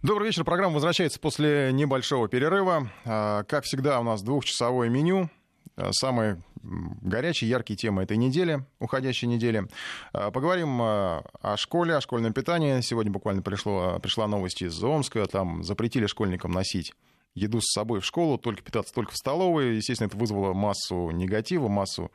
[0.00, 0.44] Добрый вечер.
[0.44, 2.88] Программа возвращается после небольшого перерыва.
[3.04, 5.28] А, как всегда, у нас двухчасовое меню.
[5.74, 9.66] А, самые горячие, яркие темы этой недели, уходящей недели.
[10.12, 12.80] А, поговорим о школе, о школьном питании.
[12.80, 15.26] Сегодня буквально пришло, пришла новость из Омска.
[15.26, 16.92] Там запретили школьникам носить
[17.34, 19.74] еду с собой в школу, только питаться только в столовой.
[19.78, 22.12] Естественно, это вызвало массу негатива, массу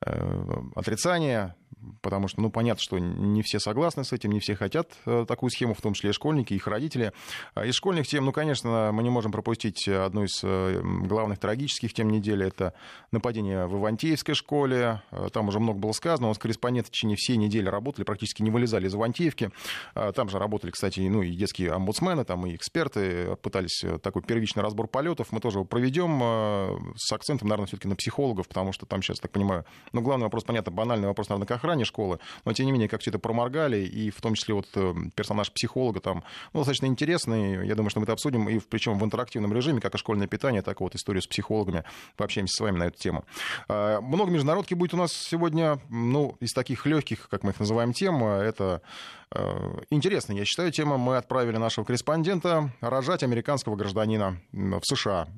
[0.00, 1.57] э, отрицания
[2.02, 5.50] потому что, ну, понятно, что не все согласны с этим, не все хотят э, такую
[5.50, 7.12] схему, в том числе и школьники, их родители.
[7.54, 11.92] А из школьных тем, ну, конечно, мы не можем пропустить одну из э, главных трагических
[11.94, 12.74] тем недели, это
[13.10, 17.16] нападение в Ивантеевской школе, э, там уже много было сказано, у нас корреспонденты в течение
[17.16, 19.50] всей недели работали, практически не вылезали из Ивантеевки,
[19.94, 24.88] там же работали, кстати, ну, и детские омбудсмены, там и эксперты, пытались такой первичный разбор
[24.88, 29.18] полетов, мы тоже его проведем с акцентом, наверное, все-таки на психологов, потому что там сейчас,
[29.18, 32.88] так понимаю, ну, главный вопрос, понятно, банальный вопрос, наверное, охране, школы, но тем не менее,
[32.88, 36.86] как все это проморгали, и в том числе вот э, персонаж психолога там ну, достаточно
[36.86, 40.26] интересный, я думаю, что мы это обсудим, и причем в интерактивном режиме, как и школьное
[40.26, 41.84] питание, так и вот историю с психологами,
[42.16, 43.24] пообщаемся с вами на эту тему.
[43.68, 47.92] А, много международки будет у нас сегодня, ну, из таких легких, как мы их называем,
[47.92, 48.82] тем, это
[49.30, 55.28] э, интересно, я считаю, тема, мы отправили нашего корреспондента рожать американского гражданина в США.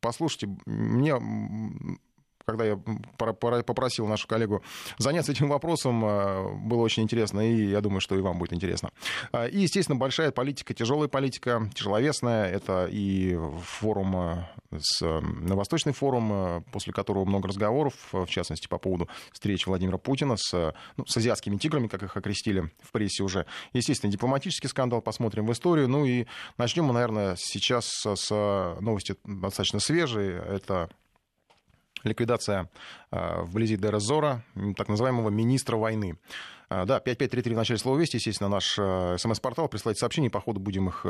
[0.00, 1.14] Послушайте, мне
[2.44, 4.62] когда я попросил нашу коллегу
[4.98, 8.90] заняться этим вопросом, э, было очень интересно, и я думаю, что и вам будет интересно.
[9.32, 12.50] А, и, естественно, большая политика, тяжелая политика, тяжеловесная.
[12.50, 18.68] Это и форум, э, с, на Восточный форум, э, после которого много разговоров, в частности,
[18.68, 23.22] по поводу встречи Владимира Путина с, ну, с азиатскими тиграми, как их окрестили в прессе
[23.22, 23.46] уже.
[23.72, 25.88] Естественно, дипломатический скандал, посмотрим в историю.
[25.88, 26.26] Ну и
[26.58, 28.30] начнем мы, наверное, сейчас с
[28.80, 30.34] новости достаточно свежей.
[30.34, 30.90] Это
[32.04, 32.68] ликвидация
[33.10, 34.42] а, вблизи Дерезора,
[34.76, 36.16] так называемого министра войны.
[36.68, 39.68] А, да, 5533 в начале слова «Вести», естественно, наш а, смс-портал.
[39.68, 41.04] Присылайте сообщения, по ходу будем их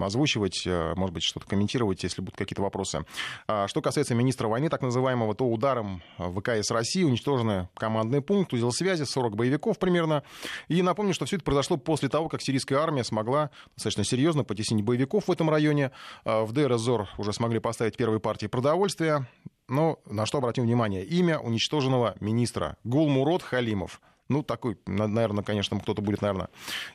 [0.00, 0.66] озвучивать,
[0.96, 3.04] может быть, что-то комментировать, если будут какие-то вопросы.
[3.44, 9.04] Что касается министра войны, так называемого, то ударом ВКС России уничтожены командный пункт, узел связи,
[9.04, 10.22] 40 боевиков примерно.
[10.68, 14.84] И напомню, что все это произошло после того, как сирийская армия смогла достаточно серьезно потеснить
[14.84, 15.90] боевиков в этом районе.
[16.24, 19.26] В Дейр-Зор уже смогли поставить первые партии продовольствия.
[19.68, 21.04] Но на что обратим внимание?
[21.04, 24.00] Имя уничтоженного министра Гулмурод Халимов.
[24.28, 26.48] Ну, такой, наверное, конечно, кто-то будет, наверное,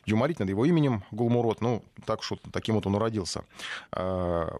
[0.06, 1.60] юморить над его именем Гулмурод.
[1.60, 3.44] Ну, так что таким вот он уродился.
[3.90, 4.56] А,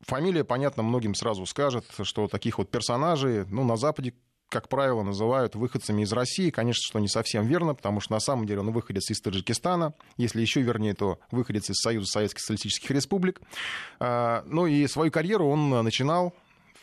[0.00, 4.14] фамилия, понятно, многим сразу скажет, что таких вот персонажей, ну, на Западе,
[4.48, 6.50] как правило, называют выходцами из России.
[6.50, 10.40] Конечно, что не совсем верно, потому что на самом деле он выходец из Таджикистана, если
[10.40, 13.40] еще вернее, то выходец из Союза Советских Социалистических Республик.
[13.98, 16.34] А, ну и свою карьеру он начинал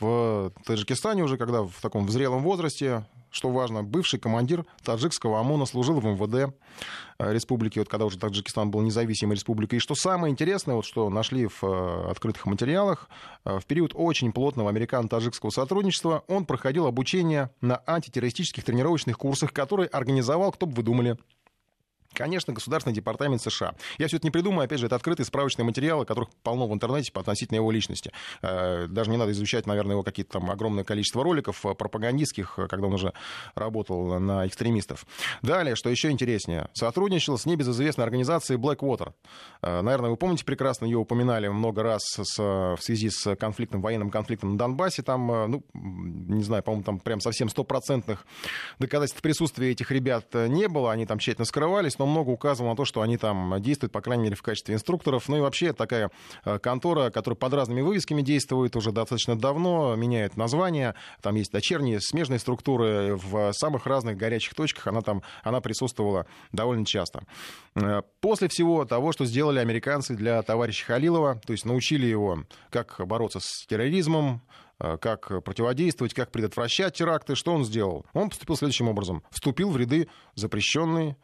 [0.01, 5.99] в Таджикистане уже, когда в таком зрелом возрасте, что важно, бывший командир таджикского ОМОНа служил
[5.99, 6.53] в МВД
[7.19, 9.77] э, республики, вот когда уже Таджикистан был независимой республикой.
[9.77, 13.09] И что самое интересное, вот что нашли в э, открытых материалах,
[13.45, 19.87] э, в период очень плотного американо-таджикского сотрудничества он проходил обучение на антитеррористических тренировочных курсах, которые
[19.87, 21.17] организовал, кто бы вы думали,
[22.13, 23.73] Конечно, Государственный департамент США.
[23.97, 27.11] Я все это не придумаю, опять же, это открытые справочные материалы, которых полно в интернете
[27.11, 28.11] по относительно его личности.
[28.41, 32.67] Э, даже не надо изучать, наверное, его какие-то там огромное количество роликов э, пропагандистских, э,
[32.67, 33.13] когда он уже
[33.55, 35.05] работал на экстремистов.
[35.41, 39.13] Далее, что еще интереснее, сотрудничал с небезызвестной организацией Blackwater.
[39.61, 44.53] Наверное, вы помните прекрасно, ее упоминали много раз с, в связи с конфликтом, военным конфликтом
[44.53, 45.01] на Донбассе.
[45.01, 48.25] Там, ну, не знаю, по-моему, там прям совсем стопроцентных
[48.79, 52.83] доказательств присутствия этих ребят не было, они там тщательно скрывались, но много указывало на то,
[52.83, 55.29] что они там действуют, по крайней мере, в качестве инструкторов.
[55.29, 56.09] Ну и вообще такая
[56.45, 60.95] э, контора, которая под разными вывесками действует уже достаточно давно, меняет название.
[61.21, 64.87] Там есть дочерние, смежные структуры в самых разных горячих точках.
[64.87, 67.23] Она там она присутствовала довольно часто.
[67.75, 72.95] Э, после всего того, что сделали американцы для товарища Халилова, то есть научили его, как
[73.05, 74.41] бороться с терроризмом,
[74.79, 78.07] э, как противодействовать, как предотвращать теракты, что он сделал?
[78.13, 79.21] Он поступил следующим образом.
[79.29, 81.15] Вступил в ряды запрещенной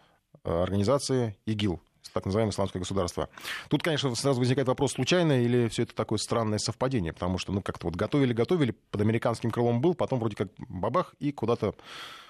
[0.47, 1.80] организации ИГИЛ,
[2.13, 3.30] так называемое исламское государство.
[3.69, 7.61] Тут, конечно, сразу возникает вопрос, случайно или все это такое странное совпадение, потому что, ну,
[7.61, 11.76] как-то вот готовили-готовили, под американским крылом был, потом вроде как бабах и куда-то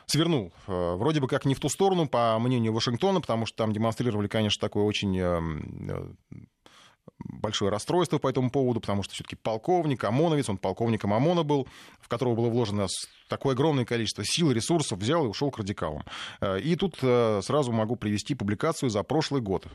[0.06, 0.52] свернул.
[0.68, 4.28] Э, вроде бы как не в ту сторону, по мнению Вашингтона, потому что там демонстрировали,
[4.28, 6.08] конечно, такое очень э,
[7.20, 11.68] большое расстройство по этому поводу, потому что все-таки полковник, ОМОНовец, он полковником ОМОНа был,
[12.00, 12.88] в которого было вложено
[13.28, 16.04] такое огромное количество сил, ресурсов, взял и ушел к радикалам.
[16.42, 19.68] Э, и тут э, сразу могу привести публикацию за прошлый год.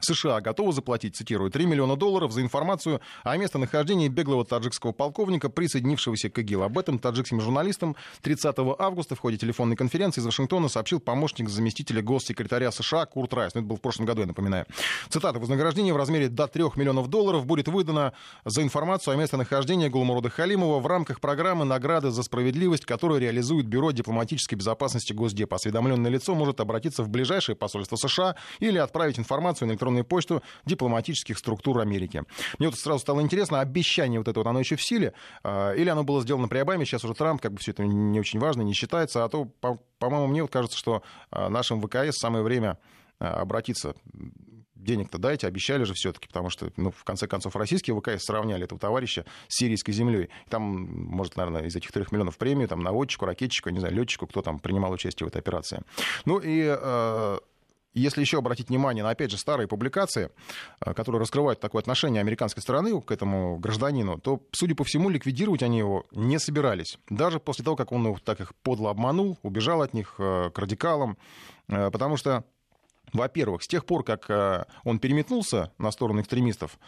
[0.00, 6.30] США готовы заплатить, цитирую, 3 миллиона долларов за информацию о местонахождении беглого таджикского полковника, присоединившегося
[6.30, 6.62] к ИГИЛ.
[6.62, 12.00] Об этом таджикским журналистам 30 августа в ходе телефонной конференции из Вашингтона сообщил помощник заместителя
[12.00, 13.54] госсекретаря США Курт Райс.
[13.54, 14.66] Ну, это был в прошлом году, я напоминаю.
[15.08, 15.40] Цитата.
[15.40, 18.12] Вознаграждение в размере до 3 миллионов долларов будет выдано
[18.44, 23.90] за информацию о местонахождении Гулмурода Халимова в рамках программы «Награды за справедливость», которую реализует Бюро
[23.90, 25.56] дипломатической безопасности Госдепа.
[25.56, 30.42] Осведомленное лицо может обратиться в ближайшее посольство США или отправить информацию на электронную электронную почту
[30.66, 32.22] дипломатических структур Америки.
[32.58, 35.12] Мне вот сразу стало интересно, обещание вот это вот, оно еще в силе,
[35.42, 38.20] а, или оно было сделано при Обаме, сейчас уже Трамп, как бы все это не
[38.20, 39.46] очень важно, не считается, а то,
[39.98, 42.78] по-моему, мне вот кажется, что а, нашим ВКС самое время
[43.18, 43.94] а, обратиться
[44.74, 48.80] денег-то дайте, обещали же все-таки, потому что, ну, в конце концов, российские ВКС сравняли этого
[48.80, 50.28] товарища с сирийской землей.
[50.48, 54.40] Там, может, наверное, из этих трех миллионов премию, там, наводчику, ракетчику, не знаю, летчику, кто
[54.40, 55.82] там принимал участие в этой операции.
[56.24, 57.38] Ну и э,
[57.98, 60.30] если еще обратить внимание на, опять же, старые публикации,
[60.80, 65.62] э, которые раскрывают такое отношение американской стороны к этому гражданину, то, судя по всему, ликвидировать
[65.62, 66.98] они его не собирались.
[67.10, 71.18] Даже после того, как он так их подло обманул, убежал от них э, к радикалам,
[71.68, 72.44] э, потому что
[73.14, 74.28] во-первых, с тех пор, как
[74.84, 76.78] он переметнулся на сторону экстремистов,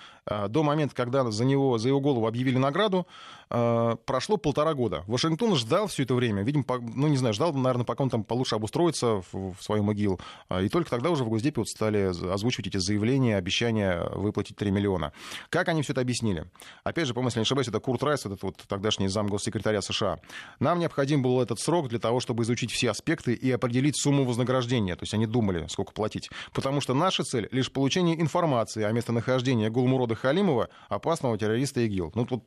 [0.49, 3.07] до момента, когда за, него, за его голову объявили награду,
[3.51, 5.05] э, прошло полтора года.
[5.07, 8.55] Вашингтон ждал все это время, видимо, ну, не знаю, ждал, наверное, пока он там получше
[8.55, 10.21] обустроится в, в свою могилу.
[10.63, 15.13] И только тогда уже в Госдепе вот стали озвучивать эти заявления, обещания выплатить 3 миллиона.
[15.49, 16.47] Как они все это объяснили?
[16.85, 20.21] Опять же, по если не ошибаюсь, это Курт Райс, этот вот тогдашний зам госсекретаря США.
[20.59, 24.97] Нам необходим был этот срок для того, чтобы изучить все аспекты и определить сумму вознаграждения.
[24.97, 26.31] То есть они думали, сколько платить.
[26.53, 32.13] Потому что наша цель— лишь получение информации о местонахождении Гулмурода Халимова, опасного террориста ИГИЛ.
[32.15, 32.45] Ну, тут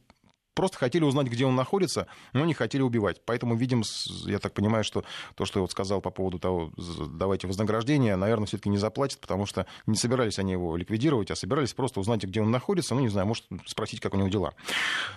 [0.54, 3.22] просто хотели узнать, где он находится, но не хотели убивать.
[3.26, 3.84] Поэтому, видим,
[4.26, 5.04] я так понимаю, что
[5.36, 6.72] то, что я вот сказал по поводу того,
[7.10, 11.74] давайте вознаграждение, наверное, все-таки не заплатят, потому что не собирались они его ликвидировать, а собирались
[11.74, 14.54] просто узнать, где он находится, ну, не знаю, может, спросить, как у него дела.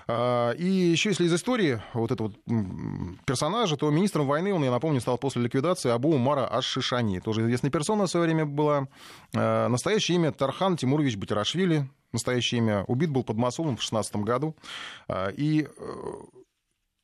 [0.09, 2.33] А, и еще, если из истории вот этого
[3.27, 7.21] персонажа, то министром войны он, я напомню, стал после ликвидации Абу Умара Аш-Шишани.
[7.21, 8.89] Тоже известная персона в свое время была.
[9.35, 12.85] А, настоящее имя Тархан Тимурович Батирашвили, настоящее имя.
[12.85, 14.57] Убит был под Масулом в 16 году.
[15.09, 16.13] А, и э,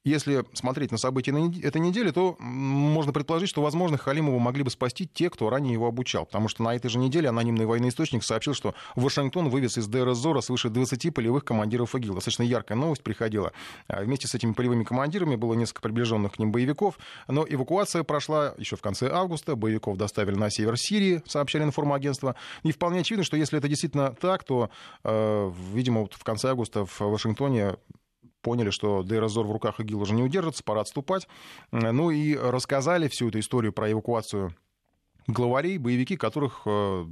[0.04, 1.32] если смотреть на события
[1.62, 5.87] этой недели, то можно предположить, что, возможно, Халимова могли бы спасти те, кто ранее его
[5.87, 6.26] обучал.
[6.26, 10.12] Потому что на этой же неделе анонимный военный источник сообщил, что Вашингтон вывез из ДР
[10.14, 12.14] Зора свыше 20 полевых командиров ИГИЛ.
[12.14, 13.52] Достаточно яркая новость приходила.
[13.87, 16.98] А вместе с этими полевыми командирами было несколько приближенных к ним боевиков.
[17.28, 19.55] Но эвакуация прошла еще в конце августа.
[19.55, 22.34] Боевиков доставили на север Сирии, сообщали информагентства.
[22.64, 24.70] И вполне очевидно, что если это действительно так, то,
[25.05, 27.76] э, видимо, вот в конце августа в Вашингтоне
[28.42, 31.28] поняли, что Дейрозор в руках ИГИЛ уже не удержится, пора отступать.
[31.70, 34.54] Ну и рассказали всю эту историю про эвакуацию
[35.26, 37.06] главарей, боевики, которых э,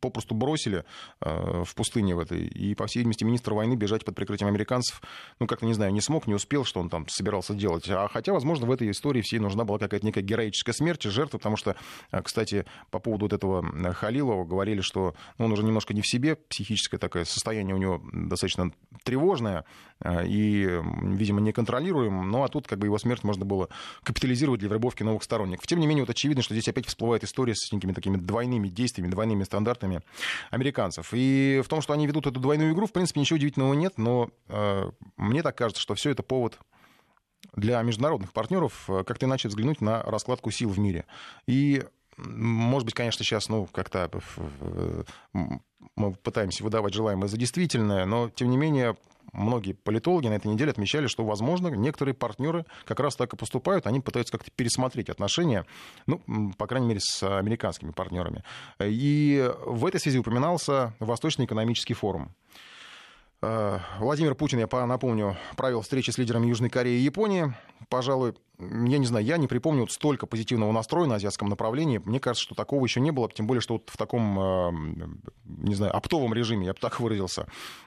[0.00, 0.84] попросту бросили
[1.20, 2.46] э, в пустыне в этой.
[2.46, 5.02] И, по всей видимости, министр войны бежать под прикрытием американцев,
[5.40, 7.88] ну, как-то, не знаю, не смог, не успел, что он там собирался делать.
[7.88, 11.56] А хотя, возможно, в этой истории всей нужна была какая-то некая героическая смерть, жертва, потому
[11.56, 11.76] что,
[12.12, 16.06] э, кстати, по поводу вот этого Халилова говорили, что ну, он уже немножко не в
[16.06, 18.72] себе, психическое такое состояние у него достаточно
[19.04, 19.64] тревожное
[20.24, 22.30] и, видимо, неконтролируем.
[22.30, 23.68] Ну, а тут как бы его смерть можно было
[24.02, 25.66] капитализировать для вербовки новых сторонников.
[25.66, 28.68] Тем не менее, вот очевидно, что здесь опять всплывает история история с некими такими двойными
[28.68, 30.00] действиями, двойными стандартами
[30.50, 31.10] американцев.
[31.12, 34.30] И в том, что они ведут эту двойную игру, в принципе, ничего удивительного нет, но
[34.48, 36.58] э, мне так кажется, что все это повод
[37.54, 41.04] для международных партнеров э, как-то иначе взглянуть на раскладку сил в мире.
[41.46, 41.84] И
[42.16, 45.02] может быть, конечно, сейчас, ну, как-то э,
[45.94, 48.96] мы пытаемся выдавать желаемое за действительное, но, тем не менее,
[49.32, 53.86] многие политологи на этой неделе отмечали, что, возможно, некоторые партнеры как раз так и поступают,
[53.86, 55.64] они пытаются как-то пересмотреть отношения,
[56.06, 56.20] ну,
[56.56, 58.42] по крайней мере, с американскими партнерами.
[58.80, 62.34] И в этой связи упоминался Восточный экономический форум.
[63.40, 67.54] Э, Владимир Путин, я напомню, провел встречи с лидерами Южной Кореи и Японии.
[67.88, 71.98] Пожалуй, я не знаю, я не припомню вот столько позитивного настроя на азиатском направлении.
[72.04, 74.72] Мне кажется, что такого еще не было, тем более, что вот в таком, э,
[75.44, 77.46] не знаю, оптовом режиме, я бы так выразился.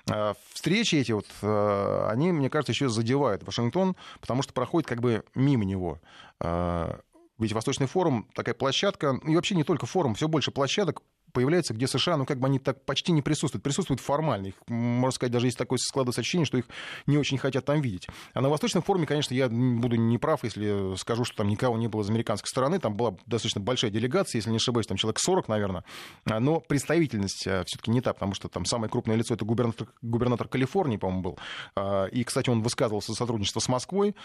[0.09, 5.23] Э, встречи эти вот, они, мне кажется, еще задевают Вашингтон, потому что проходит как бы
[5.35, 5.99] мимо него.
[6.39, 11.01] Ведь Восточный форум такая площадка, и вообще не только форум, все больше площадок
[11.31, 13.63] появляется, где США, ну, как бы они так почти не присутствуют.
[13.63, 14.47] Присутствуют формально.
[14.47, 16.65] Их, можно сказать, даже есть такое складывается ощущение, что их
[17.07, 18.07] не очень хотят там видеть.
[18.33, 21.87] А на Восточном форуме, конечно, я буду не прав, если скажу, что там никого не
[21.87, 22.79] было из американской стороны.
[22.79, 25.83] Там была достаточно большая делегация, если не ошибаюсь, там человек 40, наверное.
[26.25, 29.87] А, но представительность а, все-таки не та, потому что там самое крупное лицо это губернатор,
[30.01, 31.39] губернатор Калифорнии, по-моему, был.
[31.75, 34.15] А, и, кстати, он высказывался за сотрудничество с Москвой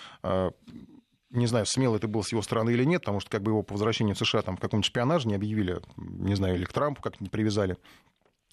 [1.31, 3.63] не знаю, смело это было с его стороны или нет, потому что как бы его
[3.63, 7.03] по возвращению в США там в каком-нибудь шпионаже не объявили, не знаю, или к Трампу
[7.03, 7.77] как-нибудь привязали.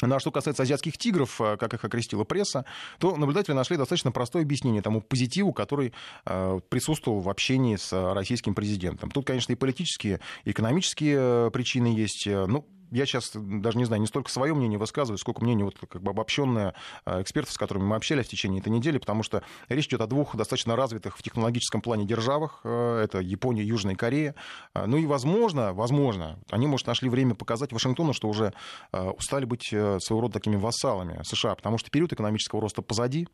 [0.02, 2.66] Ну а что касается азиатских тигров, э, как их окрестила пресса,
[3.00, 5.94] то наблюдатели нашли достаточно простое объяснение тому позитиву, который
[6.26, 9.12] э, присутствовал в общении с российским президентом.
[9.12, 12.26] Тут, конечно, и политические, и экономические э, причины есть.
[12.26, 16.02] Ну, я сейчас даже не знаю, не столько свое мнение высказываю, сколько мнение вот как
[16.02, 19.88] бы обобщенное э, экспертов, с которыми мы общались в течение этой недели, потому что речь
[19.88, 22.62] идет о двух достаточно развитых в технологическом плане державах.
[22.64, 24.36] Э, это Япония и Южная Корея.
[24.76, 28.54] Э, ну и, возможно, возможно, они, может, нашли время показать Вашингтону, что уже
[28.92, 33.28] устали быть своего рода такими вассалами США, потому что период экономического роста позади,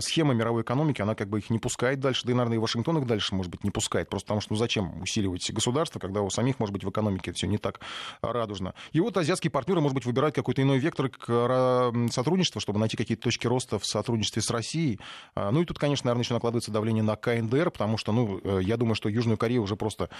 [0.00, 2.98] схема мировой экономики, она как бы их не пускает дальше, да и, наверное, и Вашингтон
[2.98, 6.30] их дальше, может быть, не пускает, просто потому что ну, зачем усиливать государство, когда у
[6.30, 7.80] самих, может быть, в экономике все не так
[8.20, 8.73] радужно.
[8.92, 13.22] И вот азиатские партнеры, может быть, выбирают какой-то иной вектор к сотрудничеству, чтобы найти какие-то
[13.24, 15.00] точки роста в сотрудничестве с Россией.
[15.34, 18.60] А, ну и тут, конечно, наверное, еще накладывается давление на КНДР, потому что, ну, э,
[18.62, 20.10] я думаю, что Южную Корею уже просто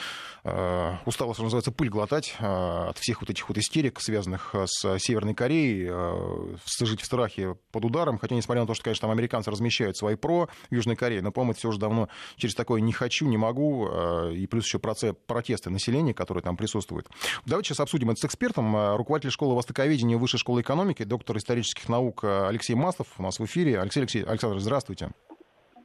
[0.45, 4.99] э, устала, что называется, пыль глотать э, от всех вот этих вот истерик, связанных с
[4.99, 9.11] Северной Кореей, э, жить в страхе под ударом, хотя, несмотря на то, что, конечно, там
[9.11, 12.93] американцы размещают свои про Южной Кореи, но, по-моему, это все уже давно через такое «не
[12.93, 13.89] хочу, не могу»,
[14.31, 17.09] и плюс еще протесты населения, которые там присутствуют.
[17.47, 21.37] Давайте сейчас обсудим это с экспертом экспертом, э, руководитель школы востоковедения Высшей школы экономики, доктор
[21.39, 23.81] исторических наук э, Алексей Маслов у нас в эфире.
[23.81, 25.11] Алексей Алексей Александрович, здравствуйте.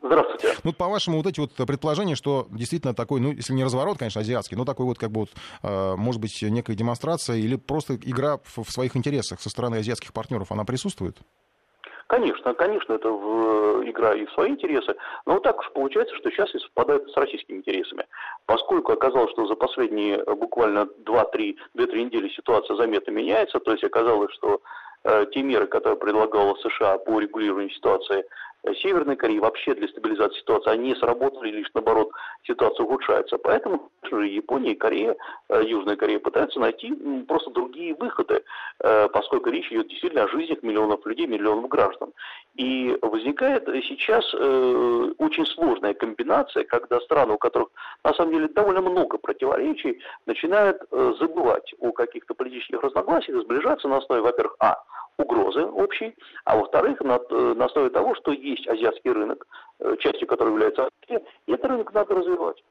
[0.03, 0.57] Здравствуйте.
[0.63, 4.57] Ну, по-вашему, вот эти вот предположения, что действительно такой, ну, если не разворот, конечно, азиатский,
[4.57, 5.29] но такой вот, как бы, вот,
[5.63, 10.51] э, может быть, некая демонстрация или просто игра в своих интересах со стороны азиатских партнеров,
[10.51, 11.17] она присутствует?
[12.09, 14.95] Конечно, конечно, это в, игра и в свои интересы,
[15.27, 18.07] но вот так уж получается, что сейчас и совпадает с российскими интересами.
[18.47, 24.33] Поскольку оказалось, что за последние э, буквально 2-3 недели ситуация заметно меняется, то есть оказалось,
[24.33, 24.59] что
[25.03, 28.25] э, те меры, которые предлагала США по регулированию ситуации
[28.81, 32.11] Северной Кореи вообще для стабилизации ситуации, они сработали, лишь наоборот
[32.43, 33.37] ситуация ухудшается.
[33.37, 35.15] Поэтому, Япония и Корея,
[35.49, 36.93] э, Южная Корея пытаются найти
[37.27, 38.43] просто другие выходы,
[38.79, 42.11] э, поскольку речь идет действительно о жизнях миллионов людей, миллионов граждан.
[42.55, 47.69] И возникает сейчас э, очень сложная комбинация, когда страны, у которых
[48.03, 50.81] на самом деле довольно много противоречий, начинают
[51.19, 54.77] забывать о каких-то политических разногласиях и сближаться на основе, во-первых, а,
[55.19, 59.45] угрозы общей, а во-вторых, на, э, на основе того, что есть азиатский рынок,
[59.79, 62.63] э, частью которого является и этот рынок надо развивать.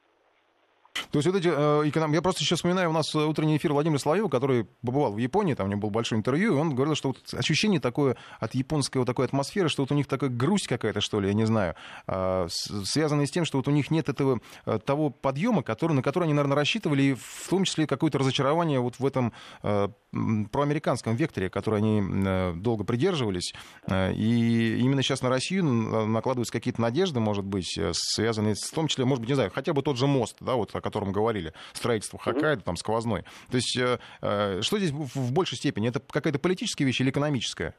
[1.11, 2.13] То есть вот эти э, эконом...
[2.13, 5.67] Я просто сейчас вспоминаю, у нас утренний эфир Владимира Соловьева, который побывал в Японии, там
[5.67, 9.07] у него было большое интервью, и он говорил, что вот ощущение такое от японской вот
[9.07, 11.75] такой атмосферы, что вот у них такая грусть какая-то, что ли, я не знаю,
[12.07, 12.49] э,
[12.85, 16.25] связанная с тем, что вот у них нет этого э, того подъема, который, на который
[16.25, 19.89] они, наверное, рассчитывали, и в том числе какое-то разочарование вот в этом э,
[20.51, 23.53] проамериканском векторе, который они э, долго придерживались.
[23.87, 28.75] Э, и именно сейчас на Россию накладываются какие-то надежды, может быть, э, связанные с в
[28.75, 31.53] том числе, может быть, не знаю, хотя бы тот же мост, да, вот котором говорили,
[31.73, 33.23] строительство Хоккайдо, там, сквозной.
[33.51, 35.89] То есть э, э, что здесь в большей степени?
[35.89, 37.75] Это какая-то политическая вещь или экономическая?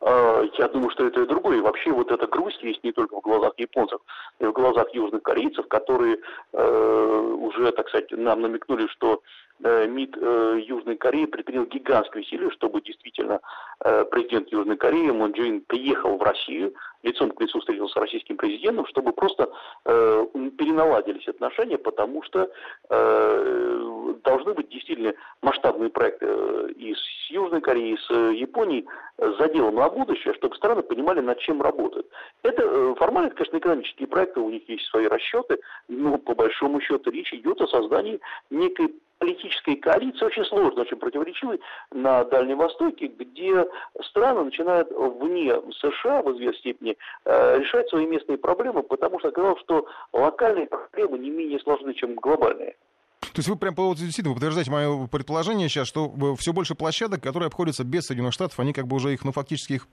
[0.00, 1.58] А, я думаю, что это и другое.
[1.58, 4.00] И вообще вот эта грусть есть не только в глазах японцев,
[4.38, 6.18] но и в глазах южных корейцев, которые
[6.52, 9.22] э, уже, так сказать, нам намекнули, что
[9.60, 13.40] МИД э, Южной Кореи предпринял гигантские усилия, чтобы действительно
[13.84, 18.36] э, президент Южной Кореи Мон Джин приехал в Россию, лицом к лицу встретился с российским
[18.36, 19.50] президентом, чтобы просто
[19.84, 22.50] э, переналадились отношения, потому что
[22.90, 28.86] э, должны быть действительно масштабные проекты э, и с Южной Кореей, и с Японией
[29.18, 32.06] э, за делом на будущее, чтобы страны понимали, над чем работают.
[32.42, 37.10] Это э, формально, конечно, экономические проекты, у них есть свои расчеты, но по большому счету
[37.10, 41.60] речь идет о создании некой политической коалиции, очень сложной, очень противоречивой
[41.92, 43.66] на Дальнем Востоке, где
[44.02, 49.60] страны начинают вне США в известной степени э, решать свои местные проблемы, потому что оказалось,
[49.60, 52.76] что локальные проблемы не менее сложны, чем глобальные.
[53.20, 57.84] То есть вы прям действительно подтверждаете мое предположение сейчас, что все больше площадок, которые обходятся
[57.84, 59.88] без Соединенных Штатов, они как бы уже их, ну, фактически их,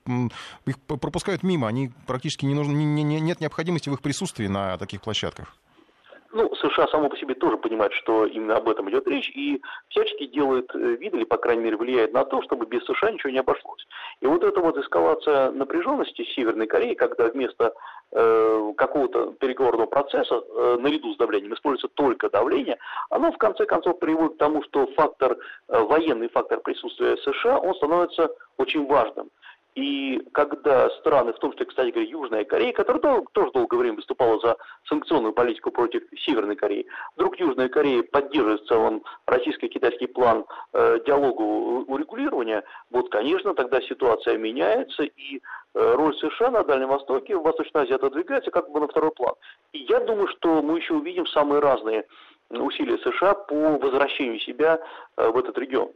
[0.66, 4.78] их пропускают мимо, они практически не нужны, не, не, нет необходимости в их присутствии на
[4.78, 5.56] таких площадках.
[6.36, 10.26] Ну, США само по себе тоже понимает, что именно об этом идет речь, и всячески
[10.26, 13.40] делает э, вид, или, по крайней мере, влияет на то, чтобы без США ничего не
[13.40, 13.88] обошлось.
[14.20, 17.74] И вот эта вот эскалация напряженности Северной Кореи, когда вместо
[18.12, 24.00] э, какого-то переговорного процесса э, наряду с давлением используется только давление, оно в конце концов
[24.00, 25.38] приводит к тому, что фактор,
[25.70, 29.30] военный фактор присутствия США, он становится очень важным.
[29.76, 34.40] И когда страны, в том числе, кстати говоря, Южная Корея, которая тоже долгое время выступала
[34.40, 34.56] за
[34.88, 41.42] санкционную политику против Северной Кореи, вдруг Южная Корея поддерживает в целом российско-китайский план э, диалога
[41.42, 45.42] урегулирования, вот, конечно, тогда ситуация меняется, и
[45.74, 49.34] э, роль США на Дальнем Востоке, в Восточной Азии отодвигается как бы на второй план.
[49.74, 52.06] И я думаю, что мы еще увидим самые разные
[52.50, 54.80] усилия США по возвращению себя
[55.18, 55.92] э, в этот регион.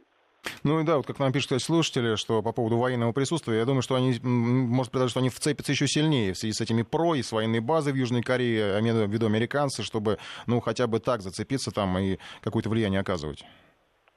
[0.64, 3.82] Ну и да, вот как нам пишут слушатели, что по поводу военного присутствия, я думаю,
[3.82, 7.22] что они, может быть, что они вцепятся еще сильнее в связи с этими ПРО и
[7.22, 11.70] с военной базой в Южной Корее, а ввиду американцы, чтобы, ну, хотя бы так зацепиться
[11.70, 13.44] там и какое-то влияние оказывать.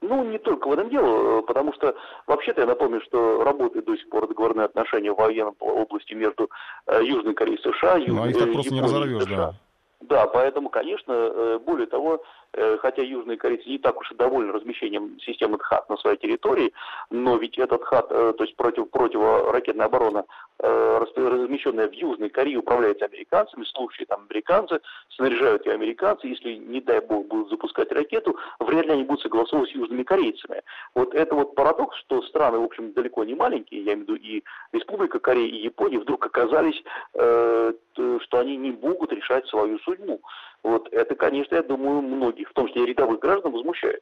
[0.01, 1.95] Ну, не только в этом дело, потому что,
[2.27, 6.49] вообще-то, я напомню, что работают до сих пор договорные отношения в военной области между
[6.87, 9.53] э, Южной Кореей и США, Южной, ну, а их так просто Японией не разорвешь, да.
[10.01, 12.42] Да, поэтому, конечно, э, более того, Э,
[12.81, 16.73] хотя южные корейцы не так уж и довольны размещением системы ТХАТ на своей территории,
[17.09, 20.25] но ведь этот ХАТ, э, то есть против, противоракетная оборона,
[20.59, 24.79] э, размещенная в Южной Корее, управляется американцами, слушают там американцы,
[25.09, 29.71] снаряжают ее американцы, если, не дай бог, будут запускать ракету, вряд ли они будут согласовывать
[29.71, 30.61] с южными корейцами.
[30.95, 34.15] Вот это вот парадокс, что страны, в общем, далеко не маленькие, я имею в виду
[34.15, 34.43] и
[34.73, 36.81] Республика Корея, и Япония, вдруг оказались,
[37.13, 40.21] что они не могут решать свою судьбу.
[40.63, 44.01] Вот это, конечно, я думаю, многих, в том числе и рядовых граждан, возмущает.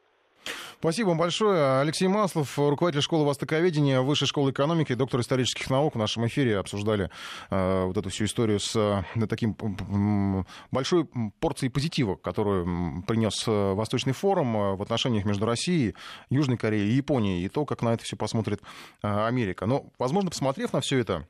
[0.78, 1.80] Спасибо вам большое.
[1.80, 5.94] Алексей Маслов, руководитель школы востоковедения, Высшей школы экономики, доктор исторических наук.
[5.94, 7.08] В нашем эфире обсуждали
[7.50, 10.42] э, вот эту всю историю с э, таким э,
[10.72, 15.94] большой порцией позитива, которую принес э, Восточный форум э, в отношениях между Россией,
[16.30, 18.60] Южной Кореей и Японией, и то, как на это все посмотрит
[19.04, 19.66] э, Америка.
[19.66, 21.28] Но, возможно, посмотрев на все это,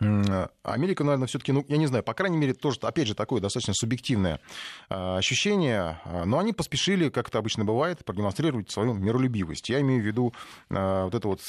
[0.00, 3.74] Америка, наверное, все-таки, ну, я не знаю, по крайней мере, тоже, опять же, такое достаточно
[3.74, 4.40] субъективное
[4.88, 9.68] а, ощущение, а, но они поспешили, как это обычно бывает, продемонстрировать свою миролюбивость.
[9.68, 10.32] Я имею в виду
[10.70, 11.42] а, вот эту вот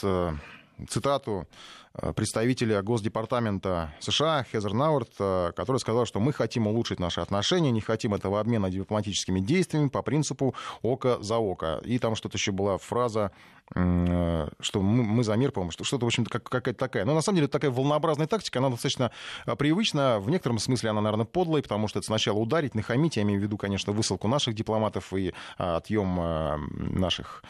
[0.89, 1.47] цитату
[1.93, 7.69] Э, представителя Госдепартамента США Хезер Науэрт, э, который сказал, что мы хотим улучшить наши отношения,
[7.71, 11.81] не хотим этого обмена дипломатическими действиями по принципу око за око.
[11.83, 13.31] И там что-то еще была фраза,
[13.75, 17.03] э, что мы, за мир, по-моему, что что-то, в общем-то, как, какая-то такая.
[17.03, 19.11] Но на самом деле такая волнообразная тактика, она достаточно
[19.57, 20.21] привычна.
[20.21, 23.17] В некотором смысле она, наверное, подлая, потому что это сначала ударить, нахамить.
[23.17, 26.15] Я имею в виду, конечно, высылку наших дипломатов и отъем
[26.97, 27.43] наших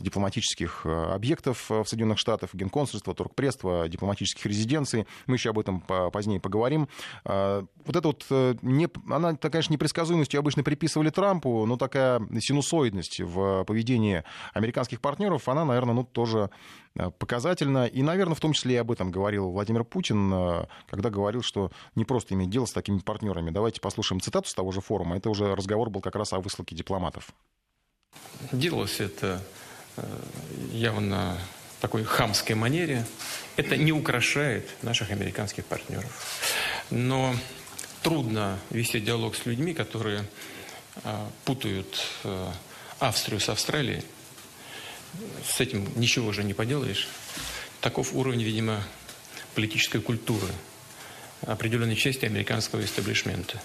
[0.00, 5.06] дипломатических объектов в Соединенных Штатах, генконсульства, торгпредства, дипломатических резиденций.
[5.26, 6.88] Мы еще об этом позднее поговорим.
[7.84, 13.64] Вот это вот, э, не, она, конечно, непредсказуемостью обычно приписывали Трампу, но такая синусоидность в
[13.64, 16.50] поведении американских партнеров, она, наверное, ну, тоже
[16.94, 17.86] э, показательна.
[17.86, 21.70] И, наверное, в том числе и об этом говорил Владимир Путин, э, когда говорил, что
[21.94, 23.50] не просто иметь дело с такими партнерами.
[23.50, 25.16] Давайте послушаем цитату с того же форума.
[25.16, 27.34] Это уже разговор был как раз о высылке дипломатов.
[28.52, 29.42] Делалось это
[30.72, 31.38] явно
[31.80, 33.06] такой хамской манере.
[33.56, 36.10] Это не украшает наших американских партнеров.
[36.90, 37.34] Но
[38.02, 40.24] трудно вести диалог с людьми, которые
[41.02, 42.52] а, путают а,
[43.00, 44.02] Австрию с Австралией.
[45.46, 47.08] С этим ничего же не поделаешь.
[47.80, 48.82] Таков уровень, видимо,
[49.54, 50.52] политической культуры
[51.42, 53.60] определенной части американского истеблишмента.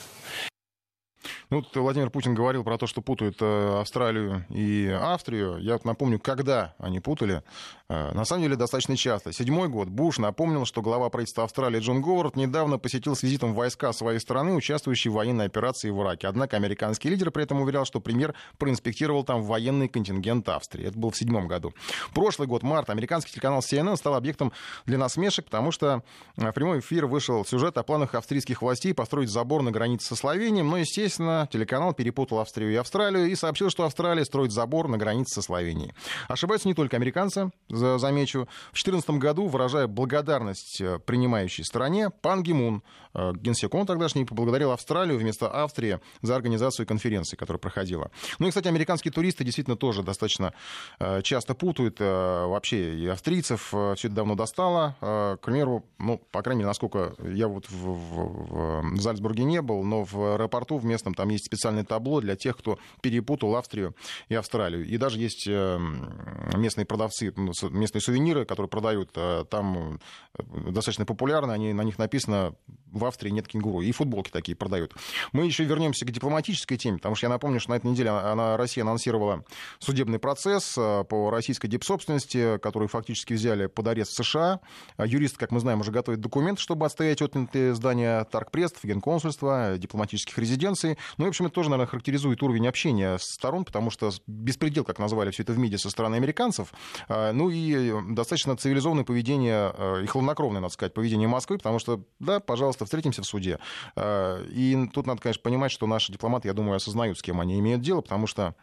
[1.51, 5.57] Ну, вот Владимир Путин говорил про то, что путают э, Австралию и Австрию.
[5.57, 7.41] Я напомню, когда они путали.
[7.89, 9.33] Э, на самом деле, достаточно часто.
[9.33, 9.87] Седьмой год.
[9.87, 14.53] Буш напомнил, что глава правительства Австралии Джон Говард недавно посетил с визитом войска своей страны,
[14.53, 16.27] участвующие в военной операции в Ираке.
[16.27, 20.85] Однако американский лидер при этом уверял, что премьер проинспектировал там военный контингент Австрии.
[20.85, 21.73] Это было в седьмом году.
[22.13, 24.53] Прошлый год, март, американский телеканал CNN стал объектом
[24.85, 26.03] для насмешек, потому что
[26.37, 30.63] в прямой эфир вышел сюжет о планах австрийских властей построить забор на границе со Словенией.
[30.63, 35.35] Но, естественно, телеканал перепутал Австрию и Австралию и сообщил, что Австралия строит забор на границе
[35.35, 35.93] со Словенией.
[36.27, 38.47] Ошибаются не только американцы, замечу.
[38.71, 44.71] В 2014 году, выражая благодарность э, принимающей стране, Пан Гимун, э, генсек ООН тогдашний, поблагодарил
[44.71, 48.11] Австралию вместо Австрии за организацию конференции, которая проходила.
[48.39, 50.53] Ну и, кстати, американские туристы действительно тоже достаточно
[50.99, 51.99] э, часто путают.
[51.99, 54.95] Вообще и австрийцев все это давно достало.
[54.99, 59.83] К примеру, ну, по крайней мере, насколько я вот в, в, в Зальцбурге не был,
[59.83, 63.95] но в аэропорту в местном там есть специальное табло для тех, кто перепутал Австрию
[64.27, 64.85] и Австралию.
[64.85, 66.09] И даже есть эм,
[66.55, 69.99] местные продавцы, ну, местные сувениры, которые продают э, там
[70.37, 71.51] э, достаточно популярны.
[71.51, 72.55] Они, на них написано
[72.91, 73.81] «В Австрии нет кенгуру».
[73.81, 74.93] И футболки такие продают.
[75.31, 78.57] Мы еще вернемся к дипломатической теме, потому что я напомню, что на этой неделе она,
[78.57, 79.43] Россия анонсировала
[79.79, 84.59] судебный процесс э, по российской дипсобственности, который фактически взяли под арест США.
[84.97, 90.97] Юрист, как мы знаем, уже готовит документ, чтобы отстоять отнятые здания торгпредств, генконсульства, дипломатических резиденций.
[91.19, 95.31] Ну в общем, это тоже, наверное, характеризует уровень общения сторон, потому что беспредел, как назвали
[95.31, 96.71] все это в МИДе со стороны американцев,
[97.09, 102.01] а, ну и достаточно цивилизованное поведение а, и хладнокровное, надо сказать, поведение Москвы, потому что,
[102.19, 103.59] да, пожалуйста, встретимся в суде.
[103.97, 107.59] А, и тут надо, конечно, понимать, что наши дипломаты, я думаю, осознают, с кем они
[107.59, 108.55] имеют дело, потому что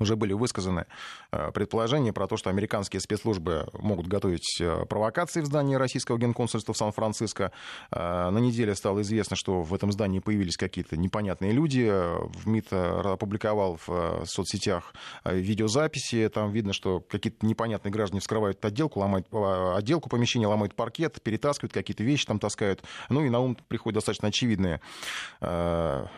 [0.00, 0.86] уже были высказаны
[1.30, 6.72] э, предположения про то, что американские спецслужбы могут готовить э, провокации в здании российского генконсульства
[6.74, 7.52] в Сан-Франциско.
[7.90, 11.88] Э, на неделе стало известно, что в этом здании появились какие-то непонятные люди.
[11.88, 16.28] В МИД опубликовал в соцсетях видеозаписи.
[16.28, 22.02] Там видно, что какие-то непонятные граждане вскрывают отделку, ломают отделку помещения, ломают паркет, перетаскивают какие-то
[22.02, 22.82] вещи там таскают.
[23.08, 24.80] Ну и на ум приходят достаточно очевидные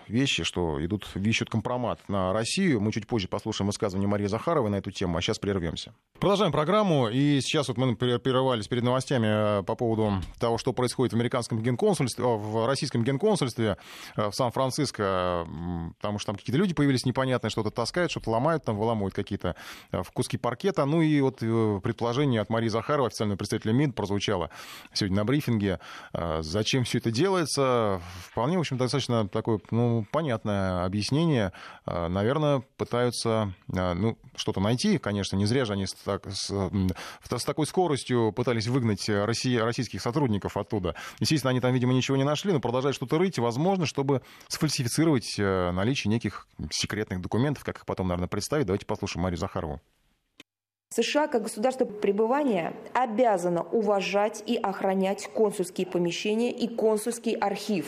[0.08, 2.80] вещи, что идут, ищут компромат на Россию.
[2.80, 5.94] Мы чуть позже послушаем высказывание Марии Захаровой на эту тему, а сейчас прервемся.
[6.18, 11.12] Продолжаем программу, и сейчас вот мы прерывались перед новостями э, по поводу того, что происходит
[11.12, 13.76] в американском генконсульстве, в российском генконсульстве
[14.16, 15.46] э, в Сан-Франциско,
[16.00, 19.56] потому что там какие-то люди появились непонятные, что-то таскают, что-то ломают, там выламывают какие-то
[19.92, 20.86] э, куски паркета.
[20.86, 21.40] Ну и вот
[21.82, 24.50] предположение от Марии Захаровой, официального представителя МИД, прозвучало
[24.94, 25.80] сегодня на брифинге.
[26.40, 28.00] Зачем все это делается?
[28.30, 31.52] Вполне, в общем, достаточно такое, ну, понятное объяснение.
[31.86, 37.66] Наверное, пытаются ну, что-то найти, конечно, не зря же они с, так, с, с такой
[37.66, 40.94] скоростью пытались выгнать Россия, российских сотрудников оттуда.
[41.20, 45.70] Естественно, они там, видимо, ничего не нашли, но продолжают что-то рыть, возможно, чтобы сфальсифицировать э,
[45.72, 48.66] наличие неких секретных документов, как их потом, наверное, представить.
[48.66, 49.80] Давайте послушаем Марию Захарову.
[50.90, 57.86] США как государство пребывания обязано уважать и охранять консульские помещения и консульский архив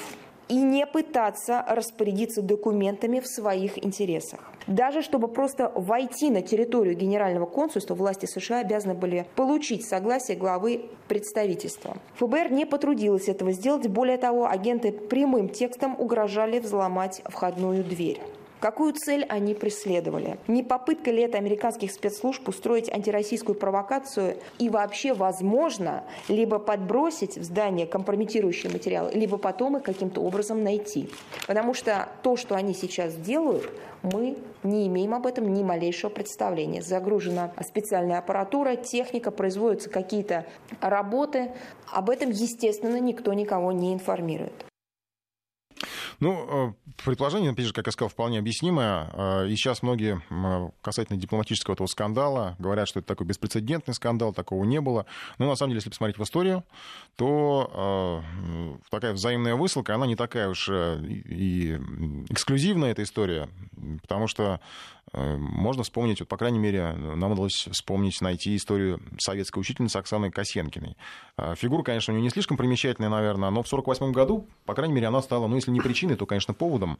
[0.49, 4.41] и не пытаться распорядиться документами в своих интересах.
[4.67, 10.91] Даже чтобы просто войти на территорию Генерального консульства, власти США обязаны были получить согласие главы
[11.09, 11.97] представительства.
[12.17, 13.89] ФБР не потрудилось этого сделать.
[13.89, 18.21] Более того, агенты прямым текстом угрожали взломать входную дверь.
[18.61, 20.39] Какую цель они преследовали?
[20.49, 27.45] Не попытка ли это американских спецслужб устроить антироссийскую провокацию и вообще, возможно, либо подбросить в
[27.45, 31.09] здание компрометирующие материалы, либо потом их каким-то образом найти?
[31.47, 33.71] Потому что то, что они сейчас делают,
[34.03, 36.83] мы не имеем об этом ни малейшего представления.
[36.83, 40.47] Загружена специальная аппаратура, техника, производятся какие-то
[40.81, 41.53] работы.
[41.93, 44.65] Об этом, естественно, никто никого не информирует.
[46.21, 49.09] Ну, э, предположение, опять же, как я сказал, вполне объяснимое.
[49.13, 50.21] Э, и сейчас многие
[50.83, 55.07] касательно дипломатического этого скандала говорят, что это такой беспрецедентный скандал, такого не было.
[55.39, 56.65] Но на самом деле, если посмотреть в историю,
[57.17, 61.79] то э, такая взаимная высылка, она не такая уж и
[62.29, 63.49] эксклюзивная, эта история.
[64.03, 64.61] Потому что
[65.15, 70.99] можно вспомнить, вот, по крайней мере, нам удалось вспомнить, найти историю советской учительницы Оксаны Косенкиной.
[71.57, 75.07] Фигура, конечно, у нее не слишком примечательная, наверное, но в 1948 году, по крайней мере,
[75.07, 76.99] она стала, ну, если не причиной, то, конечно, поводом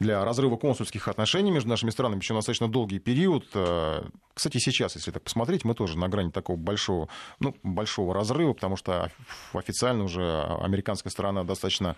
[0.00, 3.46] для разрыва консульских отношений между нашими странами еще достаточно долгий период.
[3.54, 4.02] Э,
[4.34, 7.08] кстати, сейчас, если так посмотреть, мы тоже на грани такого большого,
[7.40, 9.10] ну, большого разрыва, потому что
[9.52, 11.96] официально уже американская сторона достаточно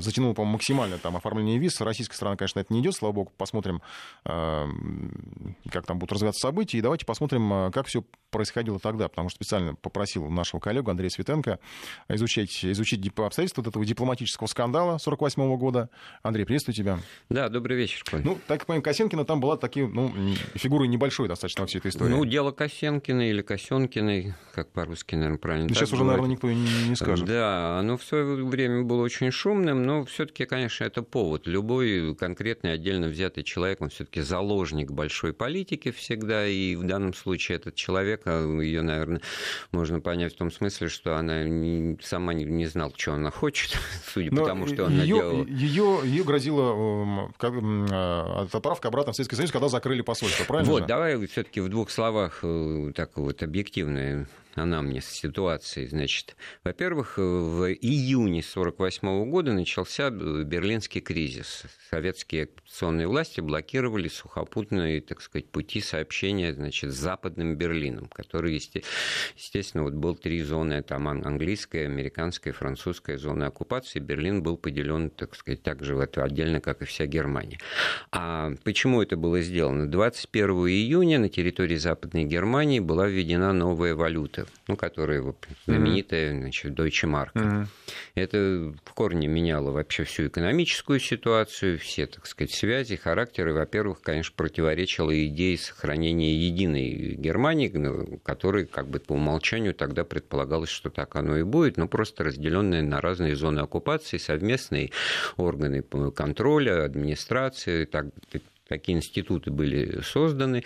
[0.00, 1.80] затянуло, по-моему, максимально там оформление виз.
[1.80, 3.32] Российская сторона, конечно, это не идет, слава богу.
[3.36, 3.82] Посмотрим,
[4.24, 4.66] э,
[5.70, 6.78] как там будут развиваться события.
[6.78, 11.10] И давайте посмотрим, э, как все происходило тогда, потому что специально попросил нашего коллегу Андрея
[11.10, 11.58] Светенко
[12.08, 15.88] изучить, изучить обстоятельства вот этого дипломатического скандала 48 года.
[16.22, 16.98] Андрей, приветствую тебя.
[17.28, 18.22] Да, добрый вечер, Коль.
[18.24, 20.12] Ну, так как понимаем, Косенкина там была такие, ну,
[20.54, 22.10] фигуры небольшой достаточно во всей этой истории.
[22.10, 25.68] Ну, дело Косенкиной или Косенкиной, как по-русски, наверное, правильно.
[25.68, 27.26] Сейчас уже, наверное, никто не, не скажет.
[27.26, 31.46] Да, оно в свое время было очень шумным, правильным, но все-таки, конечно, это повод.
[31.46, 37.56] Любой конкретный отдельно взятый человек, он все-таки заложник большой политики всегда, и в данном случае
[37.56, 39.20] этот человек, а, ее, наверное,
[39.72, 43.78] можно понять в том смысле, что она не, сама не, не знала, что она хочет,
[44.12, 45.44] судя по тому, что она делала.
[45.46, 50.70] Ее, ее грозила как, а, отправка обратно в Советский Союз, когда закрыли посольство, правильно?
[50.70, 50.86] Вот, же?
[50.86, 55.86] давай все-таки в двух словах э, так вот объективное анамнез ситуации.
[55.86, 61.64] Значит, во-первых, в июне 1948 года начался Берлинский кризис.
[61.90, 69.84] Советские оккупационные власти блокировали сухопутные, так сказать, пути сообщения значит, с Западным Берлином, который, естественно,
[69.84, 73.98] вот был три зоны, там английская, американская, французская зона оккупации.
[73.98, 77.58] Берлин был поделен, так сказать, так же отдельно, как и вся Германия.
[78.10, 79.90] А почему это было сделано?
[79.90, 85.34] 21 июня на территории Западной Германии была введена новая валюта ну, которая
[85.66, 87.04] знаменитая, значит, Deutsche.
[87.04, 87.66] Mm-hmm.
[88.14, 93.52] Это в корне меняло вообще всю экономическую ситуацию, все, так сказать, связи, характеры.
[93.52, 100.70] Во-первых, конечно, противоречило идее сохранения единой Германии, ну, которой как бы по умолчанию тогда предполагалось,
[100.70, 104.90] что так оно и будет, но просто разделенная на разные зоны оккупации, совместные
[105.36, 108.06] органы контроля, администрации, так,
[108.68, 110.64] Такие институты были созданы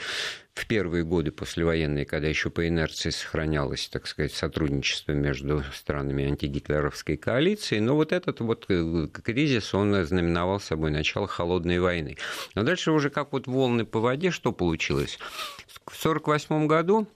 [0.55, 7.17] в первые годы послевоенные, когда еще по инерции сохранялось, так сказать, сотрудничество между странами антигитлеровской
[7.17, 7.81] коалиции.
[7.81, 12.17] Но вот этот вот э, кризис, он знаменовал собой начало холодной войны.
[12.55, 15.19] Но дальше уже как вот волны по воде, что получилось?
[15.67, 17.09] В 1948 году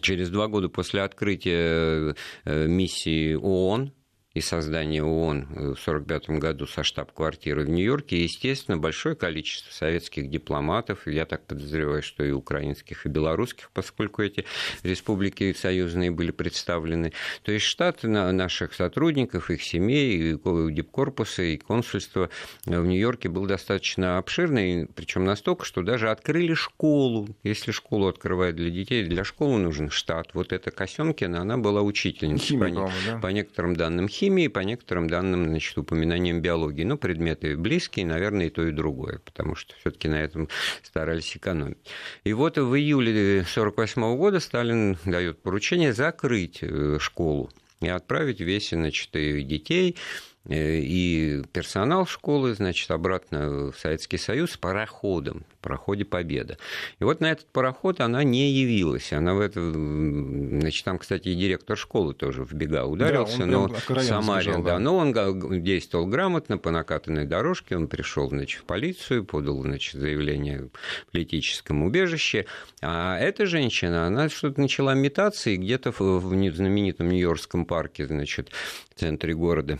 [0.00, 3.92] через два года после открытия э, миссии ООН
[4.34, 11.06] и создания ООН в 1945 году со штаб-квартиры в Нью-Йорке, естественно, большое количество советских дипломатов,
[11.06, 14.44] я так подозреваю, что и украинских, и белорусских, поскольку эти
[14.82, 17.12] республики союзные были представлены.
[17.42, 22.30] То есть штаты наших сотрудников, их семей, и дипкорпуса, и консульства
[22.64, 27.28] в Нью-Йорке был достаточно обширный, причем настолько, что даже открыли школу.
[27.42, 30.34] Если школу открывают для детей, для школы нужен штат.
[30.34, 33.18] Вот эта Косенкина, она была учительницей, Химия, по, да?
[33.18, 36.84] по некоторым данным, химии, по некоторым данным, значит, упоминанием биологии.
[36.84, 40.48] Ну, предметы близкие, наверное, и то, и другое, потому что все-таки на этом
[40.84, 41.78] старались экономить.
[42.22, 48.70] И вот в июле 1948 года Сталин дает поручение закрыть э, школу и отправить весь,
[48.70, 56.58] значит, детей э, и персонал школы, значит, обратно в Советский Союз пароходом пароходе «Победа».
[56.98, 59.12] И вот на этот пароход она не явилась.
[59.12, 59.60] Она в это...
[59.62, 64.72] Значит, там, кстати, и директор школы тоже в бега ударился, да, но Самарин, сбежал, да.
[64.72, 64.78] да.
[64.78, 67.76] Но он действовал грамотно по накатанной дорожке.
[67.76, 72.46] Он пришел, значит, в полицию, подал, значит, заявление в политическом убежище.
[72.82, 78.50] А эта женщина, она что-то начала метаться, и где-то в знаменитом Нью-Йоркском парке, значит,
[78.94, 79.78] в центре города,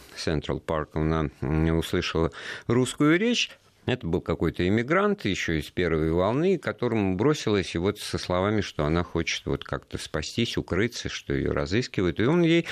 [0.52, 1.30] Централ Парк, она
[1.74, 2.30] услышала
[2.66, 3.50] русскую речь,
[3.86, 8.84] это был какой-то иммигрант еще из первой волны, которому бросилась и вот со словами, что
[8.84, 12.20] она хочет вот как-то спастись, укрыться, что ее разыскивают.
[12.20, 12.66] И он ей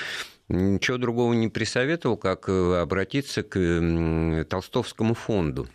[0.49, 5.69] ничего другого не присоветовал, как э, обратиться к Толстовскому фонду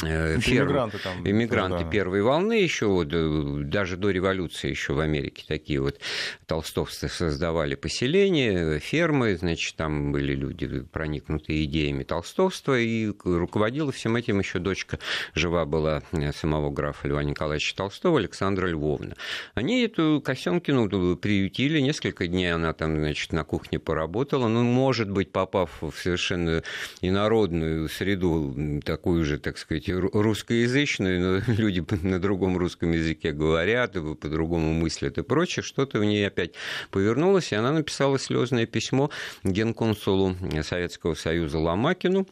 [0.00, 1.90] ферм, иммигранты, там, иммигранты да.
[1.90, 5.98] первой волны еще, вот, э, даже до революции еще в Америке такие вот
[6.46, 14.38] толстовцы создавали поселения, фермы, значит, там были люди, проникнутые идеями толстовства, и руководила всем этим
[14.38, 15.00] еще дочка,
[15.34, 19.16] жива была э, самого графа Льва Николаевича Толстого, Александра Львовна.
[19.54, 25.32] Они эту Косенкину приютили, несколько дней она там, значит, на кухне поработала, ну, может быть,
[25.32, 26.62] попав в совершенно
[27.00, 34.72] инородную среду, такую же, так сказать, русскоязычную, но люди на другом русском языке говорят, по-другому
[34.72, 36.52] мыслят и прочее, что-то в ней опять
[36.90, 39.10] повернулось, и она написала слезное письмо
[39.44, 42.26] генконсулу Советского Союза Ломакину,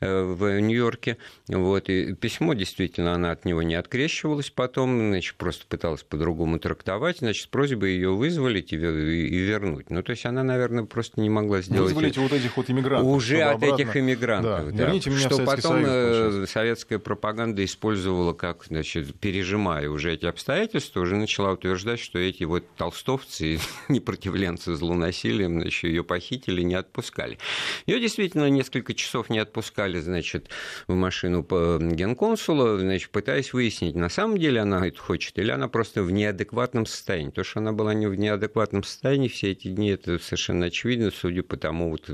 [0.00, 1.18] в Нью-Йорке.
[1.48, 7.18] Вот, и письмо, действительно, она от него не открещивалась потом, значит, просто пыталась по-другому трактовать,
[7.18, 9.90] значит, с просьбой ее вызволить и вернуть.
[9.90, 11.92] Ну, то есть она, наверное, просто не могла сделать...
[11.92, 13.08] Вызволите вот этих вот иммигрантов.
[13.08, 13.74] Уже от обратно...
[13.74, 14.70] этих иммигрантов, да.
[14.72, 14.84] да.
[14.84, 21.00] Верните меня что потом э, Союз, советская пропаганда использовала как, значит, пережимая уже эти обстоятельства,
[21.00, 23.58] уже начала утверждать, что эти вот толстовцы,
[23.88, 27.38] непротивленцы злонасилием, значит, ее похитили, не отпускали.
[27.86, 30.48] Ее действительно несколько часов не отпускали сажали, значит,
[30.86, 35.68] в машину по генконсула, значит, пытаясь выяснить, на самом деле она это хочет, или она
[35.68, 37.30] просто в неадекватном состоянии.
[37.30, 41.42] То, что она была не в неадекватном состоянии все эти дни, это совершенно очевидно, судя
[41.42, 42.08] по тому вот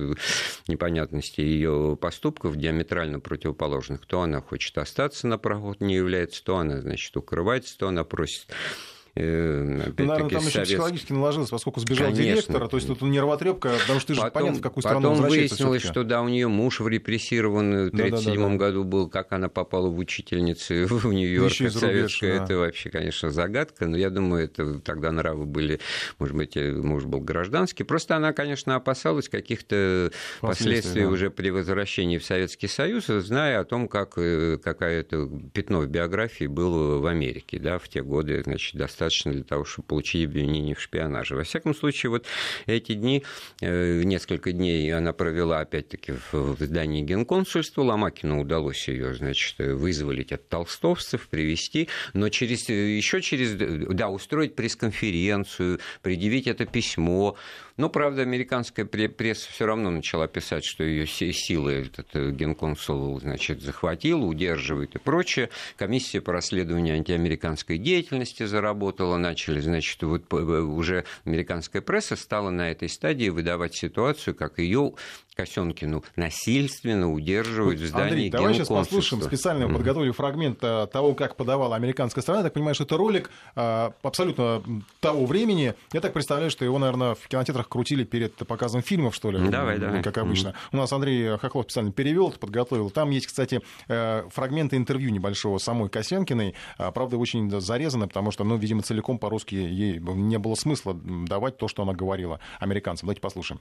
[0.68, 4.06] непонятности ее поступков, диаметрально противоположных.
[4.06, 8.46] То она хочет остаться на проход, не является, то она, значит, укрывается, то она просит
[8.46, 12.24] Э, наверное, там еще психологически наложилось, поскольку сбежал Конечно.
[12.24, 15.28] директор, то есть тут нервотрепка, потому что ты потом, же понятно, в какую страну Потом
[15.28, 19.32] выяснилось, что да, у нее муж репрессирован в 1937 да, да, да, году был, как
[19.32, 22.44] она попала в учительницы в Нью-Йорк, советская, да.
[22.44, 25.80] это вообще, конечно, загадка, но я думаю, это тогда нравы были,
[26.18, 31.08] может быть, муж был гражданский, просто она, конечно, опасалась каких-то последствий да.
[31.08, 36.46] уже при возвращении в Советский Союз, зная о том, как э, какая-то пятно в биографии
[36.46, 40.74] было в Америке, да, в те годы, значит, достаточно достаточно для того, чтобы получить обвинение
[40.74, 41.36] в шпионаже.
[41.36, 42.26] Во всяком случае, вот
[42.66, 43.22] эти дни,
[43.60, 47.82] э, несколько дней она провела опять-таки в здании генконсульства.
[47.82, 55.80] Ломакину удалось ее, значит, вызволить от толстовцев, привести, но через, еще через, да, устроить пресс-конференцию,
[56.02, 57.36] предъявить это письмо,
[57.76, 63.62] но, правда, американская пресса все равно начала писать, что ее силы этот э, генконсул значит,
[63.62, 65.50] захватил, удерживает и прочее.
[65.76, 72.88] Комиссия по расследованию антиамериканской деятельности заработала, начали, значит, вот уже американская пресса стала на этой
[72.88, 74.92] стадии выдавать ситуацию, как ее
[75.34, 79.22] Косенкину насильственно удерживают в здании Андрей, давай сейчас послушаем.
[79.22, 79.72] Специально mm-hmm.
[79.72, 82.40] подготовили фрагмент того, как подавала американская сторона.
[82.40, 84.62] Я так понимаю, что это ролик э, абсолютно
[85.00, 85.74] того времени.
[85.92, 89.48] Я так представляю, что его, наверное, в кинотеатрах крутили перед показом фильмов, что ли.
[89.48, 90.02] Давай, давай.
[90.02, 90.48] Как обычно.
[90.48, 90.68] Mm-hmm.
[90.72, 92.90] У нас Андрей Хохлов специально перевел, подготовил.
[92.90, 96.54] Там есть, кстати, э, фрагменты интервью небольшого самой Косенкиной.
[96.76, 101.68] Правда, очень зарезаны, потому что, ну, видимо, целиком по-русски ей не было смысла давать то,
[101.68, 103.06] что она говорила американцам.
[103.06, 103.60] Давайте послушаем.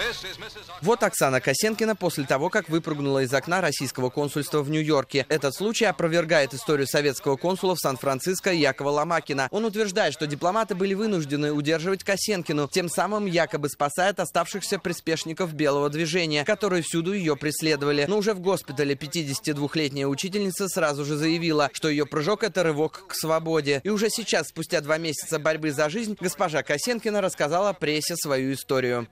[0.81, 5.25] Вот Оксана Косенкина после того, как выпрыгнула из окна российского консульства в Нью-Йорке.
[5.29, 9.47] Этот случай опровергает историю советского консула в Сан-Франциско Якова Ломакина.
[9.51, 15.89] Он утверждает, что дипломаты были вынуждены удерживать Косенкину, тем самым якобы спасает оставшихся приспешников белого
[15.89, 18.05] движения, которые всюду ее преследовали.
[18.07, 23.15] Но уже в госпитале 52-летняя учительница сразу же заявила, что ее прыжок– это рывок к
[23.15, 23.81] свободе.
[23.83, 29.07] И уже сейчас, спустя два месяца борьбы за жизнь, госпожа Косенкина рассказала прессе свою историю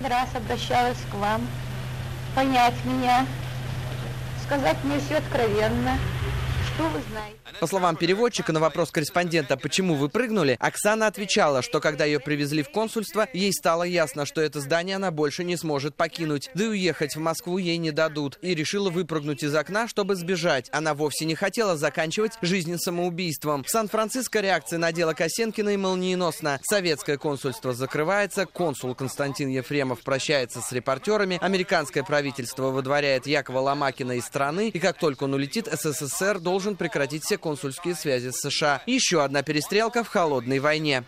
[0.00, 1.46] раз обращалась к вам,
[2.34, 3.26] понять меня,
[4.44, 5.98] сказать мне все откровенно,
[6.74, 7.41] что вы знаете.
[7.60, 12.62] По словам переводчика, на вопрос корреспондента, почему вы прыгнули, Оксана отвечала, что когда ее привезли
[12.62, 16.50] в консульство, ей стало ясно, что это здание она больше не сможет покинуть.
[16.54, 18.38] Да и уехать в Москву ей не дадут.
[18.42, 20.68] И решила выпрыгнуть из окна, чтобы сбежать.
[20.72, 23.64] Она вовсе не хотела заканчивать жизнь самоубийством.
[23.64, 26.60] В Сан-Франциско реакция на дело Косенкиной молниеносна.
[26.62, 34.24] Советское консульство закрывается, консул Константин Ефремов прощается с репортерами, американское правительство выдворяет Якова Ломакина из
[34.24, 38.80] страны, и как только он улетит, СССР должен прекратить все консульские связи с США.
[38.86, 41.04] Еще одна перестрелка в холодной войне.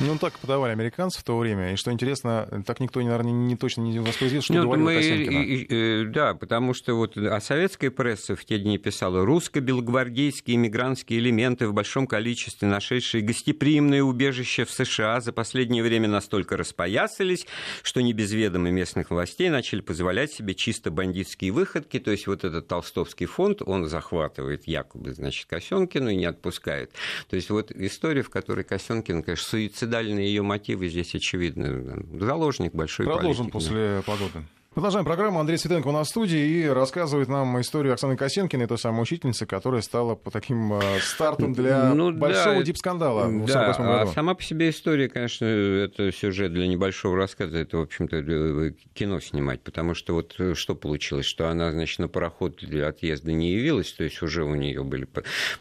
[0.00, 1.74] Ну, так подавали американцы в то время.
[1.74, 6.02] И что интересно, так никто, наверное, не, точно не воспроизвел, что ну, говорил мы, и,
[6.02, 11.68] и, Да, потому что вот а советская пресса в те дни писала русско-белогвардейские иммигрантские элементы
[11.68, 17.46] в большом количестве, нашедшие гостеприимное убежище в США, за последнее время настолько распоясались,
[17.82, 21.98] что не без ведома местных властей начали позволять себе чисто бандитские выходки.
[21.98, 26.92] То есть вот этот толстовский фонд, он захватывает якобы, значит, Косенкину и не отпускает.
[27.28, 32.04] То есть вот история, в которой Косенкин, конечно, суицид суицидальные ее мотивы здесь очевидны.
[32.18, 33.52] Заложник большой Продолжим политики.
[33.52, 34.44] после погоды.
[34.72, 35.40] Продолжаем программу.
[35.40, 39.44] Андрей Светенко у нас в студии и рассказывает нам историю Оксаны Косенкиной, той самой учительницы,
[39.44, 43.82] которая стала по таким э, стартом для ну, большого да, дип-скандала в да, году.
[43.82, 48.72] А сама по себе история, конечно, это сюжет для небольшого рассказа, это, в общем-то, э,
[48.94, 53.32] кино снимать, потому что вот э, что получилось, что она, значит, на пароход для отъезда
[53.32, 55.08] не явилась, то есть уже у нее были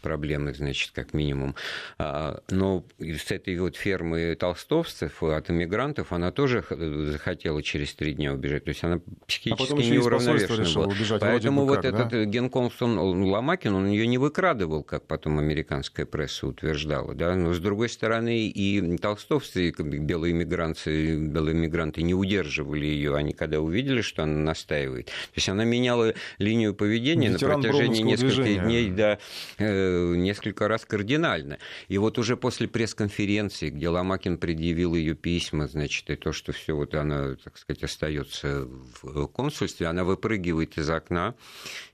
[0.03, 1.55] проблемы, значит, как минимум.
[1.97, 8.33] А, но с этой вот фермы толстовцев от иммигрантов она тоже захотела через три дня
[8.33, 10.87] убежать, то есть она психически а неуравновешена была.
[10.87, 12.25] Убежать, Поэтому вот как, этот да?
[12.25, 12.89] генконсул
[13.29, 17.13] Ломакин, он ее не выкрадывал, как потом американская пресса утверждала.
[17.13, 17.35] Да?
[17.35, 23.15] Но, с другой стороны, и толстовцы, белые мигранты, белые мигранты не удерживали ее.
[23.15, 25.07] Они когда увидели, что она настаивает.
[25.07, 28.63] То есть она меняла линию поведения Ветеран на протяжении нескольких движения.
[28.63, 29.19] дней, да,
[29.57, 31.57] э, несколько раз кардинально.
[31.87, 36.73] И вот уже после пресс-конференции, где Ломакин предъявил ее письма, значит, и то, что все
[36.73, 38.67] вот она, так сказать, остается
[39.01, 41.35] в консульстве, она выпрыгивает из окна,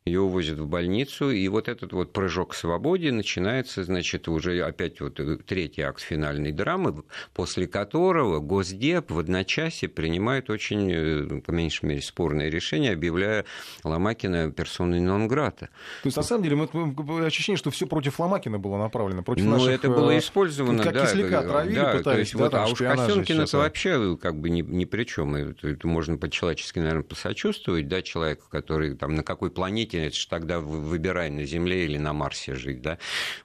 [0.05, 5.01] ее увозят в больницу, и вот этот вот прыжок к свободе начинается, значит, уже опять
[5.01, 7.03] вот третий акт финальной драмы,
[7.33, 13.45] после которого Госдеп в одночасье принимает очень, э, по меньшей мере, спорное решение, объявляя
[13.83, 15.69] Ломакина персоной нон-грата.
[16.03, 19.51] То есть, на самом деле, мы ощущение, что все против Ломакина было направлено, против ну,
[19.53, 19.71] наших...
[19.71, 21.05] это было э, использовано, как да.
[21.05, 24.61] кисляка отравили, да, пытались, есть, да, вот, там, а уж Косенкин-то вообще как бы ни,
[24.61, 25.35] ни при чем.
[25.35, 30.27] Это, это можно по-человечески, наверное, посочувствовать, да, человеку, который там на какой планете это же
[30.27, 32.97] тогда выбирай на Земле или на Марсе жить, да,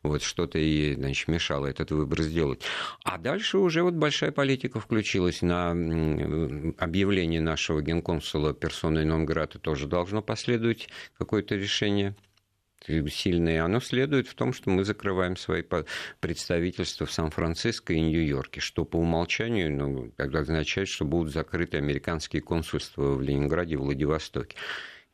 [0.02, 2.62] вот что-то и, значит, мешало этот выбор сделать.
[3.04, 5.70] А дальше уже вот большая политика включилась на
[6.78, 12.14] объявление нашего генконсула персоной Нонграда тоже должно последовать какое-то решение
[12.86, 15.62] сильное, оно следует в том, что мы закрываем свои
[16.20, 23.14] представительства в Сан-Франциско и Нью-Йорке, что по умолчанию ну, означает, что будут закрыты американские консульства
[23.14, 24.56] в Ленинграде и Владивостоке.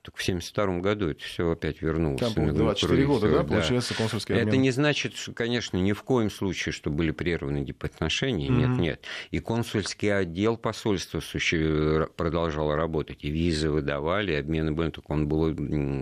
[0.06, 2.20] Только в 1972 году это все опять вернулось.
[2.20, 4.48] Там 24 года, да, да, получается, консульский обмен.
[4.48, 8.48] Это не значит, конечно, ни в коем случае, что были прерваны дипотношения.
[8.48, 8.68] Mm-hmm.
[8.68, 9.00] Нет, нет.
[9.32, 11.20] И консульский отдел посольства
[12.14, 13.24] продолжал работать.
[13.24, 14.90] И визы выдавали, и обмены были.
[14.90, 15.42] Только он был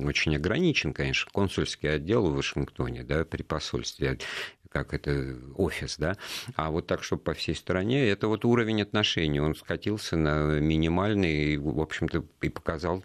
[0.06, 1.30] очень ограничен, конечно.
[1.32, 4.18] Консульский отдел в Вашингтоне, да, при посольстве
[4.68, 6.16] как это офис, да,
[6.56, 11.52] а вот так, чтобы по всей стране, это вот уровень отношений, он скатился на минимальный,
[11.52, 13.04] и, в общем-то, и показал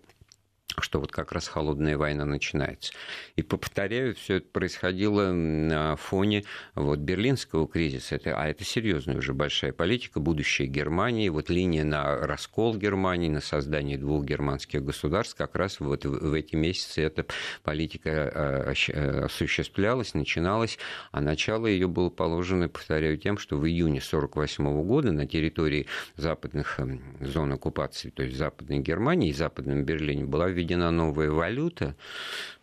[0.78, 2.94] что вот как раз холодная война начинается.
[3.36, 6.44] И повторяю, все это происходило на фоне
[6.76, 12.16] вот, берлинского кризиса, это, а это серьезная уже большая политика, будущее Германии, вот линия на
[12.16, 17.26] раскол Германии, на создание двух германских государств, как раз вот в эти месяцы эта
[17.64, 20.78] политика э, э, осуществлялась, начиналась,
[21.12, 26.80] а начало ее было положено, повторяю, тем, что в июне 1948 года на территории западных
[26.80, 31.96] эм, зон оккупации, то есть Западной Германии и Западном Берлине была введена новая валюта,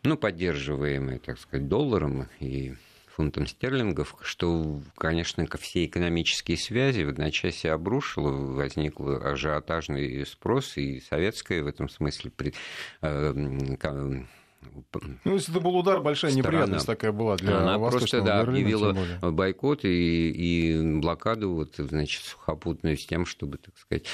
[0.02, 2.74] ну, поддерживаемая, так сказать, долларом и
[3.08, 11.00] фунтом стерлингов, что, конечно, ко все экономические связи в одночасье обрушило, возник ажиотажный спрос, и
[11.00, 12.30] советская в этом смысле
[13.00, 13.32] э,
[15.24, 16.48] ну, если это был удар, большая сторона.
[16.48, 22.22] неприятность такая была для Она просто, да, Берлина, объявила бойкот и, и блокаду, вот, значит,
[22.22, 24.04] сухопутную с тем, чтобы, так сказать,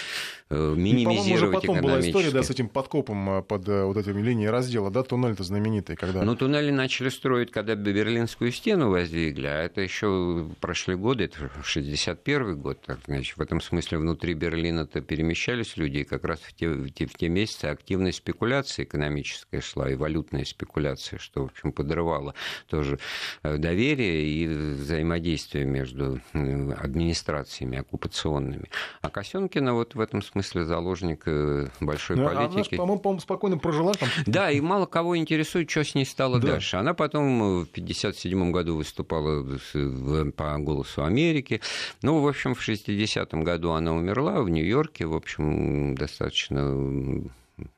[0.50, 4.20] э, минимизировать и, потом была история, да, с этим подкопом э, под э, вот этими
[4.20, 6.22] линией раздела, да, туннель-то знаменитый, когда...
[6.22, 12.58] Ну, туннели начали строить, когда Берлинскую стену воздвигли, а это еще прошли годы, это 61
[12.60, 16.68] год, так, значит, в этом смысле внутри Берлина-то перемещались люди, и как раз в те,
[16.68, 21.44] в те, в те месяцы активная спекуляция экономическая шла, и валютная валютные спекуляции, что, в
[21.46, 22.34] общем, подрывало
[22.68, 22.98] тоже
[23.42, 28.68] э, доверие и взаимодействие между администрациями оккупационными.
[29.00, 32.74] А Косенкина вот в этом смысле заложник э, большой ну, политики.
[32.74, 34.08] Она, по-моему, спокойно прожила там.
[34.26, 36.52] Да, и мало кого интересует, что с ней стало да.
[36.52, 36.76] дальше.
[36.76, 39.44] Она потом в 1957 году выступала
[40.36, 41.60] по «Голосу Америки».
[42.02, 47.22] Ну, в общем, в 60-м году она умерла в Нью-Йорке, в общем, достаточно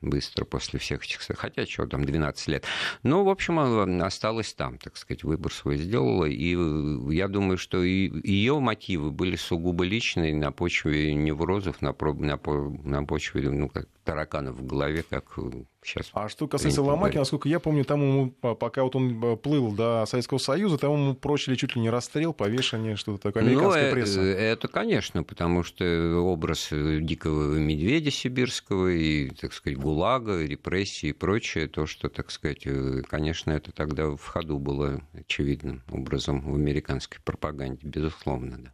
[0.01, 1.21] быстро после всех этих...
[1.37, 2.65] Хотя, что там, 12 лет.
[3.03, 3.59] Но, в общем,
[4.01, 6.25] осталась там, так сказать, выбор свой сделала.
[6.25, 12.39] И э, я думаю, что ее мотивы были сугубо личные на почве неврозов, на, на,
[12.83, 16.09] на почве ну, как тараканов в голове, как э, сейчас.
[16.13, 20.05] А что касается Ломаки, насколько я помню, там ему, пока вот он э, плыл до
[20.05, 23.93] Советского Союза, там ему прочили чуть ли не расстрел, повешение, что-то такое, ну, американская ну,
[23.93, 24.21] пресса.
[24.21, 25.85] Это, конечно, потому что
[26.19, 32.65] образ дикого медведя сибирского и, так сказать, ГУЛАГа, репрессии и прочее, то, что, так сказать,
[32.65, 38.73] э, конечно, это тогда в ходу было очевидным образом в американской пропаганде, безусловно, да.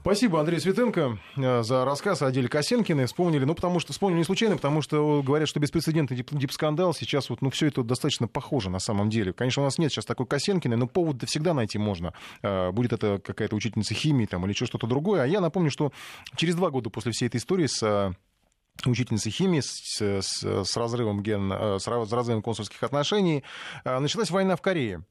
[0.00, 3.06] Спасибо, Андрей Светенко, э, за рассказ о деле Косенкиной.
[3.06, 6.94] Вспомнили, ну, потому что, вспомнили не случайно, потому что говорят, что беспрецедентный дип-скандал.
[6.94, 9.32] Сейчас вот, ну, все это достаточно похоже на самом деле.
[9.32, 12.14] Конечно, у нас нет сейчас такой Косенкиной, но повод всегда найти можно.
[12.42, 15.22] Э, будет это какая-то учительница химии там, или что-то другое.
[15.22, 15.92] А я напомню, что
[16.36, 18.12] через два года после всей этой истории с э,
[18.86, 23.42] учительницей химии с, с, с, разрывом ген, с разрывом консульских отношений,
[23.84, 25.02] началась война в Корее.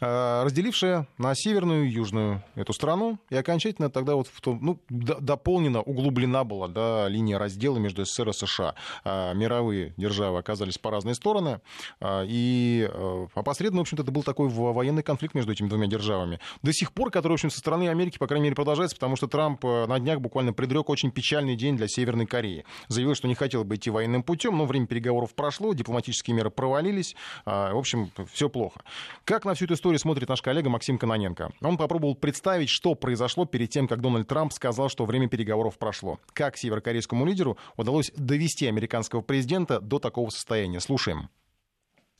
[0.00, 4.80] Э, разделившая на северную и южную эту страну, и окончательно тогда вот в том, ну,
[4.88, 8.74] дополнена, углублена была да, линия раздела между СССР и США.
[9.04, 11.60] А мировые державы оказались по разные стороны,
[12.00, 16.38] а, и э, опосредованно, в общем-то, это был такой военный конфликт между этими двумя державами.
[16.62, 19.26] До сих пор, который, в общем, со стороны Америки, по крайней мере, продолжается, потому что
[19.26, 22.64] Трамп э, на днях буквально предрек очень печальный день для Северной Кореи.
[22.86, 27.16] Заявил, что не хотел бы идти военным путем, но время переговоров прошло, дипломатические меры провалились,
[27.44, 28.80] в общем, все плохо.
[29.24, 31.52] Как на всю эту историю смотрит наш коллега Максим Каноненко.
[31.62, 36.20] Он попробовал представить, что произошло перед тем, как Дональд Трамп сказал, что время переговоров прошло.
[36.34, 40.80] Как северокорейскому лидеру удалось довести американского президента до такого состояния.
[40.80, 41.30] Слушаем.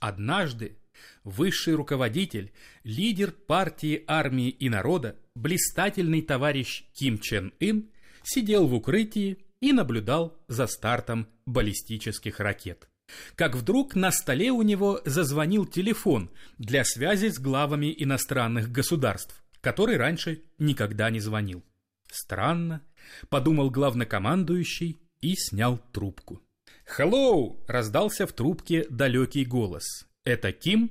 [0.01, 0.79] Однажды
[1.25, 2.53] высший руководитель,
[2.85, 7.91] лидер партии армии и народа, блистательный товарищ Ким Чен Ын
[8.23, 12.89] сидел в укрытии и наблюдал за стартом баллистических ракет
[13.35, 19.97] как вдруг на столе у него зазвонил телефон для связи с главами иностранных государств, который
[19.97, 21.65] раньше никогда не звонил.
[22.11, 22.83] Странно,
[23.29, 26.43] подумал главнокомандующий и снял трубку.
[26.85, 30.07] «Хеллоу!»— раздался в трубке далекий голос.
[30.25, 30.91] «Это Ким?»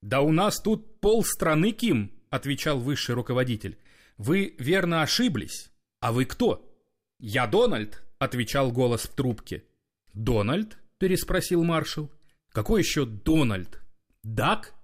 [0.00, 3.78] «Да у нас тут полстраны Ким!»— отвечал высший руководитель.
[4.16, 5.70] «Вы верно ошиблись.
[6.00, 6.70] А вы кто?»
[7.18, 9.64] «Я Дональд!»— отвечал голос в трубке.
[10.12, 12.12] «Дональд?» Переспросил маршал.
[12.50, 13.80] «Какой еще Дональд?
[14.22, 14.74] Дак?»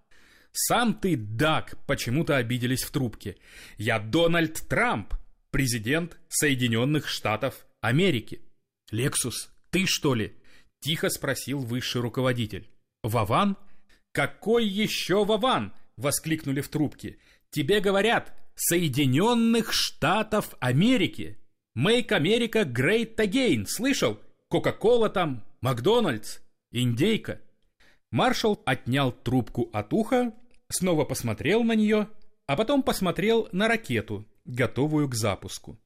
[0.52, 3.36] «Сам ты, Дак!»— почему-то обиделись в трубке.
[3.78, 5.14] «Я Дональд Трамп,
[5.50, 8.42] президент Соединенных Штатов Америки».
[8.90, 10.34] «Лексус, ты что ли?»—
[10.80, 12.68] тихо спросил высший руководитель.
[13.02, 13.56] «Вован?»
[14.12, 17.18] «Какой еще Вован?»— воскликнули в трубке.
[17.50, 21.38] «Тебе говорят, Соединенных Штатов Америки.
[21.74, 24.18] Make America Great Again, слышал?
[24.48, 26.38] Кока-кола там, Макдональдс,
[26.72, 27.40] индейка.
[28.10, 30.34] Маршал отнял трубку от уха,
[30.68, 32.08] снова посмотрел на нее,
[32.46, 35.78] а потом посмотрел на ракету, готовую к запуску.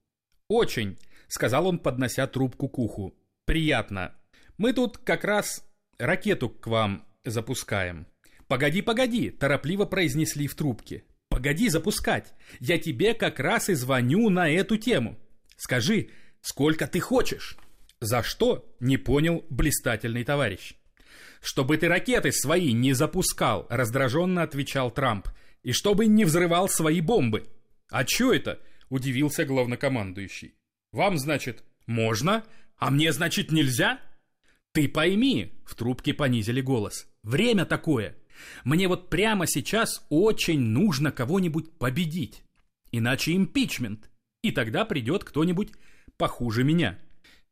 [0.48, 0.96] «Очень»,—
[1.28, 3.14] сказал он, поднося трубку к уху.
[3.46, 4.14] «Приятно.
[4.58, 5.68] Мы тут как раз
[5.98, 8.06] ракету к вам запускаем.
[8.46, 11.04] Погоди, погоди, торопливо произнесли в трубке.
[11.28, 12.32] Погоди запускать.
[12.60, 15.18] Я тебе как раз и звоню на эту тему.
[15.56, 16.10] Скажи,
[16.40, 17.56] сколько ты хочешь?
[18.00, 18.74] За что?
[18.80, 20.74] Не понял блистательный товарищ.
[21.40, 25.28] Чтобы ты ракеты свои не запускал, раздраженно отвечал Трамп.
[25.62, 27.44] И чтобы не взрывал свои бомбы.
[27.90, 28.60] А чё это?
[28.88, 30.54] Удивился главнокомандующий.
[30.92, 32.44] Вам, значит, можно,
[32.76, 34.00] а мне, значит, нельзя?
[34.72, 37.08] Ты пойми, в трубке понизили голос.
[37.22, 38.16] Время такое.
[38.64, 42.42] Мне вот прямо сейчас очень нужно кого-нибудь победить.
[42.90, 44.10] Иначе импичмент.
[44.42, 45.72] И тогда придет кто-нибудь
[46.16, 46.98] похуже меня.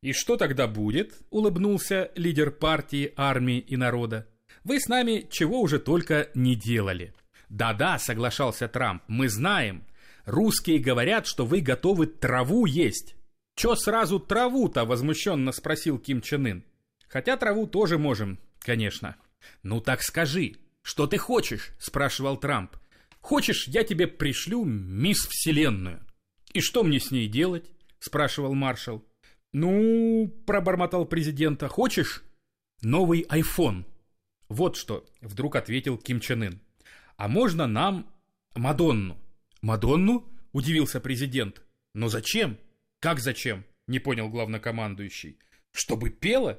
[0.03, 1.15] И что тогда будет?
[1.31, 4.29] Улыбнулся лидер партии, армии и народа.
[4.65, 7.15] Вы с нами чего уже только не делали.
[7.49, 9.87] Да-да, соглашался Трамп, мы знаем.
[10.25, 13.15] Русские говорят, что вы готовы траву есть.
[13.55, 14.85] Чё сразу траву-то?
[14.85, 16.65] Возмущенно спросил Ким Чен Ын.
[17.09, 19.17] Хотя траву тоже можем, конечно.
[19.63, 21.73] Ну так скажи, что ты хочешь?
[21.79, 22.77] Спрашивал Трамп.
[23.21, 26.01] Хочешь, я тебе пришлю мисс Вселенную.
[26.53, 27.71] И что мне с ней делать?
[28.01, 29.05] Спрашивал маршал.
[29.53, 32.23] Ну, пробормотал президента, хочешь?
[32.81, 33.85] Новый iPhone.
[34.49, 36.61] Вот что, вдруг ответил Ким Чен Ын.
[37.17, 38.11] А можно нам
[38.55, 39.19] Мадонну?
[39.61, 40.29] Мадонну?
[40.53, 41.63] Удивился президент.
[41.95, 42.59] Но зачем?
[43.01, 43.65] Как зачем?
[43.87, 45.39] Не понял главнокомандующий.
[45.73, 46.59] Чтобы пела?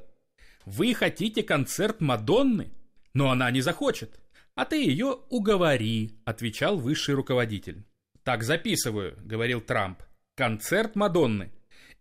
[0.65, 2.71] Вы хотите концерт Мадонны?
[3.13, 4.19] Но она не захочет.
[4.55, 7.83] А ты ее уговори, отвечал высший руководитель.
[8.23, 10.01] Так записываю, говорил Трамп.
[10.35, 11.51] Концерт Мадонны.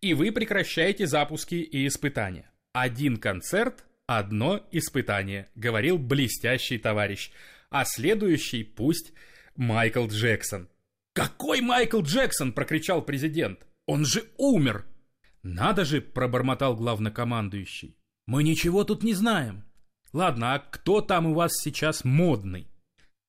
[0.03, 2.51] И вы прекращаете запуски и испытания.
[2.73, 7.31] Один концерт, одно испытание, говорил блестящий товарищ.
[7.71, 9.13] А следующий пусть
[9.57, 10.69] Майкл Джексон.
[11.15, 13.61] «Какой Майкл Джексон?»– прокричал президент.
[13.87, 14.87] «Он же умер!»
[15.43, 17.97] «Надо же!»– пробормотал главнокомандующий.
[18.27, 19.65] «Мы ничего тут не знаем.
[20.13, 22.69] Ладно, а кто там у вас сейчас модный?»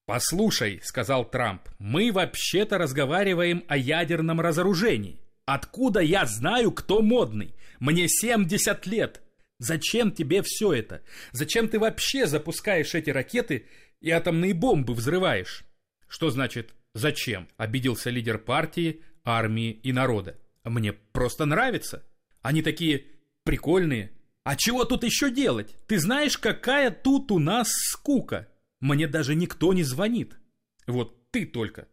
[0.06, 5.23] «Послушай»,— сказал Трамп,— «мы вообще-то разговариваем о ядерном разоружении.
[5.46, 7.56] Откуда я знаю, кто модный?
[7.80, 9.22] Мне 70 лет.
[9.60, 11.02] Зачем тебе все это?
[11.32, 13.68] Зачем ты вообще запускаешь эти ракеты
[14.02, 15.64] и атомные бомбы взрываешь?»
[16.08, 20.40] «Что значит «зачем?»— обиделся лидер партии, армии и народа.
[20.64, 22.04] «Мне просто нравится.
[22.42, 23.06] Они такие
[23.44, 24.12] прикольные,
[24.44, 25.76] а чего тут еще делать?
[25.88, 28.50] Ты знаешь, какая тут у нас скука?
[28.82, 30.38] Мне даже никто не звонит.
[30.86, 31.88] Вот ты только.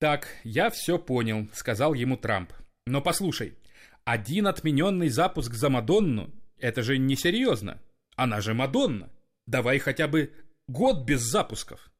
[0.00, 2.52] Так, я все понял, сказал ему Трамп.
[2.86, 3.54] Но послушай,
[4.04, 7.80] один отмененный запуск за Мадонну– это же несерьезно.
[8.16, 9.10] Она же Мадонна.
[9.46, 10.32] Давай хотя бы
[10.68, 11.90] год без запусков.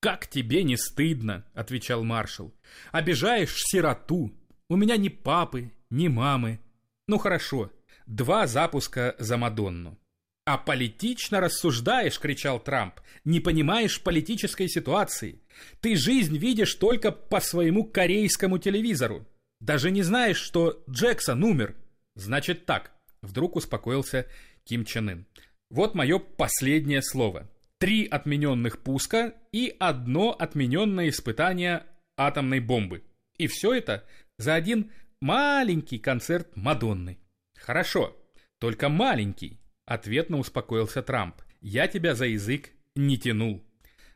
[0.00, 2.54] «Как тебе не стыдно?»– отвечал маршал.
[2.92, 4.30] «Обижаешь сироту.
[4.68, 6.60] У меня ни папы, ни мамы.
[7.08, 7.70] Ну хорошо,
[8.06, 9.98] Два запуска за Мадонну.
[10.44, 13.00] «А политично рассуждаешь!»— кричал Трамп.
[13.24, 15.40] «Не понимаешь политической ситуации.
[15.80, 19.26] Ты жизнь видишь только по своему корейскому телевизору.
[19.60, 21.76] Даже не знаешь, что Джексон умер.
[22.14, 22.92] Значит так».
[23.22, 24.26] Вдруг успокоился
[24.64, 25.26] Ким Чен Ын.
[25.70, 27.50] «Вот мое последнее слово.
[27.78, 31.84] Три отмененных пуска и одно отмененное испытание
[32.16, 33.02] атомной бомбы.
[33.36, 34.04] И все это
[34.38, 37.18] за один маленький концерт Мадонны.
[37.56, 38.16] «Хорошо,
[38.58, 41.42] только маленький»,— ответно успокоился Трамп.
[41.60, 43.64] «Я тебя за язык не тянул.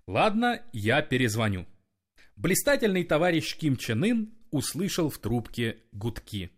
[0.06, 1.66] Ладно, я перезвоню».
[2.36, 6.50] Блистательный товарищ Ким Чен Ын услышал в трубке гудки.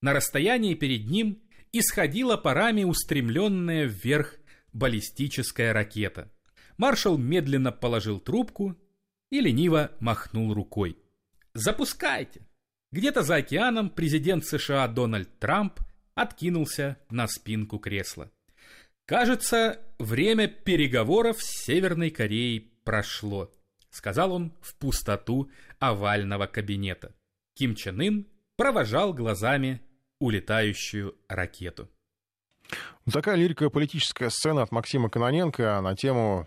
[0.00, 1.42] На расстоянии перед ним
[1.72, 4.36] исходила парами устремленная вверх
[4.72, 6.30] баллистическая ракета.
[6.76, 8.76] Маршал медленно положил трубку
[9.30, 10.98] и лениво махнул рукой.
[11.54, 12.46] «Запускайте!»
[12.92, 15.80] Где-то за океаном президент США Дональд Трамп
[16.14, 18.30] откинулся на спинку кресла.
[19.06, 23.52] «Кажется, время переговоров с Северной Кореей прошло»,
[23.90, 27.14] сказал он в пустоту овального кабинета.
[27.56, 28.26] Ким Чен Ын
[28.56, 29.80] провожал глазами
[30.20, 31.88] улетающую ракету.
[33.10, 36.46] Такая лирико-политическая сцена от Максима Кононенко на тему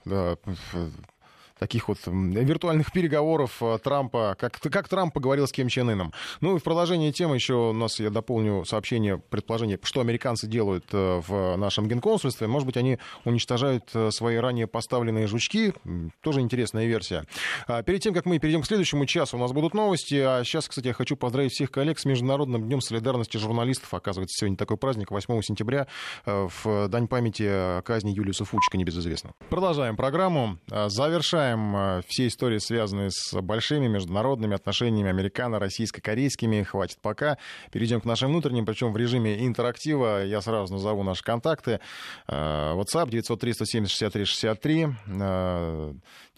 [1.60, 6.14] таких вот виртуальных переговоров э, Трампа, как, как Трамп поговорил с Ким Чен Ыном.
[6.42, 10.86] Ну и в продолжении темы еще у нас, я дополню сообщение, предположение, что американцы делают
[10.94, 12.48] э, в нашем генконсульстве.
[12.48, 15.74] Может быть, они уничтожают э, свои ранее поставленные жучки.
[16.22, 17.26] Тоже интересная версия.
[17.68, 20.16] А перед тем, как мы перейдем к следующему часу, у нас будут новости.
[20.16, 23.94] А сейчас, кстати, я хочу поздравить всех коллег с Международным днем солидарности журналистов.
[23.94, 25.88] Оказывается, сегодня такой праздник, 8 сентября,
[26.26, 29.36] в дань памяти казни Юлиуса Фучика, небезызвестного.
[29.50, 30.58] Продолжаем программу.
[30.88, 36.64] Завершаем знаем э, все истории, связанные с большими международными отношениями американо-российско-корейскими.
[36.64, 37.38] Хватит пока.
[37.72, 40.24] Перейдем к нашим внутренним, причем в режиме интерактива.
[40.24, 41.80] Я сразу назову наши контакты.
[42.28, 44.88] WhatsApp 903 170 63 63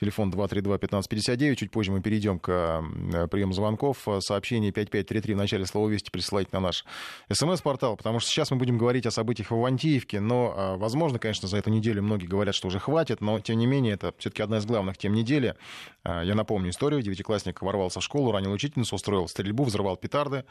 [0.01, 1.55] телефон 232-1559.
[1.55, 2.49] Чуть позже мы перейдем к
[3.13, 4.07] э, приему звонков.
[4.19, 6.85] Сообщение 5533 в начале слова «Вести» присылайте на наш
[7.31, 11.47] смс-портал, потому что сейчас мы будем говорить о событиях в Ивантеевке, но, э, возможно, конечно,
[11.47, 14.57] за эту неделю многие говорят, что уже хватит, но, тем не менее, это все-таки одна
[14.57, 15.55] из главных тем недели.
[16.03, 17.03] Э, я напомню историю.
[17.03, 20.45] Девятиклассник ворвался в школу, ранил учительницу, устроил стрельбу, взрывал петарды.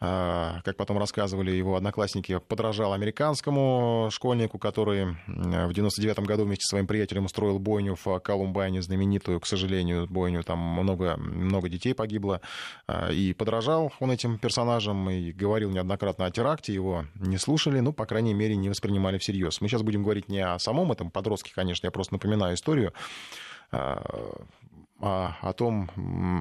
[0.00, 6.86] Как потом рассказывали его одноклассники, подражал американскому школьнику, который в 99 году вместе с своим
[6.86, 12.40] приятелем устроил бойню в Колумбайне знаменитую, к сожалению, бойню, там много, много детей погибло,
[12.86, 17.92] а, и подражал он этим персонажам, и говорил неоднократно о теракте, его не слушали, ну,
[17.92, 19.60] по крайней мере, не воспринимали всерьез.
[19.60, 22.92] Мы сейчас будем говорить не о самом этом подростке, конечно, я просто напоминаю историю,
[23.72, 24.44] а,
[25.04, 25.90] о, о, том,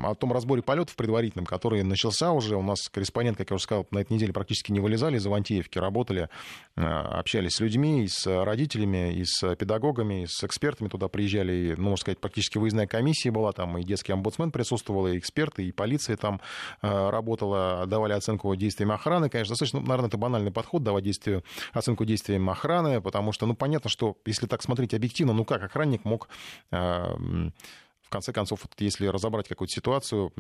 [0.06, 2.56] о том разборе полетов предварительном, который начался уже.
[2.56, 5.78] У нас корреспондент, как я уже сказал, на этой неделе практически не вылезали из Ивантеевки,
[5.80, 6.30] работали,
[6.78, 11.76] э, общались с людьми, и с родителями, и с педагогами, и с экспертами туда приезжали.
[11.78, 15.74] Ну, можно сказать, практически выездная комиссия была там, и детский омбудсмен присутствовал, и эксперты, и
[15.74, 16.40] полиция там
[16.82, 19.30] э, работала, давали оценку действиям охраны.
[19.30, 21.44] Конечно, достаточно, ну, наверное, это банальный подход, давать действию,
[21.74, 26.06] оценку действиям охраны, потому что, ну, понятно, что если так смотреть объективно, ну, как охранник
[26.06, 26.30] мог
[28.14, 30.32] конце концов, вот если разобрать какую-то ситуацию,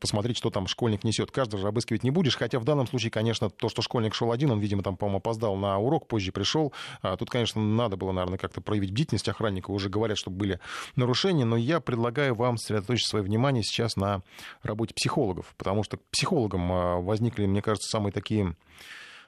[0.00, 1.30] посмотреть, что там школьник несет.
[1.30, 4.50] Каждый же обыскивать не будешь, хотя в данном случае, конечно, то, что школьник шел один,
[4.50, 6.72] он, видимо, там, по-моему, опоздал на урок, позже пришел.
[7.02, 9.70] А тут, конечно, надо было, наверное, как-то проявить бдительность охранника.
[9.70, 10.58] Уже говорят, что были
[10.96, 14.22] нарушения, но я предлагаю вам сосредоточить свое внимание сейчас на
[14.64, 18.56] работе психологов, потому что психологам а, возникли, мне кажется, самые такие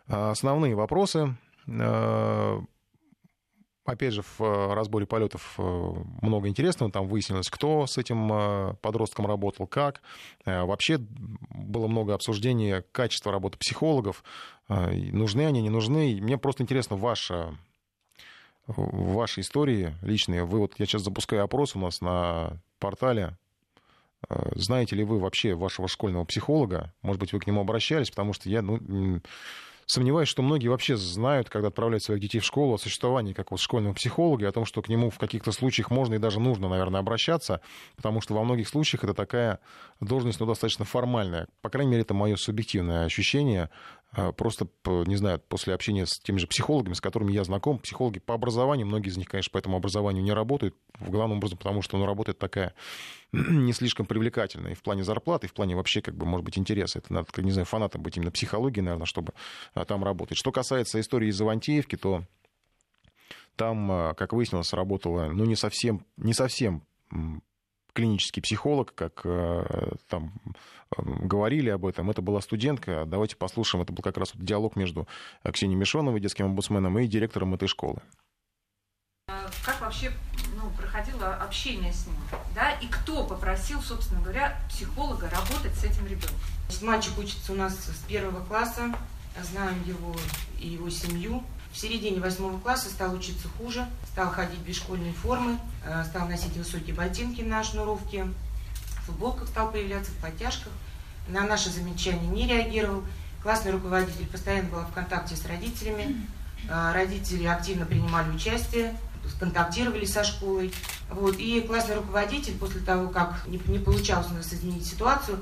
[0.08, 1.36] а, основные вопросы
[3.84, 5.62] Опять же, в э, разборе полетов э,
[6.22, 6.92] много интересного.
[6.92, 10.02] Там выяснилось, кто с этим э, подростком работал, как.
[10.44, 14.22] Вообще было много обсуждений качества работы психологов.
[14.68, 16.18] Нужны они, не нужны.
[16.20, 17.56] Мне просто интересно ваша
[18.66, 20.44] ваши истории личные.
[20.44, 23.36] Вы вот я сейчас запускаю опрос у нас на портале.
[24.54, 26.92] Знаете ли вы вообще вашего школьного психолога?
[27.02, 29.20] Может быть, вы к нему обращались, потому что я ну,
[29.86, 33.94] Сомневаюсь, что многие вообще знают, когда отправляют своих детей в школу, о существовании какого-то школьного
[33.94, 37.00] психолога, и о том, что к нему в каких-то случаях можно и даже нужно, наверное,
[37.00, 37.60] обращаться,
[37.96, 39.58] потому что во многих случаях это такая
[40.00, 41.48] должность, ну, достаточно формальная.
[41.60, 43.70] По крайней мере, это мое субъективное ощущение.
[44.14, 48.18] А, просто, не знаю, после общения с теми же психологами, с которыми я знаком, психологи
[48.18, 51.80] по образованию, многие из них, конечно, по этому образованию не работают, в главном образом потому,
[51.80, 52.74] что ну, работает такая
[53.32, 56.58] не слишком привлекательная и в плане зарплаты, и в плане вообще, как бы, может быть,
[56.58, 56.98] интереса.
[56.98, 59.32] Это надо, не знаю, фанатом быть именно психологии, наверное, чтобы
[59.72, 60.36] а, там работать.
[60.36, 62.24] Что касается истории из Ивантеевки, то
[63.56, 66.82] там, а, как выяснилось, работала, ну, не совсем, не совсем
[67.92, 70.32] клинический психолог, как э, там
[70.96, 72.10] говорили об этом.
[72.10, 73.04] Это была студентка.
[73.06, 73.82] Давайте послушаем.
[73.82, 75.06] Это был как раз вот диалог между
[75.50, 78.02] Ксенией Мишоновой, детским омбудсменом, и директором этой школы.
[79.64, 80.10] Как вообще
[80.56, 82.16] ну, проходило общение с ним?
[82.54, 82.72] Да?
[82.80, 86.36] И кто попросил, собственно говоря, психолога работать с этим ребенком?
[86.82, 88.94] Мальчик учится у нас с первого класса.
[89.40, 90.14] Знаем его
[90.58, 91.42] и его семью.
[91.72, 96.54] В середине восьмого класса стал учиться хуже, стал ходить без школьной формы, э, стал носить
[96.56, 98.26] высокие ботинки на шнуровке,
[99.02, 100.72] в футболках стал появляться, в подтяжках.
[101.28, 103.02] На наши замечания не реагировал.
[103.42, 106.28] Классный руководитель постоянно был в контакте с родителями.
[106.68, 108.94] Э, родители активно принимали участие,
[109.40, 110.72] контактировали со школой.
[111.10, 111.36] Вот.
[111.38, 115.40] И классный руководитель после того, как не, не получалось у нас изменить ситуацию,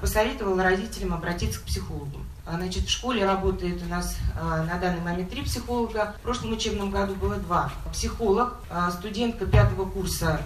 [0.00, 2.20] посоветовал родителям обратиться к психологу.
[2.44, 6.14] А, значит, в школе работает у нас а, на данный момент три психолога.
[6.18, 7.70] В прошлом учебном году было два.
[7.92, 10.40] Психолог, а, студентка пятого курса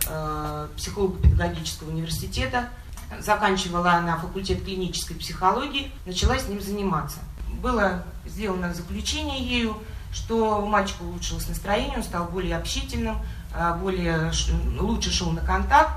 [0.76, 2.68] психолого-педагогического университета.
[3.20, 7.18] Заканчивала она факультет клинической психологии, начала с ним заниматься.
[7.62, 9.76] Было сделано заключение ею,
[10.12, 13.18] что у мальчика улучшилось настроение, он стал более общительным,
[13.80, 14.32] более
[14.78, 15.92] лучше шел на контакт.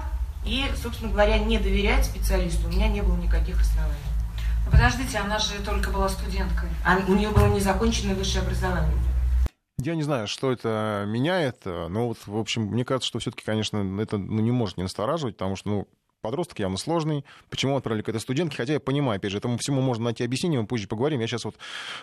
[0.50, 3.93] И, собственно говоря, не доверять специалисту у меня не было никаких оснований.
[4.72, 6.70] Подождите, она же только была студенткой.
[6.84, 8.97] А у нее было незаконченное высшее образование.
[9.78, 14.02] Я не знаю, что это меняет, но вот, в общем, мне кажется, что все-таки, конечно,
[14.02, 15.88] это ну, не может не настораживать, потому что, ну,
[16.22, 17.24] подросток явно сложный.
[17.49, 18.57] Почему отправили к этой студентке?
[18.57, 21.22] Хотя я понимаю, опять же, этому всему можно найти объяснение, мы позже поговорим.
[21.22, 21.55] Я сейчас вот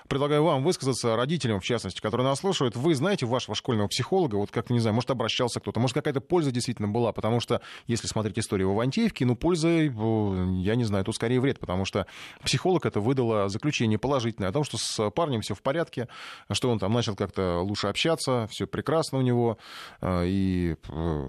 [0.09, 2.77] предлагаю вам высказаться, родителям, в частности, которые нас слушают.
[2.77, 4.37] Вы знаете вашего школьного психолога?
[4.37, 8.07] Вот как-то, не знаю, может, обращался кто-то, может, какая-то польза действительно была, потому что, если
[8.07, 12.07] смотреть историю в Ивантеевке, ну, польза, я не знаю, тут скорее вред, потому что
[12.43, 16.09] психолог это выдало заключение положительное о том, что с парнем все в порядке,
[16.51, 19.59] что он там начал как-то лучше общаться, все прекрасно у него,
[20.01, 21.29] э, и э,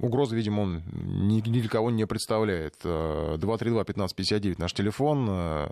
[0.00, 2.74] угрозы, видимо, он ни для кого не представляет представляет.
[2.82, 5.68] 232-1559 наш телефон, э,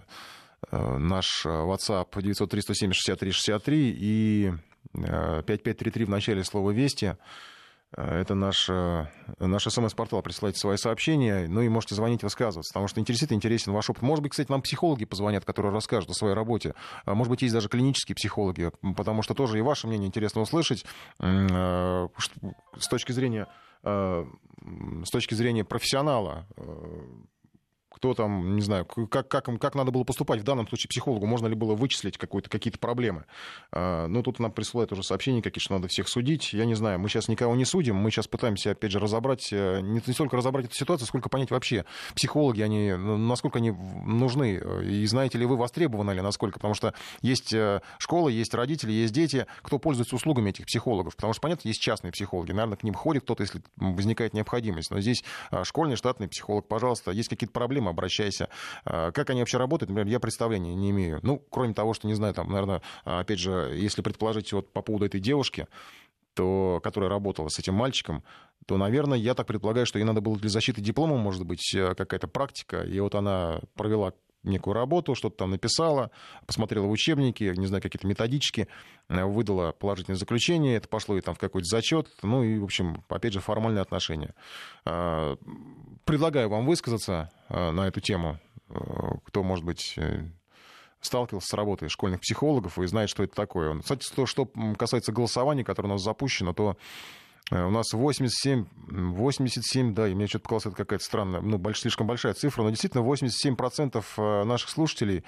[0.70, 4.52] э, наш WhatsApp 903-170-63-63 и
[4.92, 7.16] 5533 э, в начале слова «Вести».
[7.96, 8.68] Это наш,
[9.38, 10.20] наш СМС-портал.
[10.20, 11.46] Присылайте свои сообщения.
[11.48, 12.72] Ну и можете звонить, высказываться.
[12.72, 14.02] Потому что интересует, интересен ваш опыт.
[14.02, 16.74] Может быть, кстати, нам психологи позвонят, которые расскажут о своей работе.
[17.04, 18.72] А может быть, есть даже клинические психологи.
[18.96, 20.84] Потому что тоже и ваше мнение интересно услышать.
[21.20, 23.46] С точки зрения
[23.84, 26.64] с точки зрения профессионала, э,
[27.94, 31.46] кто там, не знаю, как, как, как надо было поступать в данном случае психологу, можно
[31.46, 33.24] ли было вычислить какие-то проблемы.
[33.70, 36.52] А, ну, тут нам присылают уже сообщения какие, что надо всех судить.
[36.52, 39.80] Я не знаю, мы сейчас никого не судим, мы сейчас пытаемся, опять же, разобрать, э,
[39.80, 41.84] не, не столько разобрать эту ситуацию, сколько понять вообще,
[42.14, 47.52] психологи, они, насколько они нужны, и знаете ли вы, востребованы ли, насколько, потому что есть
[47.54, 51.80] э, школы, есть родители, есть дети, кто пользуется услугами этих психологов, потому что, понятно, есть
[51.80, 56.28] частные психологи, наверное, к ним ходит кто-то, если возникает необходимость, но здесь а, школьный штатный
[56.28, 58.48] психолог, пожалуйста, есть какие-то проблемы, обращайся.
[58.84, 61.20] А, как они вообще работают, например, я представления не имею.
[61.22, 65.06] Ну, кроме того, что, не знаю, там, наверное, опять же, если предположить вот по поводу
[65.06, 65.66] этой девушки,
[66.34, 68.24] то, которая работала с этим мальчиком,
[68.66, 71.94] то, наверное, я так предполагаю, что ей надо было для защиты диплома, может быть, э,
[71.94, 74.12] какая-то практика, и вот она провела
[74.44, 76.10] некую работу, что-то там написала,
[76.46, 78.68] посмотрела в учебники, не знаю, какие-то методички,
[79.08, 83.02] э, выдала положительное заключение, это пошло и там в какой-то зачет, ну и, в общем,
[83.08, 84.34] опять же, формальные отношения.
[84.84, 85.36] А,
[86.04, 88.38] предлагаю вам высказаться э, на эту тему,
[88.68, 88.74] э,
[89.24, 89.98] кто, может быть,
[91.00, 93.78] сталкивался с работой школьных психологов и знает, что это такое.
[93.80, 94.46] Кстати, то, что
[94.78, 96.76] касается голосования, которое у нас запущено, то
[97.50, 102.06] у нас 87, 87, да, и мне что-то показалось, это какая-то странная, ну, больш, слишком
[102.06, 105.24] большая цифра, но действительно 87% э, наших слушателей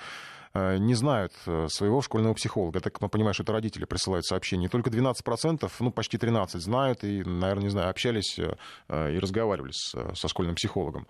[0.55, 1.35] э, не знают
[1.69, 2.81] своего школьного психолога.
[2.81, 4.71] Так мы понимаем, что это родители присылают сообщения.
[4.71, 8.49] Только 12%, ну, почти 13% знают и, наверное, не знаю, общались и
[8.89, 11.07] разговаривали со школьным психологом.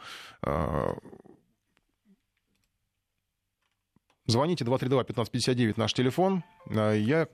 [4.27, 6.43] Звоните 232-1559, наш телефон.
[6.69, 7.29] Я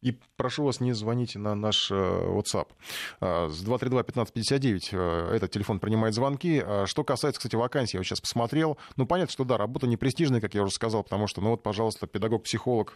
[0.00, 2.68] и прошу вас, не звоните на наш э, WhatsApp.
[3.20, 6.64] Э, с 232-1559 э, этот телефон принимает звонки.
[6.86, 8.78] Что касается, кстати, вакансий, я сейчас посмотрел.
[8.96, 11.62] Ну, понятно, что да, работа не престижная, как я уже сказал, потому что, ну вот,
[11.62, 12.94] пожалуйста, педагог-психолог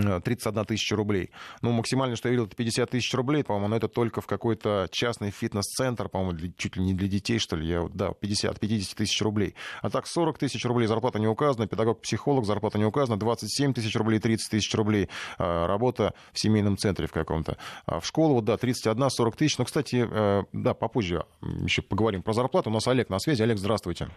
[0.00, 1.30] 31 тысяча рублей.
[1.60, 4.88] Ну, максимально, что я видел, это 50 тысяч рублей, по-моему, но это только в какой-то
[4.90, 7.66] частный фитнес-центр, по-моему, чуть ли не для детей, что ли.
[7.66, 9.54] Я, да, 50, 50 тысяч рублей.
[9.80, 14.18] А так 40 тысяч рублей зарплата не указана, педагог-психолог зарплата не указана, 27 тысяч рублей,
[14.18, 17.56] 30 тысяч рублей а, работа в семейном центре в каком-то.
[17.86, 19.58] А в школу, вот, да, 31, 40 тысяч.
[19.58, 22.70] Но, кстати, э, да, попозже еще поговорим про зарплату.
[22.70, 23.42] У нас Олег на связи.
[23.42, 24.08] Олег, здравствуйте.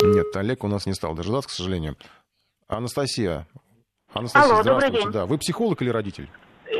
[0.00, 1.96] Нет, Олег у нас не стал дожидаться, к сожалению.
[2.68, 3.46] Анастасия,
[4.18, 5.10] Анастасия, Алло, добрый день.
[5.10, 5.26] Да.
[5.26, 6.28] Вы психолог или родитель?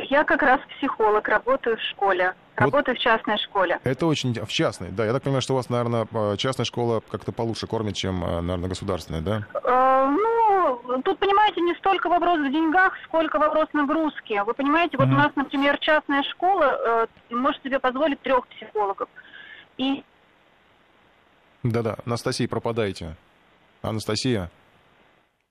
[0.09, 2.33] Я как раз психолог, работаю в школе.
[2.57, 3.79] Вот работаю в частной школе.
[3.83, 4.33] Это очень...
[4.33, 5.05] В частной, да.
[5.05, 6.07] Я так понимаю, что у вас, наверное,
[6.37, 9.45] частная школа как-то получше кормит, чем, э, наверное, государственная, да?
[9.63, 14.41] Э, ну, тут, понимаете, не столько вопрос в деньгах, сколько вопрос нагрузки.
[14.45, 15.13] Вы понимаете, вот mm-hmm.
[15.13, 19.07] у нас, например, частная школа э, может себе позволить трех психологов.
[19.77, 20.03] И...
[21.63, 23.15] Да-да, Анастасия, пропадаете.
[23.81, 24.49] Анастасия?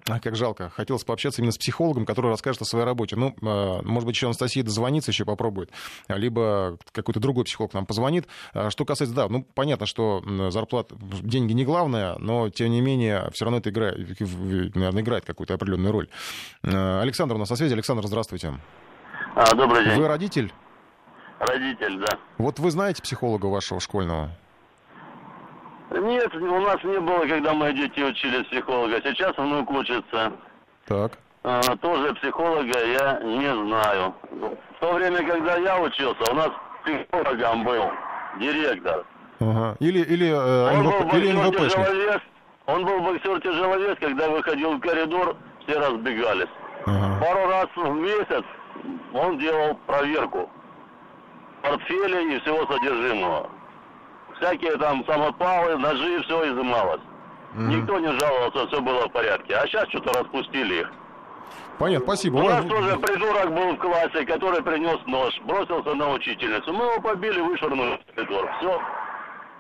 [0.09, 0.71] А как жалко.
[0.71, 3.17] Хотелось пообщаться именно с психологом, который расскажет о своей работе.
[3.17, 5.71] Ну, а, может быть, еще Анастасия дозвонится, еще попробует.
[6.09, 8.29] Либо какой-то другой психолог нам позвонит.
[8.53, 13.31] А что касается, да, ну, понятно, что зарплата, деньги не главное, но, тем не менее,
[13.33, 16.09] все равно это играет, наверное, играет какую-то определенную роль.
[16.63, 17.73] Александр у нас на связи.
[17.73, 18.55] Александр, здравствуйте.
[19.35, 19.99] А, добрый день.
[19.99, 20.53] Вы родитель?
[21.41, 22.19] Родитель, да.
[22.39, 24.31] Вот вы знаете психолога вашего школьного?
[25.91, 29.01] Нет, у нас не было, когда мои дети учились психолога.
[29.03, 30.33] Сейчас внук учится.
[30.87, 31.13] Так.
[31.45, 34.15] А, тоже психолога я не знаю.
[34.31, 36.51] В то время, когда я учился, у нас
[36.85, 37.85] психологом был
[38.41, 39.05] директор.
[39.39, 39.77] Ага.
[39.79, 42.23] Или, или, э, он МВП, был или МВПшник.
[42.67, 46.49] Он был боксер-тяжеловес, когда выходил в коридор, все разбегались.
[46.85, 47.25] Ага.
[47.25, 48.45] Пару раз в месяц
[49.13, 50.51] он делал проверку
[51.63, 53.51] портфеля и всего содержимого
[54.39, 57.01] всякие там самопалы, ножи, все изымалось.
[57.55, 57.69] Mm.
[57.69, 59.55] Никто не жаловался, все было в порядке.
[59.57, 60.93] А сейчас что-то распустили их.
[61.79, 62.37] Понятно, спасибо.
[62.39, 66.73] У нас тоже придурок был в классе, который принес нож, бросился на учительницу.
[66.73, 68.51] Мы его побили, вышвырнули в коридор.
[68.59, 68.81] Все.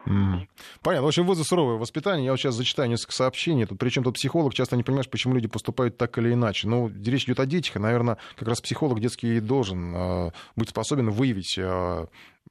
[0.06, 0.46] Mm.
[0.82, 1.06] Понятно.
[1.08, 2.26] Очень вызов суровое воспитание.
[2.26, 3.66] Я вот сейчас зачитаю несколько сообщений.
[3.66, 6.68] Тут, причем тут психолог часто не понимаешь, почему люди поступают так или иначе.
[6.68, 11.10] Ну, речь идет о детях, и, наверное, как раз психолог детский должен э, быть способен
[11.10, 12.06] выявить э,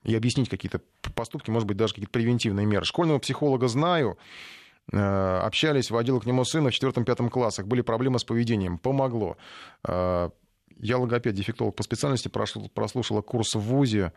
[0.06, 0.82] и объяснить какие-то
[1.16, 2.86] поступки, может быть, даже какие-то превентивные меры.
[2.86, 4.18] Школьного психолога знаю,
[4.92, 9.38] э, общались, водила к нему сына в 4-5 классах, были проблемы с поведением, помогло.
[9.88, 10.30] Э,
[10.78, 14.14] я логопед, дефектолог по специальности, прослушала курс в ВУЗе,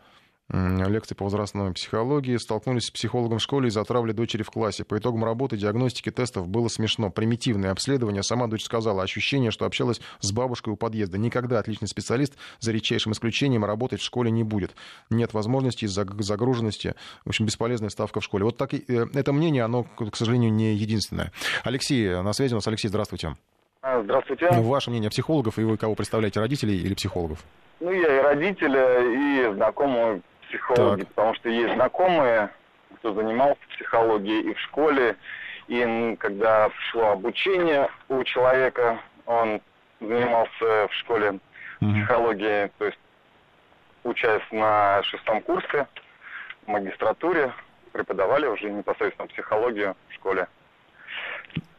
[0.51, 4.83] лекции по возрастной психологии, столкнулись с психологом в школе из-за травли дочери в классе.
[4.83, 7.09] По итогам работы, диагностики, тестов было смешно.
[7.09, 8.23] Примитивное обследование.
[8.23, 11.17] Сама дочь сказала, ощущение, что общалась с бабушкой у подъезда.
[11.17, 14.71] Никогда отличный специалист, за редчайшим исключением, работать в школе не будет.
[15.09, 16.95] Нет возможности из-за загруженности.
[17.25, 18.45] В общем, бесполезная ставка в школе.
[18.45, 21.31] Вот так, э, это мнение, оно, к сожалению, не единственное.
[21.63, 22.67] Алексей, на связи у нас.
[22.67, 23.35] Алексей, здравствуйте.
[23.81, 24.49] А, здравствуйте.
[24.51, 27.43] Ваше мнение психологов, и вы кого представляете, родителей или психологов?
[27.79, 31.09] Ну, я и родители, и знакомые психологи, так.
[31.09, 32.49] потому что есть знакомые,
[32.95, 35.15] кто занимался психологией и в школе,
[35.67, 39.61] и когда шло обучение у человека, он
[39.99, 41.39] занимался в школе
[41.81, 41.91] угу.
[41.93, 42.99] психологии, то есть
[44.03, 45.87] учась на шестом курсе,
[46.65, 47.53] в магистратуре,
[47.91, 50.47] преподавали уже непосредственно психологию в школе.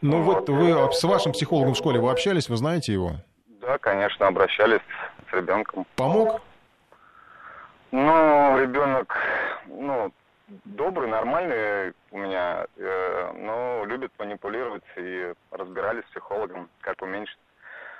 [0.00, 3.12] Ну вот, вот вы с вашим психологом в школе вы общались, вы знаете его?
[3.60, 4.80] Да, конечно, обращались
[5.30, 5.86] с ребенком.
[5.96, 6.40] Помог?
[7.92, 9.16] Ну, ребенок,
[9.66, 10.12] ну,
[10.64, 17.38] добрый, нормальный у меня, э, но любит манипулировать и разбирались с психологом, как уменьшить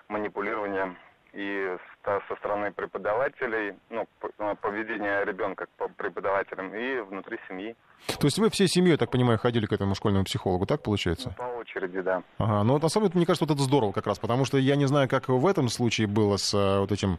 [0.09, 0.95] манипулирование
[1.33, 4.07] и со стороны преподавателей, ну,
[4.39, 7.77] э, поведение ребенка по преподавателям и внутри семьи.
[8.19, 11.35] То есть вы всей семьей, я так понимаю, ходили к этому школьному психологу, так получается?
[11.37, 12.23] Ну, по очереди, да.
[12.39, 14.77] Ага, ну, на самом деле, мне кажется, вот это здорово как раз, потому что я
[14.77, 17.19] не знаю, как в этом случае было с э, вот этим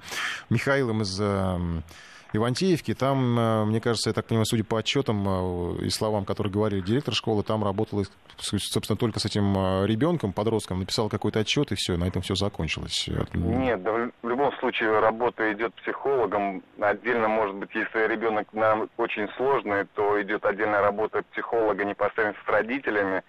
[0.50, 1.20] Михаилом из
[2.34, 2.94] Ивантеевке.
[2.94, 6.82] Там, э, мне кажется, я так понимаю, судя по отчетам э, и словам, которые говорили
[6.82, 8.04] директор школы, там работал,
[8.38, 12.36] собственно, только с этим э, ребенком, подростком, написал какой-то отчет, и все, на этом все
[12.36, 13.10] закончилось.
[13.34, 16.64] Нет, да, в любом случае работа идет психологом.
[16.80, 22.50] Отдельно, может быть, если ребенок нам очень сложный, то идет отдельная работа психолога непосредственно с
[22.50, 23.24] родителями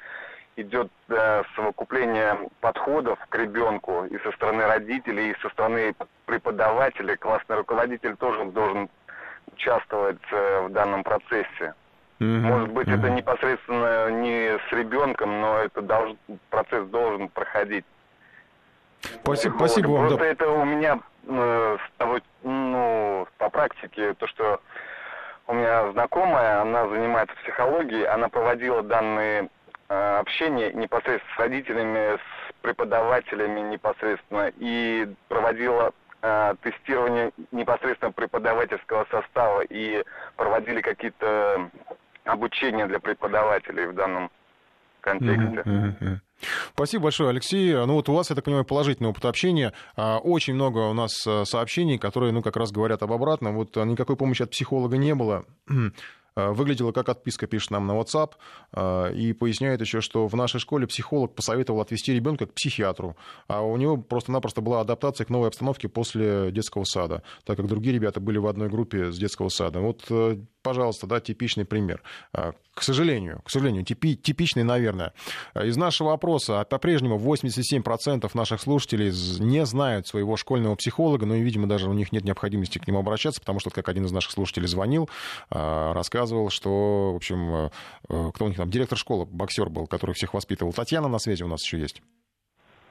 [0.57, 5.95] идет э, совокупление подходов к ребенку и со стороны родителей, и со стороны
[6.27, 7.17] преподавателей.
[7.17, 8.89] Классный руководитель тоже должен
[9.53, 11.75] участвовать э, в данном процессе.
[12.21, 12.41] Mm-hmm.
[12.41, 12.99] Может быть, mm-hmm.
[12.99, 16.17] это непосредственно не с ребенком, но это долж...
[16.51, 17.85] процесс должен проходить.
[19.23, 20.07] Спасибо, спасибо вам.
[20.07, 20.31] Просто да.
[20.31, 24.61] это у меня э, с того, ну, по практике, то, что
[25.49, 29.49] у меня знакомая, она занимается психологией, она проводила данные
[29.93, 40.05] общение непосредственно с родителями, с преподавателями непосредственно и проводила э, тестирование непосредственно преподавательского состава и
[40.37, 41.71] проводили какие-то
[42.25, 44.31] обучения для преподавателей в данном
[45.01, 46.21] контексте.
[46.75, 47.73] Спасибо большое, Алексей.
[47.75, 49.73] Ну вот у вас, я так понимаю, положительный опыт общения.
[49.97, 53.55] А, очень много у нас э, сообщений, которые, ну, как раз говорят об обратном.
[53.55, 55.45] Вот никакой помощи от психолога не было.
[56.35, 58.33] Э, выглядела как отписка, пишет нам на WhatsApp,
[58.73, 63.17] э, и поясняет еще, что в нашей школе психолог посоветовал отвести ребенка к психиатру,
[63.49, 67.95] а у него просто-напросто была адаптация к новой обстановке после детского сада, так как другие
[67.95, 69.81] ребята были в одной группе с детского сада.
[69.81, 72.03] Вот э, пожалуйста, да, типичный пример.
[72.33, 75.13] К сожалению, к сожалению, типи, типичный, наверное.
[75.55, 81.67] Из нашего опроса по-прежнему 87% наших слушателей не знают своего школьного психолога, но и, видимо,
[81.67, 84.69] даже у них нет необходимости к нему обращаться, потому что, как один из наших слушателей
[84.69, 85.11] звонил,
[85.51, 85.93] а,
[86.23, 87.71] рассказывал, что, в общем, э,
[88.09, 90.73] э, кто у них там, директор школы, боксер был, который всех воспитывал.
[90.73, 92.03] Татьяна на связи у нас еще есть.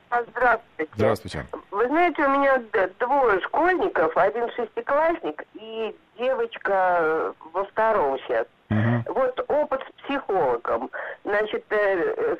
[0.10, 0.92] Здравствуйте.
[0.96, 1.46] Здравствуйте.
[1.72, 2.62] Вы знаете, у меня
[3.00, 8.46] двое школьников, один шестиклассник и девочка во втором сейчас.
[8.72, 9.14] Угу.
[9.14, 10.90] Вот опыт с психологом.
[11.26, 12.38] Значит, э,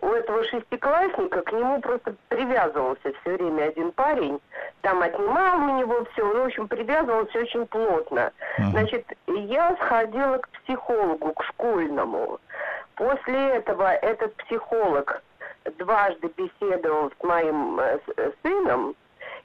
[0.00, 4.38] у этого шестиклассника к нему просто привязывался все время один парень.
[4.82, 6.24] Там отнимал у него все.
[6.24, 8.30] Ну, в общем, привязывался очень плотно.
[8.58, 8.70] Угу.
[8.70, 12.38] Значит, я сходила к психологу, к школьному.
[12.96, 15.22] После этого этот психолог
[15.78, 18.94] дважды беседовал с моим э, э, сыном,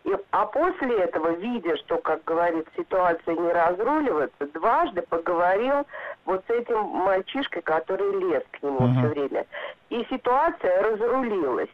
[0.05, 5.85] и, а после этого, видя, что, как говорит, ситуация не разруливается, дважды поговорил
[6.25, 8.97] вот с этим мальчишкой, который лез к нему uh-huh.
[8.97, 9.45] все время.
[9.89, 11.69] И ситуация разрулилась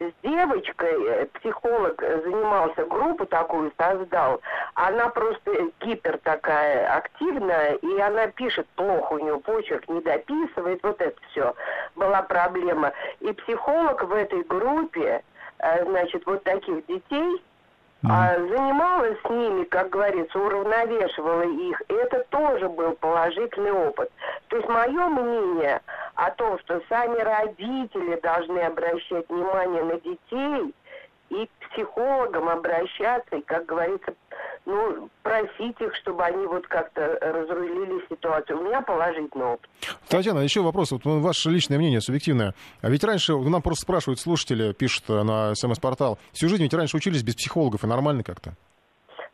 [0.00, 4.40] с девочкой, э, психолог занимался, группу такую создал,
[4.74, 11.00] она просто гипер такая активная, и она пишет плохо, у нее почерк не дописывает, вот
[11.00, 11.54] это все
[11.94, 12.92] была проблема.
[13.20, 15.22] И психолог в этой группе,
[15.58, 17.42] э, значит, вот таких детей,
[18.08, 21.80] а занималась с ними, как говорится, уравновешивала их.
[21.88, 24.10] И это тоже был положительный опыт.
[24.48, 25.80] То То есть мое мнение
[26.14, 30.74] о том, что сами родители должны обращать внимание на детей
[31.30, 34.14] и к психологам обращаться, и, как говорится,
[34.66, 38.60] ну, просить их, чтобы они вот как-то разрулили ситуацию.
[38.60, 39.68] У меня положительный опыт.
[40.08, 40.92] Татьяна, еще вопрос.
[40.92, 42.54] Вот ваше личное мнение, субъективное.
[42.80, 47.22] А ведь раньше, нам просто спрашивают слушатели, пишут на СМС-портал, всю жизнь ведь раньше учились
[47.22, 48.54] без психологов, и нормально как-то?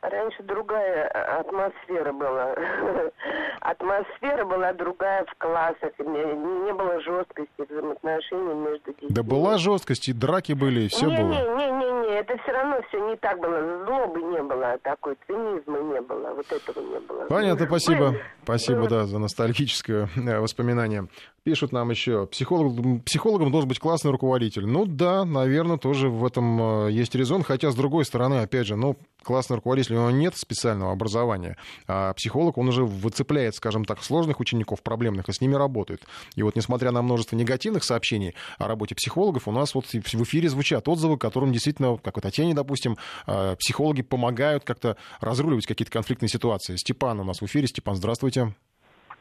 [0.02, 1.08] Раньше другая
[1.40, 2.54] атмосфера была.
[3.60, 5.92] атмосфера была другая в классах.
[5.98, 6.24] Не,
[6.64, 9.08] не было жесткости взаимоотношений между детьми.
[9.10, 11.28] Да была жесткость, и драки были, и все не, было.
[11.28, 13.84] Не, не, не, не, это все равно все не так было.
[13.84, 16.32] Злобы не было, такой цинизма не было.
[16.34, 17.26] Вот этого не было.
[17.26, 18.14] Понятно, спасибо.
[18.42, 21.08] Спасибо, да, за ностальгическое э, воспоминание.
[21.42, 24.66] Пишут нам еще, психолог, психологом должен быть классный руководитель.
[24.66, 27.42] Ну да, наверное, тоже в этом э, есть резон.
[27.42, 31.56] Хотя, с другой стороны, опять же, ну, классный руководитель, у него нет специального образования.
[31.86, 36.02] А психолог, он уже выцепляет, скажем так, сложных учеников, проблемных, и с ними работает.
[36.34, 40.48] И вот, несмотря на множество негативных сообщений о работе психологов, у нас вот в эфире
[40.48, 42.96] звучат отзывы, которым действительно, как вот Татьяне, допустим,
[43.26, 46.76] э, психологи помогают как-то разруливать какие-то конфликтные ситуации.
[46.76, 47.66] Степан у нас в эфире.
[47.66, 48.52] Степан, здравствуйте.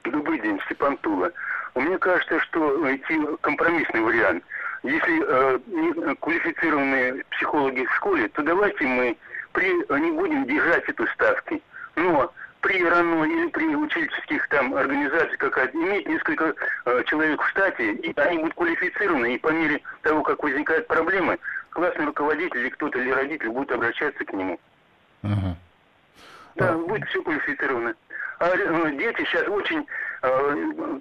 [0.03, 1.31] Добрый день, Степан Тула.
[1.75, 4.43] Мне кажется, что найти компромиссный вариант.
[4.83, 9.17] Если э, не квалифицированные психологи в школе, то давайте мы
[9.51, 9.69] при,
[9.99, 11.61] не будем держать эту ставки.
[11.95, 12.31] Но
[12.61, 16.53] при РАНО или при учительских там организациях какая-то, иметь несколько
[16.85, 21.39] э, человек в штате, и они будут квалифицированы, и по мере того, как возникают проблемы,
[21.69, 24.59] классный руководитель или кто-то, или родитель будет обращаться к нему.
[25.23, 25.55] Uh-huh.
[26.55, 27.95] Да, будет все квалифицировано.
[28.39, 29.85] А э, дети сейчас очень
[30.22, 30.99] Э,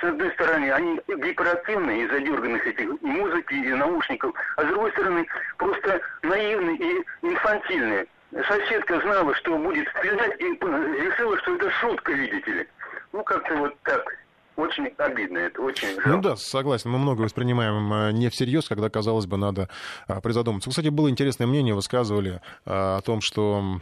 [0.00, 4.90] с одной стороны, они гиперактивны из-за дерганных этих и музыки, и наушников, а с другой
[4.92, 5.26] стороны,
[5.58, 8.06] просто наивны и инфантильные.
[8.48, 12.66] Соседка знала, что будет стрелять, и решила, что это шутка, видите ли.
[13.12, 14.04] Ну, как-то вот так.
[14.56, 16.08] Очень обидно это, очень жалко.
[16.08, 16.90] Ну да, согласен.
[16.90, 19.68] Мы много воспринимаем э, не всерьез, когда, казалось бы, надо
[20.08, 20.70] э, призадуматься.
[20.70, 23.80] Кстати, было интересное мнение, высказывали о том, что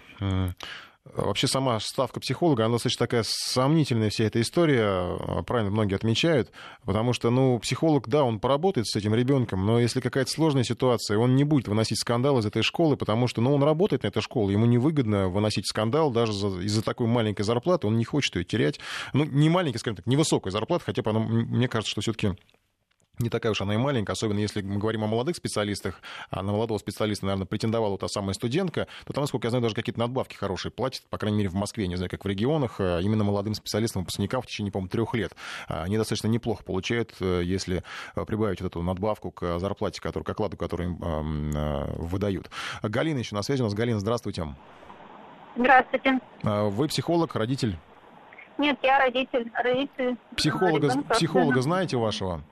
[1.05, 6.53] Вообще сама ставка психолога, она достаточно такая сомнительная вся эта история, а, правильно многие отмечают,
[6.84, 11.18] потому что, ну, психолог, да, он поработает с этим ребенком, но если какая-то сложная ситуация,
[11.18, 14.22] он не будет выносить скандал из этой школы, потому что, ну, он работает на этой
[14.22, 18.78] школе, ему невыгодно выносить скандал даже из-за такой маленькой зарплаты, он не хочет ее терять.
[19.12, 22.36] Ну, не маленькой, скажем так, невысокой зарплаты, хотя она, мне кажется, что все-таки
[23.18, 26.00] не такая уж она и маленькая, особенно если мы говорим о молодых специалистах,
[26.30, 29.74] а на молодого специалиста, наверное, претендовала та самая студентка, то там, насколько я знаю, даже
[29.74, 33.00] какие-то надбавки хорошие платят, по крайней мере, в Москве, не знаю, как в регионах, а
[33.00, 35.34] именно молодым специалистам, выпускникам в течение, по-моему, трех лет.
[35.68, 37.84] А они достаточно неплохо получают, э, если
[38.16, 40.98] э, прибавить вот эту надбавку к зарплате, которую, к окладу, который им
[41.54, 42.50] э, выдают.
[42.82, 43.74] Галина еще на связи у нас.
[43.74, 44.46] Галина, здравствуйте.
[45.54, 46.18] Здравствуйте.
[46.42, 47.76] Вы психолог, родитель?
[48.56, 49.50] Нет, я родитель.
[49.54, 52.42] родитель психолога, психолога знаете вашего?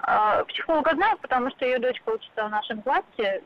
[0.00, 3.42] А, психолога знаю, потому что ее дочка учится в нашем классе.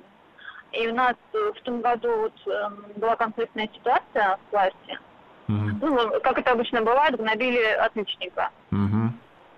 [0.72, 4.98] И у нас э, в том году вот эм, была конфликтная ситуация в классе.
[5.48, 5.78] Mm-hmm.
[5.82, 8.48] Ну, как это обычно бывает, гнобили отличника.
[8.70, 9.08] Mm-hmm.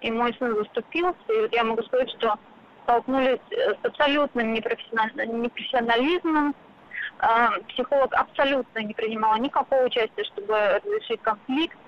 [0.01, 2.37] И мой сын заступился, и вот я могу сказать, что
[2.83, 6.57] столкнулись э, с абсолютным непрофессионализмом.
[7.21, 11.79] А, психолог абсолютно не принимала никакого участия, чтобы разрешить конфликт.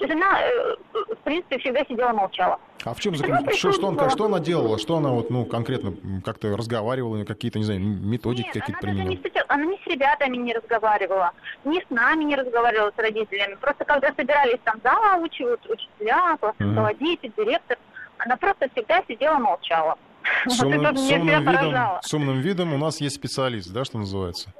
[0.00, 0.76] Она, э,
[1.14, 2.58] в принципе, всегда сидела молчала.
[2.84, 3.56] А в чем заключается?
[3.56, 4.78] Что, что, он, что она делала?
[4.78, 5.94] Что она вот, ну, конкретно
[6.24, 9.08] как-то разговаривала, какие-то, не знаю, методики какие-то применяла?
[9.08, 11.32] Не она не с ребятами не разговаривала,
[11.64, 13.56] ни с нами не разговаривала, с родителями.
[13.60, 17.78] Просто когда собирались там заучи, вот, учителя, классный руководитель, директор,
[18.18, 19.96] она просто всегда сидела молчала.
[20.46, 23.98] С умным, вот с, умным видом, с умным видом у нас есть специалист, да, что
[23.98, 24.52] называется?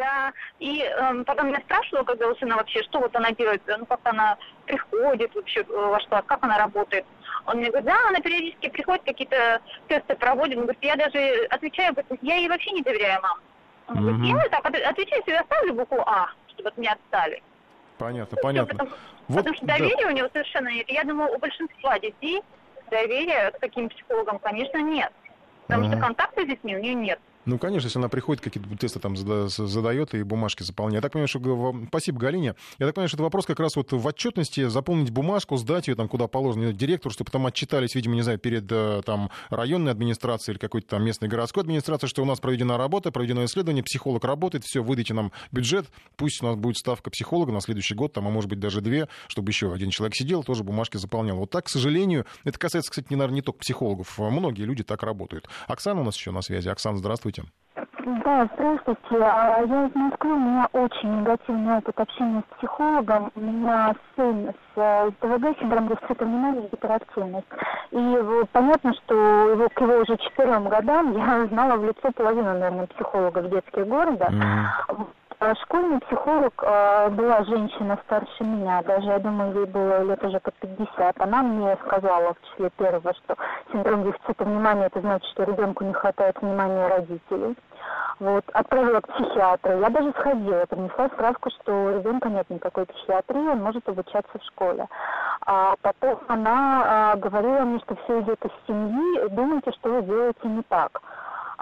[0.00, 3.84] Да, и э, потом я спрашивала, когда у сына вообще, что вот она делает, ну
[3.84, 7.04] как она приходит вообще во что, как она работает.
[7.44, 10.56] Он мне говорит, да, она периодически приходит, какие-то тесты проводит.
[10.56, 13.38] Он говорит, я даже отвечаю, я ей вообще не доверяю, мам.
[13.88, 14.30] Он mm-hmm.
[14.30, 17.42] говорит, я так отвечаю, я ставлю букву А, чтобы от меня отстали.
[17.98, 18.72] Понятно, ну, понятно.
[18.72, 18.90] Потому,
[19.28, 20.08] вот, потому что доверия да.
[20.08, 20.88] у него совершенно нет.
[20.88, 22.40] Я думаю, у большинства детей
[22.90, 25.12] доверия к таким психологам, конечно, нет.
[25.66, 25.92] Потому uh-huh.
[25.92, 27.20] что контакта с детьми у нее нет.
[27.46, 30.96] Ну, конечно, если она приходит, какие-то тесты там задает и бумажки заполняет.
[30.96, 31.74] Я так понимаю, что...
[31.88, 32.54] Спасибо, Галине.
[32.78, 35.94] Я так понимаю, что это вопрос как раз вот в отчетности заполнить бумажку, сдать ее
[35.94, 40.54] там куда положено директору, чтобы потом отчитались, видимо, не знаю, перед э, там районной администрацией
[40.54, 44.64] или какой-то там местной городской администрацией, что у нас проведена работа, проведено исследование, психолог работает,
[44.64, 45.86] все, выдайте нам бюджет,
[46.16, 49.08] пусть у нас будет ставка психолога на следующий год, там, а может быть даже две,
[49.28, 51.38] чтобы еще один человек сидел, тоже бумажки заполнял.
[51.38, 55.02] Вот так, к сожалению, это касается, кстати, не, наверное, не только психологов, многие люди так
[55.02, 55.48] работают.
[55.68, 56.68] Оксана у нас еще на связи.
[56.68, 57.29] Оксана, здравствуйте.
[58.24, 59.00] Да, здравствуйте.
[59.22, 60.32] А, я из Москвы.
[60.32, 63.30] У меня очень негативный опыт общения с психологом.
[63.34, 67.46] У меня сын с э, СДВГ, синдром дефицита внимания и гиперактивность.
[67.90, 68.18] И
[68.52, 69.14] понятно, что
[69.50, 74.28] его, к его уже четырем годам я знала в лицо половину, наверное, психологов детских города.
[74.30, 75.06] Mm-hmm.
[75.62, 80.54] Школьный психолог э, была женщина старше меня, даже, я думаю, ей было лет уже под
[80.56, 81.18] 50.
[81.18, 83.36] Она мне сказала в числе первого, что
[83.72, 87.56] синдром дефицита внимания, это значит, что ребенку не хватает внимания родителей.
[88.18, 89.80] Вот, отправила к психиатру.
[89.80, 94.86] Я даже сходила, принесла справку, что ребенка нет никакой психиатрии, он может обучаться в школе.
[95.46, 100.48] А потом она а, говорила мне, что все идет из семьи, думайте, что вы делаете
[100.48, 101.00] не так.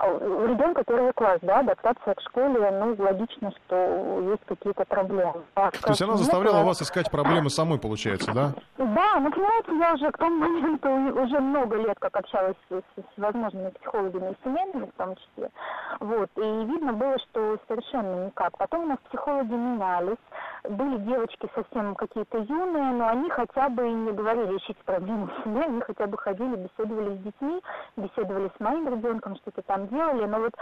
[0.01, 5.42] А у ребенка первый класс, да, адаптация к школе, ну, логично, что есть какие-то проблемы.
[5.57, 8.53] А То есть она заставляла вас искать проблемы самой, получается, да?
[8.76, 10.88] Да, ну, понимаете, я уже к тому моменту
[11.20, 15.51] уже много лет как общалась с, с, возможными психологами и семейными в том числе.
[15.99, 18.57] Вот, и видно было, что совершенно никак.
[18.57, 20.16] Потом у нас психологи менялись,
[20.62, 25.42] были девочки совсем какие-то юные, но они хотя бы и не говорили ищите проблемы в
[25.42, 27.61] себе, они хотя бы ходили, беседовали с детьми,
[27.96, 30.53] беседовали с моим ребенком, что-то там делали, но вот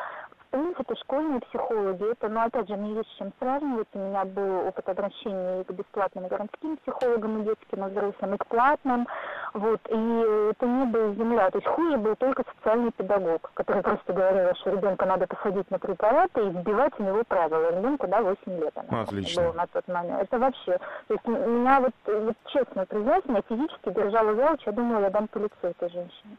[0.46, 4.24] в принципе школьные психологи, это, ну опять же, мне есть с чем сравнивать, у меня
[4.24, 9.06] был опыт обращения и к бесплатным городским психологам и детским, и взрослым, и к платным,
[9.54, 14.12] вот, и это не было земля, то есть хуже был только социальный педагог, который просто
[14.12, 18.60] говорил, что ребенка надо посадить на препараты и вбивать в него правила, ребенку, да, 8
[18.60, 19.42] лет она Отлично.
[19.42, 20.22] была на тот момент.
[20.22, 25.00] Это вообще, то есть меня вот, вот честно признаюсь, меня физически держала за я думала,
[25.00, 26.36] я дам по лицу этой женщине.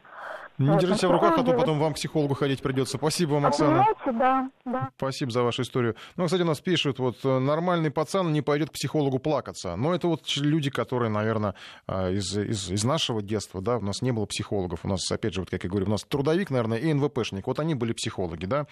[0.58, 2.96] Не вот, держите себя в руках, а то потом вам к психологу ходить придется.
[2.96, 3.86] Спасибо вам, Оксана.
[4.06, 4.90] да, да.
[4.96, 5.94] Спасибо за вашу историю.
[6.16, 9.76] Ну, кстати, нас пишут, вот э, нормальный пацан не пойдет к психологу плакаться.
[9.76, 11.54] Но это вот люди, которые, наверное,
[11.86, 14.80] э, из, из, из нашего детства, да, у нас не было психологов.
[14.84, 17.46] У нас, опять же, вот как я говорю, у нас трудовик, наверное, и НВПшник.
[17.46, 18.66] Вот они были психологи, да.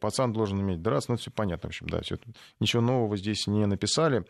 [0.00, 2.02] Пацан должен иметь драться, ну, все понятно, в общем, да.
[2.02, 2.16] Все,
[2.60, 4.24] ничего нового здесь не написали.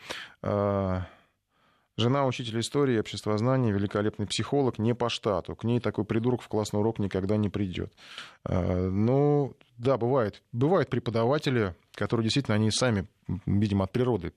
[1.99, 5.57] Жена учителя истории и обществознания, великолепный психолог, не по штату.
[5.57, 7.93] К ней такой придурок в классный урок никогда не придет.
[8.45, 10.41] А, ну, да, бывает.
[10.53, 13.09] Бывают преподаватели, которые действительно, они сами,
[13.47, 14.33] видимо, от природы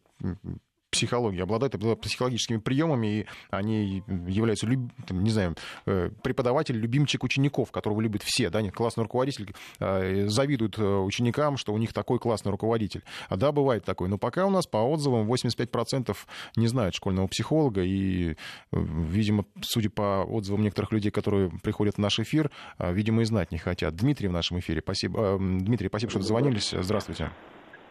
[1.01, 5.55] психологии, обладают психологическими приемами, и они являются, не знаю,
[5.87, 11.57] э, преподаватель, любимчик учеников, которого любят все, да, нет, классный руководитель э, завидует э, ученикам,
[11.57, 13.01] что у них такой классный руководитель.
[13.29, 16.15] А да, бывает такой, но пока у нас по отзывам 85%
[16.55, 18.35] не знают школьного психолога, и,
[18.71, 23.57] видимо, судя по отзывам некоторых людей, которые приходят в наш эфир, видимо, и знать не
[23.57, 23.95] хотят.
[23.95, 25.37] Дмитрий в нашем эфире, спасибо.
[25.39, 26.75] Дмитрий, спасибо, что дозвонились.
[26.77, 27.31] Здравствуйте.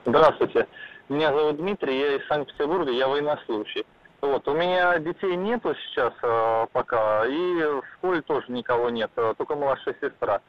[0.07, 0.67] Здравствуйте.
[1.11, 3.85] Меня зовут Дмитрий, я из Санкт-Петербурга, я военнослужащий.
[4.21, 9.35] Вот, у меня детей нету сейчас э, пока, и в школе тоже никого нет, э,
[9.37, 10.41] только младшая сестра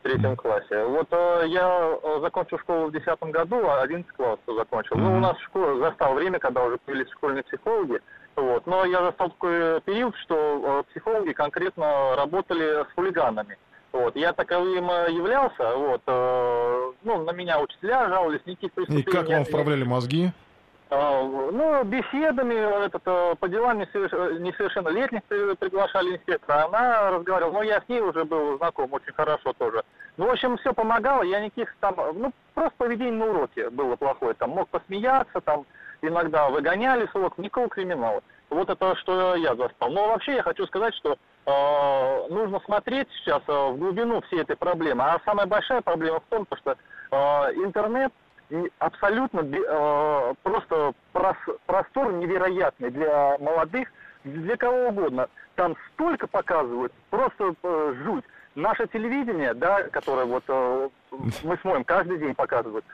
[0.00, 0.84] в третьем классе.
[0.86, 4.96] Вот э, я э, закончил школу в десятом году, а 11 класс закончил.
[4.96, 5.00] Mm-hmm.
[5.00, 8.00] Ну, у нас в школе застал время, когда уже появились школьные психологи,
[8.34, 8.66] вот.
[8.66, 13.56] Но я застал такой период, что э, психологи конкретно работали с хулиганами.
[13.92, 14.16] Вот.
[14.16, 19.02] Я таковым являлся, вот, э, ну, на меня учителя жаловались, никаких преступлений.
[19.02, 20.30] И как вам вправляли мозги?
[20.90, 25.22] Э, ну, беседами, этот, э, по делам несовершеннолетних
[25.58, 26.64] приглашали инспектора.
[26.64, 29.82] Она разговаривала, ну, я с ней уже был знаком очень хорошо тоже.
[30.16, 34.34] Ну, в общем, все помогало, я никаких там, ну, просто поведение на уроке было плохое.
[34.34, 35.64] Там мог посмеяться, там
[36.02, 38.22] иногда выгоняли с урока, никакого криминала.
[38.50, 39.90] Вот это, что я застал.
[39.90, 41.16] Но вообще я хочу сказать, что э,
[42.28, 45.04] нужно смотреть сейчас э, в глубину всей этой проблемы.
[45.04, 47.16] А самая большая проблема в том, что э,
[47.64, 48.12] интернет
[48.78, 51.36] абсолютно э, просто прос,
[51.66, 53.88] простор невероятный для молодых,
[54.24, 55.28] для кого угодно.
[55.54, 58.24] Там столько показывают, просто э, жуть.
[58.54, 60.88] Наше телевидение, да, которое вот э,
[61.42, 62.84] мы смотрим, каждый день показывают,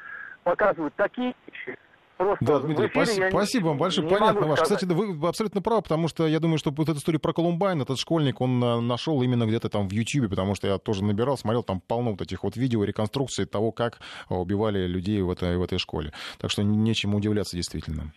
[0.43, 1.79] показывают такие вещи,
[2.17, 4.09] Просто да, Дмитрий, спасибо, спасибо вам большое.
[4.09, 4.61] Понятно ваш.
[4.61, 7.99] Кстати, вы абсолютно правы, потому что я думаю, что вот эта история про Колумбайн, этот
[7.99, 11.65] школьник, он э, нашел именно где-то там в Ютьюбе, потому что я тоже набирал, смотрел,
[11.65, 13.99] там полно вот этих вот видео, реконструкций того, как
[14.29, 16.13] убивали людей в этой, в этой школе.
[16.39, 18.13] Так что нечему удивляться действительно.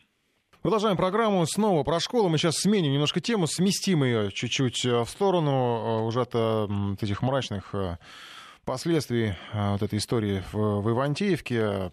[0.61, 2.29] Продолжаем программу снова про школу.
[2.29, 6.35] Мы сейчас сменим немножко тему, сместим ее чуть-чуть э, в сторону уже от
[7.01, 7.73] этих мрачных
[8.67, 11.89] последствий вот этой истории в, в Ивантеевке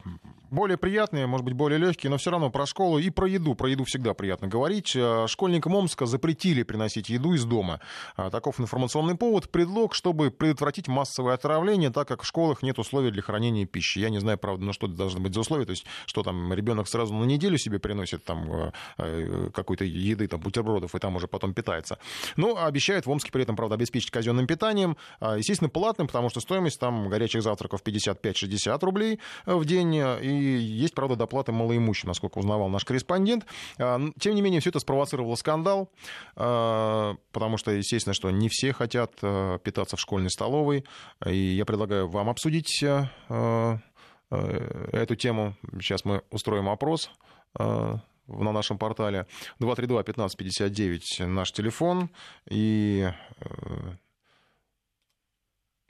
[0.54, 3.54] более приятные, может быть, более легкие, но все равно про школу и про еду.
[3.54, 4.94] Про еду всегда приятно говорить.
[4.94, 7.80] Э, школьникам Омска запретили приносить еду из дома.
[8.16, 13.10] А, таков информационный повод, предлог, чтобы предотвратить массовое отравление, так как в школах нет условий
[13.10, 13.98] для хранения пищи.
[13.98, 15.64] Я не знаю, правда, но что это должно быть за условия.
[15.64, 20.94] То есть, что там ребенок сразу на неделю себе приносит там какой-то еды, там, бутербродов,
[20.94, 21.98] и там уже потом питается.
[22.36, 24.96] Но обещают в Омске при этом, правда, обеспечить казенным питанием.
[25.20, 29.94] А, естественно, платным, потому что стоимость стоимость там горячих завтраков 55-60 рублей в день.
[29.94, 33.46] И есть, правда, доплаты малоимущим, насколько узнавал наш корреспондент.
[33.76, 35.90] Тем не менее, все это спровоцировало скандал,
[36.34, 39.14] потому что, естественно, что не все хотят
[39.62, 40.84] питаться в школьной столовой.
[41.26, 43.80] И я предлагаю вам обсудить эту
[45.16, 45.54] тему.
[45.80, 47.10] Сейчас мы устроим опрос
[47.56, 49.26] на нашем портале.
[49.60, 52.10] 232-1559 наш телефон.
[52.48, 53.08] И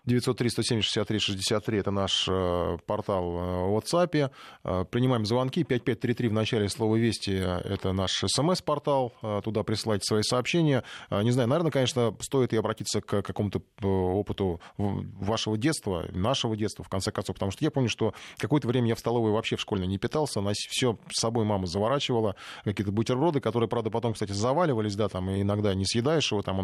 [0.07, 4.31] 903-170-63-63 это наш э, портал в э, WhatsApp.
[4.65, 5.65] Э, принимаем звонки.
[5.65, 7.33] 5533 в начале слова «Вести»—
[7.65, 9.13] это наш смс-портал.
[9.43, 10.85] Туда присылайте свои сообщения.
[11.11, 16.89] Не знаю, наверное, конечно, стоит и обратиться к какому-то опыту вашего детства, нашего детства, в
[16.89, 17.37] конце концов.
[17.37, 20.43] Потому что я помню, что какое-то время я в столовой вообще в школьной не питался.
[20.53, 22.37] Все с собой мама заворачивала.
[22.65, 26.59] Какие-то бутерброды, которые, правда, потом, кстати, заваливались, да, там, и иногда не съедаешь его, там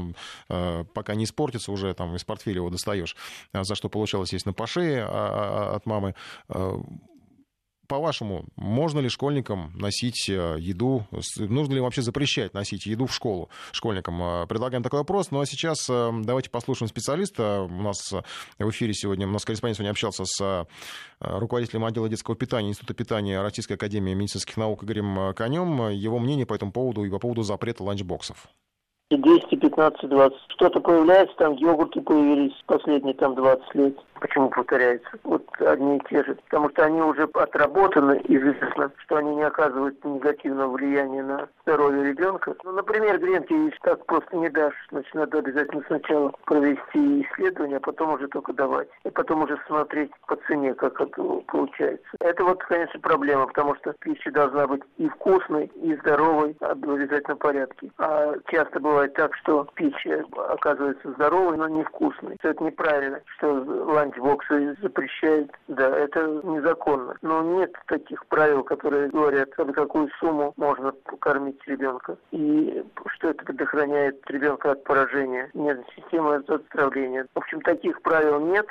[0.48, 3.16] он пока не испортится, уже там из портфеля его достаешь.
[3.52, 6.14] А, за что получалось, естественно, по шее а, а, от мамы.
[7.88, 11.08] По-вашему, можно ли школьникам носить еду?
[11.38, 14.46] Нужно ли вообще запрещать носить еду в школу школьникам?
[14.46, 15.32] Предлагаем такой вопрос.
[15.32, 17.62] Ну а сейчас давайте послушаем специалиста.
[17.62, 20.68] У нас в эфире сегодня, у нас корреспондент сегодня общался с
[21.18, 25.88] руководителем отдела детского питания Института питания Российской Академии медицинских наук Игорем Конем.
[25.88, 28.46] Его мнение по этому поводу и по поводу запрета ланчбоксов.
[29.16, 30.38] 200, 15, 20.
[30.48, 33.98] Что-то появляется, там йогурты появились последние там 20 лет.
[34.20, 35.08] Почему повторяется?
[35.24, 36.36] Вот одни и те же.
[36.48, 42.54] Потому что они уже отработаны, известно, что они не оказывают негативного влияния на здоровье ребенка.
[42.64, 44.74] Ну, например, гренки так просто не дашь.
[44.90, 48.88] Значит, надо обязательно сначала провести исследование, а потом уже только давать.
[49.04, 52.06] И потом уже смотреть по цене, как это получается.
[52.20, 56.90] Это вот, конечно, проблема, потому что пища должна быть и вкусной, и здоровой, а в
[56.90, 57.90] обязательном порядке.
[57.98, 62.36] А часто бывает так, что пища оказывается здоровой, но невкусной.
[62.42, 63.64] Это неправильно, что
[64.10, 65.50] ланчбоксы запрещают.
[65.68, 67.14] Да, это незаконно.
[67.22, 72.16] Но нет таких правил, которые говорят, за какую сумму можно кормить ребенка.
[72.32, 75.50] И что это предохраняет ребенка от поражения.
[75.54, 77.26] Нет системы отравления.
[77.34, 78.66] В общем, таких правил нет.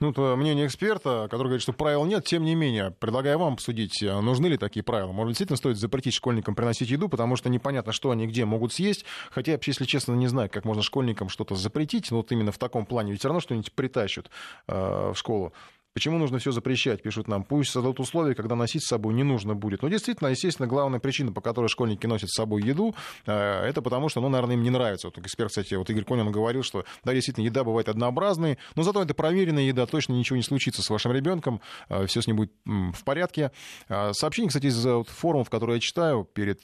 [0.00, 4.02] Ну, это мнение эксперта, который говорит, что правил нет, тем не менее, предлагаю вам обсудить,
[4.02, 5.12] а нужны ли такие правила.
[5.12, 9.04] Может, действительно стоит запретить школьникам приносить еду, потому что непонятно, что они где могут съесть.
[9.30, 12.86] Хотя, если честно, не знаю, как можно школьникам что-то запретить, но вот именно в таком
[12.86, 13.12] плане.
[13.12, 14.30] Ведь все равно что-нибудь притащат
[14.68, 15.52] э, в школу.
[15.92, 17.42] Почему нужно все запрещать, пишут нам.
[17.42, 19.82] Пусть создадут условия, когда носить с собой не нужно будет.
[19.82, 22.94] Но действительно, естественно, главная причина, по которой школьники носят с собой еду,
[23.26, 25.08] э, это потому что, ну, наверное, им не нравится.
[25.08, 29.02] Вот эксперт, кстати, вот Игорь Конин говорил, что, да, действительно, еда бывает однообразной, но зато
[29.02, 32.52] это проверенная еда, точно ничего не случится с вашим ребенком, э, все с ним будет
[32.64, 33.50] в порядке.
[33.88, 36.60] Э, сообщение, кстати, из форумов, которые я читаю перед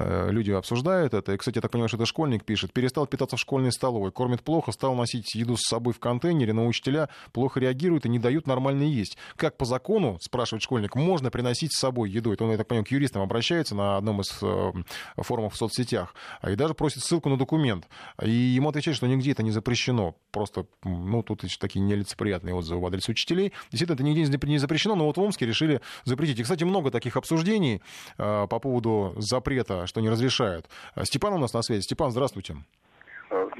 [0.00, 1.32] люди обсуждают это.
[1.32, 2.72] И, кстати, я так понимаю, что это школьник пишет.
[2.72, 6.68] Перестал питаться в школьной столовой, кормит плохо, стал носить еду с собой в контейнере, но
[6.68, 9.16] учителя плохо реагируют и не дают нормально есть.
[9.36, 12.32] Как по закону, спрашивает школьник, можно приносить с собой еду?
[12.32, 14.72] Это он, я так понимаю, к юристам обращается на одном из э,
[15.16, 16.14] форумов в соцсетях.
[16.46, 17.88] И даже просит ссылку на документ.
[18.22, 20.14] И ему отвечают, что нигде это не запрещено.
[20.30, 23.52] Просто, ну, тут такие нелицеприятные отзывы в адрес учителей.
[23.70, 26.38] Действительно, это нигде не запрещено, но вот в Омске решили запретить.
[26.38, 27.82] И, кстати, много таких обсуждений
[28.18, 30.68] э, по поводу запрета, что не разрешают.
[31.02, 31.82] Степан у нас на связи.
[31.82, 32.56] Степан, здравствуйте.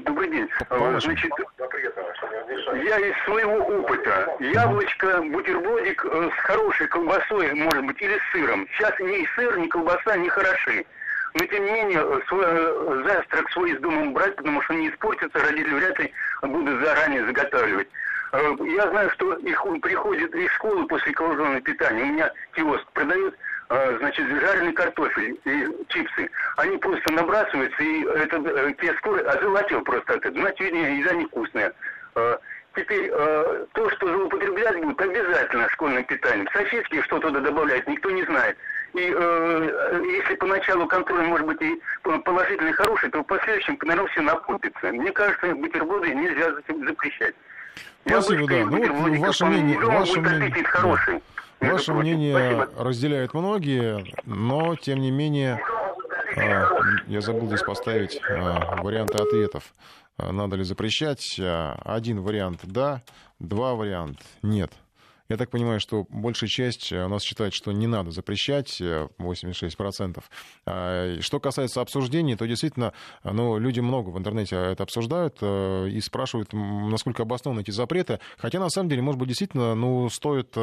[0.03, 0.47] Добрый день.
[0.69, 1.17] Значит,
[2.49, 4.35] я из своего опыта.
[4.39, 8.67] Яблочко, бутербродик э, с хорошей колбасой, может быть, или с сыром.
[8.73, 10.85] Сейчас ни сыр, ни колбаса не хороши.
[11.35, 14.89] Но, тем не менее, э, свой, э, завтрак свой из дома брать, потому что не
[14.89, 16.11] испортится, родители вряд ли
[16.41, 17.87] будут заранее заготавливать.
[18.31, 22.03] Я знаю, что их приходят из школы после коллаженного питания.
[22.03, 23.33] У меня киоск продает
[23.97, 26.29] значит, жареный картофель и чипсы.
[26.57, 30.41] Они просто набрасываются, и этот киоскор озолотил просто от этого.
[30.41, 31.73] Значит, видимо, еда невкусная.
[32.75, 36.47] Теперь э, то, что злоупотреблять будут, обязательно школьным питанием.
[36.53, 38.57] Соседские что туда добавляют, никто не знает.
[38.93, 44.21] И э, если поначалу контроль может быть и положительный, хороший, то в последующем, наверное, все
[44.21, 44.91] накопится.
[44.91, 47.35] Мне кажется, бутерброды нельзя запрещать.
[48.05, 48.65] Спасибо, да.
[48.65, 51.21] Ну, вот ваше мнение, ваше мнение, хороший.
[51.59, 51.73] Да.
[51.73, 52.83] Ваше мнение Спасибо.
[52.83, 55.59] разделяют многие, но, тем не менее,
[56.35, 56.63] э,
[57.07, 59.63] я забыл здесь поставить э, варианты ответов.
[60.19, 61.39] Э, надо ли запрещать.
[61.39, 63.01] Э, один вариант «да»,
[63.39, 64.71] два варианта «нет».
[65.29, 70.23] Я так понимаю, что большая часть э, у нас считает, что не надо запрещать, 86%.
[70.65, 72.93] А, что касается обсуждений, то действительно,
[73.23, 78.19] ну, люди много в интернете это обсуждают и спрашивают, насколько обоснованы эти запреты.
[78.37, 80.57] Хотя, на самом деле, может быть, действительно, ну, стоит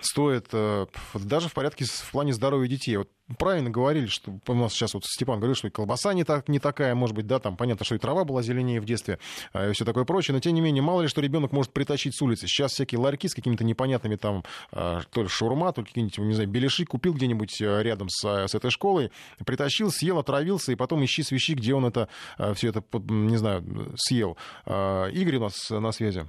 [0.00, 2.96] стоит э, даже в порядке в плане здоровья детей.
[2.96, 3.08] Вот
[3.38, 6.58] правильно говорили, что у нас сейчас вот Степан говорил, что и колбаса не, так, не
[6.58, 9.18] такая, может быть, да, там понятно, что и трава была зеленее в детстве
[9.52, 12.16] а, и все такое прочее, но тем не менее, мало ли, что ребенок может притащить
[12.16, 12.46] с улицы.
[12.46, 16.34] Сейчас всякие ларьки с какими-то непонятными там, а, то ли шаурма, то ли какие-нибудь, не
[16.34, 19.10] знаю, беляши купил где-нибудь э, рядом с, э, с этой школой,
[19.44, 22.08] притащил, съел, отравился, и потом ищи свищи, где он это,
[22.54, 23.64] все это, не знаю,
[23.96, 24.36] съел.
[24.66, 26.26] А, Игорь у нас на связи.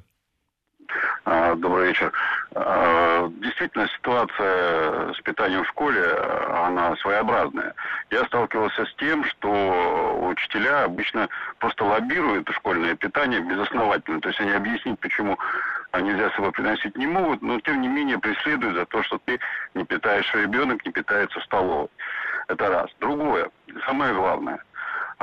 [1.26, 2.12] Добрый вечер.
[2.54, 6.04] Э, действительно, ситуация с питанием в школе,
[6.50, 7.74] она своеобразная.
[8.10, 11.30] Я сталкивался с тем, что учителя обычно
[11.60, 14.20] просто лоббируют школьное питание безосновательно.
[14.20, 15.40] То есть они объяснить, почему
[15.94, 19.40] нельзя с собой приносить не могут, но тем не менее преследуют за то, что ты
[19.76, 21.88] не питаешь, ребенок не питается в столовой.
[22.50, 22.90] Это раз.
[23.00, 23.50] Другое,
[23.86, 24.60] самое главное–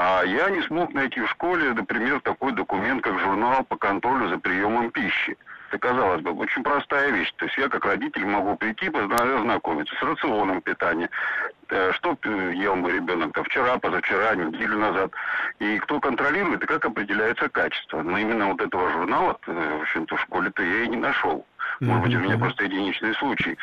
[0.02, 4.39] а я не смог найти в школе, например, такой документ, как журнал по контролю за
[4.39, 5.36] приемом пищи.
[5.70, 7.32] Это, казалось бы, очень простая вещь.
[7.36, 11.09] То есть я как родитель могу прийти, ознакомиться с рационом питания.
[11.68, 15.12] Э, что ел мой ребенок -то вчера, позавчера, неделю назад.
[15.60, 18.02] И кто контролирует, и как определяется качество.
[18.02, 21.47] Но именно вот этого журнала, э, в общем-то, в школе-то я и не нашел.
[21.78, 23.56] Может быть, у меня просто единичный случай.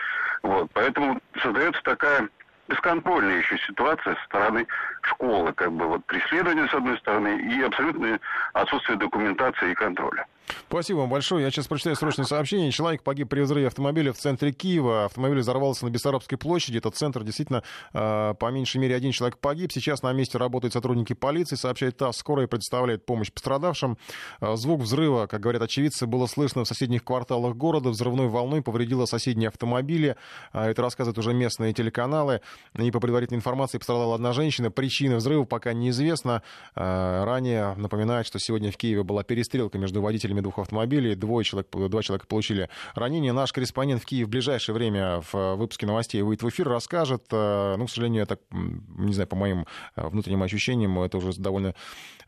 [0.43, 0.71] Вот.
[0.73, 2.29] Поэтому создается такая
[2.69, 4.65] бесконтрольная еще ситуация со стороны
[5.01, 8.19] школы, как бы вот преследование с одной стороны и абсолютное
[8.53, 10.25] отсутствие документации и контроля.
[10.69, 11.43] Спасибо вам большое.
[11.43, 12.71] Я сейчас прочитаю срочное сообщение.
[12.71, 15.05] Человек погиб при взрыве автомобиля в центре Киева.
[15.05, 16.77] Автомобиль взорвался на Бессарабской площади.
[16.77, 17.63] Этот центр действительно,
[17.93, 19.71] э, по меньшей мере, один человек погиб.
[19.71, 22.17] Сейчас на месте работают сотрудники полиции, сообщает ТАСС.
[22.17, 23.97] Скорая предоставляет помощь пострадавшим.
[24.41, 27.89] Э, звук взрыва, как говорят очевидцы, было слышно в соседних кварталах города.
[27.89, 30.15] Взрывной волной повредило соседние автомобили.
[30.53, 32.41] Э, это рассказывают уже местные телеканалы.
[32.77, 34.71] И по предварительной информации пострадала одна женщина.
[34.71, 36.41] Причины взрыва пока неизвестна.
[36.75, 41.15] Ранее напоминает, что сегодня в Киеве была перестрелка между водителями водителями двух автомобилей.
[41.15, 43.33] Двое человек, два человека получили ранения.
[43.33, 47.23] Наш корреспондент в Киеве в ближайшее время в выпуске новостей выйдет в эфир, расскажет.
[47.31, 49.65] Э, ну, к сожалению, я так, не знаю, по моим
[49.95, 51.73] э, внутренним ощущениям, это уже довольно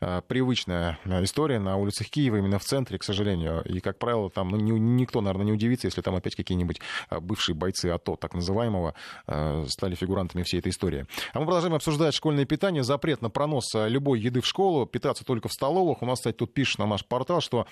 [0.00, 3.62] э, привычная история на улицах Киева, именно в центре, к сожалению.
[3.64, 6.80] И, как правило, там ну, никто, наверное, не удивится, если там опять какие-нибудь
[7.20, 8.94] бывшие бойцы АТО, так называемого,
[9.66, 11.06] стали фигурантами всей этой истории.
[11.32, 12.82] А мы продолжаем обсуждать школьное питание.
[12.82, 16.02] Запрет на пронос любой еды в школу, питаться только в столовых.
[16.02, 17.66] У нас, кстати, тут пишет на наш портал, что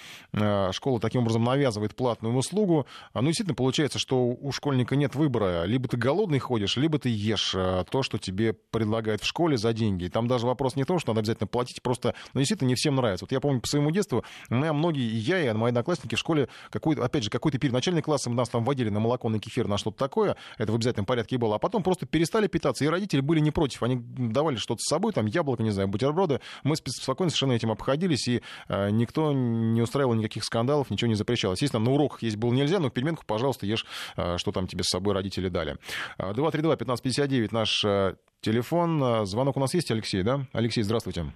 [0.73, 5.65] школа таким образом навязывает платную услугу, ну, действительно получается, что у школьника нет выбора.
[5.65, 9.73] Либо ты голодный ходишь, либо ты ешь э, то, что тебе предлагают в школе за
[9.73, 10.05] деньги.
[10.05, 12.75] И там даже вопрос не в том, что надо обязательно платить, просто, ну, действительно, не
[12.75, 13.25] всем нравится.
[13.25, 16.49] Вот я помню по своему детству, меня многие, и я, и мои одноклассники в школе,
[16.71, 19.79] какой опять же, какой-то перед начальным классом нас там водили на молоко, на кефир, на
[19.79, 23.41] что-то такое, это в обязательном порядке было, а потом просто перестали питаться, и родители были
[23.41, 27.53] не против, они давали что-то с собой, там, яблоко, не знаю, бутерброды, мы спокойно совершенно
[27.53, 31.59] этим обходились, и э, никто не устраивал никаких скандалов, ничего не запрещалось.
[31.59, 33.87] Естественно, на уроках есть было нельзя, но в переменку, пожалуйста, ешь,
[34.17, 35.77] э, что там тебе с собой родители дали.
[36.19, 39.27] 232-1559 э, наш э, телефон.
[39.27, 40.41] Звонок у нас есть, Алексей, да?
[40.53, 41.27] Алексей, здравствуйте.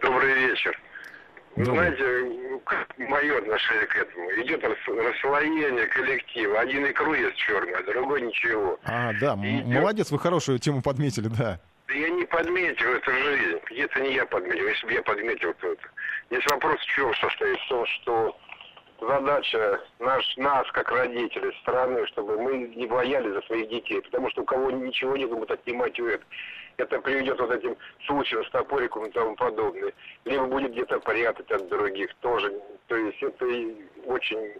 [0.00, 0.78] Добрый вечер.
[1.56, 2.04] Вы знаете,
[2.98, 4.30] мое отношение к этому.
[4.42, 6.60] Идет расслоение коллектива.
[6.60, 8.78] Один икру есть черный, а другой ничего.
[8.84, 9.66] А, да, идет...
[9.66, 11.60] молодец, вы хорошую тему подметили, да.
[11.86, 13.58] Да я не подметил эту жизнь.
[13.70, 15.82] Где-то не я подметил, если бы я подметил кто-то.
[16.30, 17.58] Здесь вопрос в чем состоит?
[17.60, 18.36] В том, что
[19.00, 24.00] задача наш, нас, как родителей страны, чтобы мы не боялись за своих детей.
[24.02, 26.30] Потому что у кого ничего нет, будут отнимать у этого.
[26.76, 27.76] Это приведет вот этим
[28.06, 29.92] случаям с топориком и тому подобное.
[30.24, 32.52] Либо будет где-то прятать от других тоже.
[32.88, 33.46] То есть это
[34.06, 34.54] очень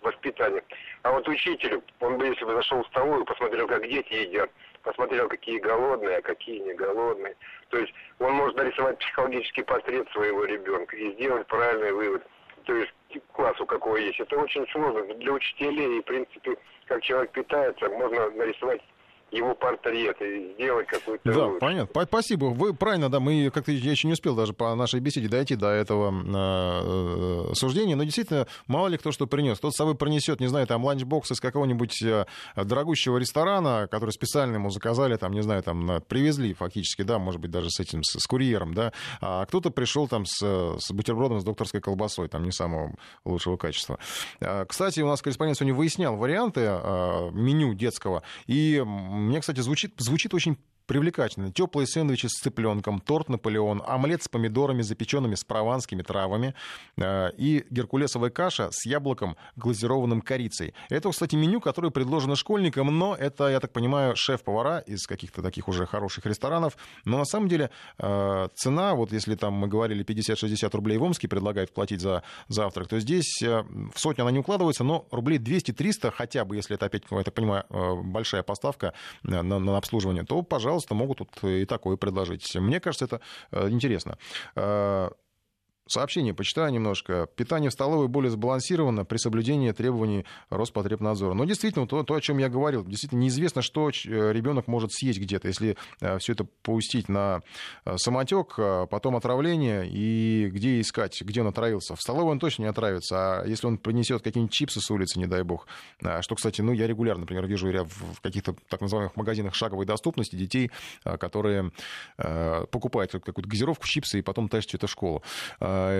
[0.00, 0.62] воспитание.
[1.02, 4.50] А вот учителю, он бы, если бы зашел в столовую, посмотрел, как дети едят,
[4.82, 7.36] посмотрел, какие голодные, а какие не голодные.
[7.70, 12.26] То есть он может нарисовать психологический портрет своего ребенка и сделать правильный вывод.
[12.64, 12.92] То есть
[13.32, 14.20] классу какого есть.
[14.20, 15.98] Это очень сложно для учителей.
[15.98, 16.56] И, в принципе,
[16.86, 18.82] как человек питается, можно нарисовать
[19.30, 21.32] его портрет и сделать какой-то...
[21.32, 21.60] Да, лучше.
[21.60, 22.04] понятно.
[22.04, 22.46] Спасибо.
[22.46, 25.68] Вы правильно, да, мы как-то, я еще не успел даже по нашей беседе дойти до
[25.68, 29.58] этого э, суждения, но действительно, мало ли кто что принес.
[29.58, 32.24] Кто с собой принесет, не знаю, там, ланчбокс из какого-нибудь э,
[32.56, 37.50] дорогущего ресторана, который специально ему заказали, там, не знаю, там, привезли фактически, да, может быть,
[37.50, 41.44] даже с этим, с, с курьером, да, а кто-то пришел там с, с бутербродом с
[41.44, 42.94] докторской колбасой, там, не самого
[43.24, 43.98] лучшего качества.
[44.40, 48.82] А, кстати, у нас корреспондент сегодня выяснял варианты э, меню детского, и
[49.18, 50.58] мне, кстати, звучит, звучит очень
[50.88, 51.52] привлекательны.
[51.52, 56.54] Теплые сэндвичи с цыпленком, торт Наполеон, омлет с помидорами, запеченными с прованскими травами
[56.96, 60.74] э, и геркулесовая каша с яблоком, глазированным корицей.
[60.88, 65.68] Это, кстати, меню, которое предложено школьникам, но это, я так понимаю, шеф-повара из каких-то таких
[65.68, 66.78] уже хороших ресторанов.
[67.04, 71.28] Но на самом деле э, цена, вот если там мы говорили 50-60 рублей в Омске
[71.28, 73.62] предлагают платить за завтрак, то здесь э,
[73.94, 77.34] в сотню она не укладывается, но рублей 200-300 хотя бы, если это опять, я так
[77.34, 77.64] понимаю,
[78.04, 82.54] большая поставка на, на обслуживание, то, пожалуйста, могут тут и такое предложить.
[82.56, 84.18] Мне кажется, это интересно.
[85.88, 87.28] Сообщение почитаю немножко.
[87.34, 91.32] Питание в столовой более сбалансировано при соблюдении требований Роспотребнадзора.
[91.32, 93.92] Но действительно, то, то о чем я говорил, действительно неизвестно, что э,
[94.32, 95.48] ребенок может съесть где-то.
[95.48, 97.40] Если э, все это пустить на
[97.86, 98.56] э, самотек,
[98.90, 101.96] потом отравление, и где искать, где он отравился.
[101.96, 105.26] В столовой он точно не отравится, а если он принесет какие-нибудь чипсы с улицы, не
[105.26, 105.66] дай бог.
[106.20, 110.70] Что, кстати, ну, я регулярно, например, вижу в каких-то так называемых магазинах шаговой доступности детей,
[111.02, 111.72] которые
[112.16, 115.22] покупают какую-то газировку, чипсы, и потом тащат это в школу.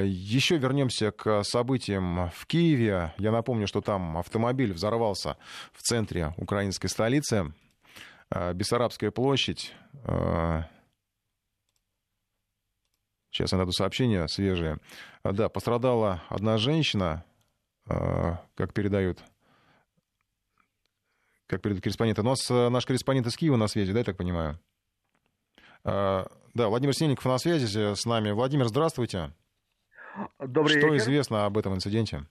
[0.04, 3.14] Еще вернемся к событиям в Киеве.
[3.18, 5.36] Я напомню, что там автомобиль взорвался
[5.72, 7.52] в центре украинской столицы.
[8.30, 9.72] Э, Бессарабская площадь.
[10.04, 10.62] Э,
[13.30, 14.78] сейчас я найду сообщение свежее.
[15.24, 17.24] Э, да, пострадала одна женщина,
[17.86, 19.18] как передают
[21.46, 22.20] как передают корреспонденты.
[22.20, 24.60] У нас наш корреспондент из Киева на связи, да, я так понимаю?
[25.82, 28.32] Да, Владимир Синников на связи с нами.
[28.32, 29.32] Владимир, здравствуйте.
[30.38, 31.04] Добрый Что вечер.
[31.04, 32.26] известно об этом инциденте?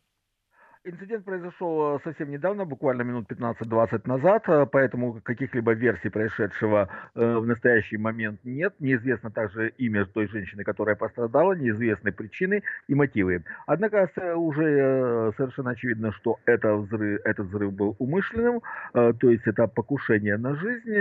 [0.90, 7.38] Инцидент произошел э, совсем недавно, буквально минут 15-20 назад, э, поэтому каких-либо версий происшедшего э,
[7.38, 8.74] в настоящий момент нет.
[8.80, 13.44] Неизвестно также имя той женщины, которая пострадала, неизвестны причины и мотивы.
[13.66, 18.62] Однако уже совершенно очевидно, что это взрыв, этот взрыв был умышленным,
[18.94, 20.94] то есть это покушение на жизнь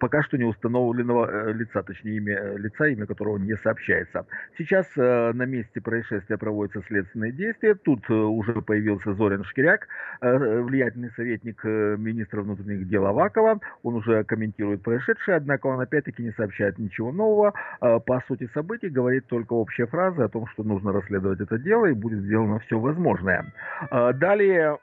[0.00, 4.26] пока что не установленного лица, точнее имя лица, имя которого не сообщается.
[4.58, 7.74] Сейчас на месте происшествия проводятся следственные действия действия.
[7.74, 9.86] Тут э, уже появился Зорин Шкиряк,
[10.20, 13.60] э, влиятельный советник э, министра внутренних дел Авакова.
[13.82, 17.52] Он уже комментирует происшедшее, однако он опять-таки не сообщает ничего нового.
[17.80, 21.92] По сути событий говорит только общая фраза о том, что нужно расследовать это дело и
[21.92, 23.52] будет сделано все возможное.
[23.90, 24.78] Далее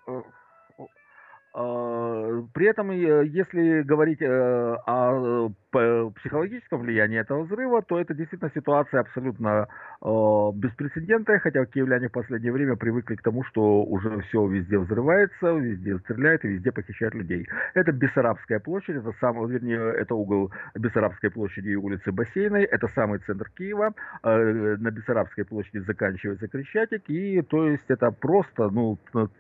[1.54, 9.68] при этом, если говорить о психологическом влиянии этого взрыва, то это действительно ситуация абсолютно
[10.02, 10.08] э,
[10.56, 15.98] беспрецедентная, хотя киевляне в последнее время привыкли к тому, что уже все везде взрывается, везде
[16.00, 17.48] стреляет и везде похищают людей.
[17.74, 23.20] Это Бессарабская площадь, это сам, вернее, это угол Бессарабской площади и улицы Бассейной, это самый
[23.20, 23.94] центр Киева.
[24.24, 28.98] Э, на Бессарабской площади заканчивается Крещатик, и то есть это просто ну,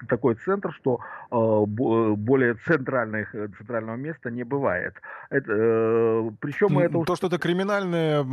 [0.08, 1.00] такой центр, что
[1.32, 4.94] э, более центральных, центрального места не бывает.
[5.30, 7.04] Это, э, причем это...
[7.06, 8.26] То, что это криминальная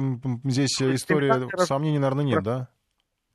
[0.44, 2.68] здесь история, сомнений, наверное, нет, да?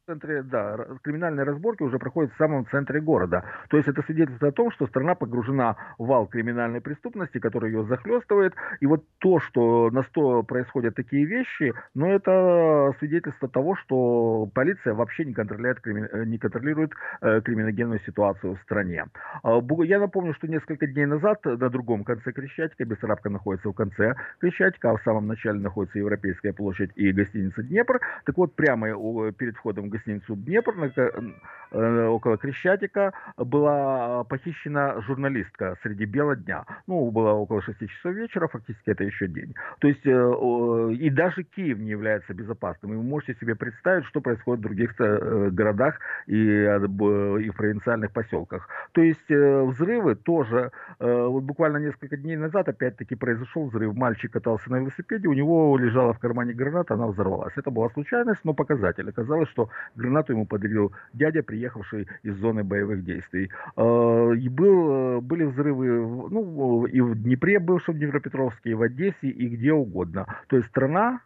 [0.05, 3.43] Центре, да, криминальные разборки уже проходят в самом центре города.
[3.69, 7.85] То есть это свидетельствует о том, что страна погружена в вал криминальной преступности, который ее
[7.85, 8.53] захлестывает.
[8.81, 14.93] И вот то, что на сто происходят такие вещи, ну это свидетельство того, что полиция
[14.93, 19.05] вообще не контролирует, э, не контролирует э, криминогенную ситуацию в стране.
[19.43, 24.15] А, я напомню, что несколько дней назад на другом конце Крещатика, Бессарабка находится в конце
[24.39, 28.01] Крещатика, а в самом начале находится Европейская площадь и гостиница Днепр.
[28.25, 30.73] Так вот, прямо перед входом гостиницу Днепр
[31.71, 36.65] э, около Крещатика была похищена журналистка среди бела дня.
[36.87, 39.53] Ну, было около 6 часов вечера, фактически это еще день.
[39.79, 42.93] То есть э, и даже Киев не является безопасным.
[42.93, 48.11] И вы можете себе представить, что происходит в других э, городах и, и в провинциальных
[48.11, 48.67] поселках.
[48.91, 53.95] То есть взрывы тоже, вот буквально несколько дней назад опять-таки произошел взрыв.
[53.95, 57.53] Мальчик катался на велосипеде, у него лежала в кармане граната, она взорвалась.
[57.55, 59.09] Это была случайность, но показатель.
[59.09, 63.51] Оказалось, что Гранату ему подарил дядя, приехавший из зоны боевых действий.
[63.75, 69.47] А, и был, были взрывы ну, и в Днепре, бывшем Днепропетровске, и в Одессе, и
[69.47, 70.25] где угодно.
[70.47, 71.21] То есть страна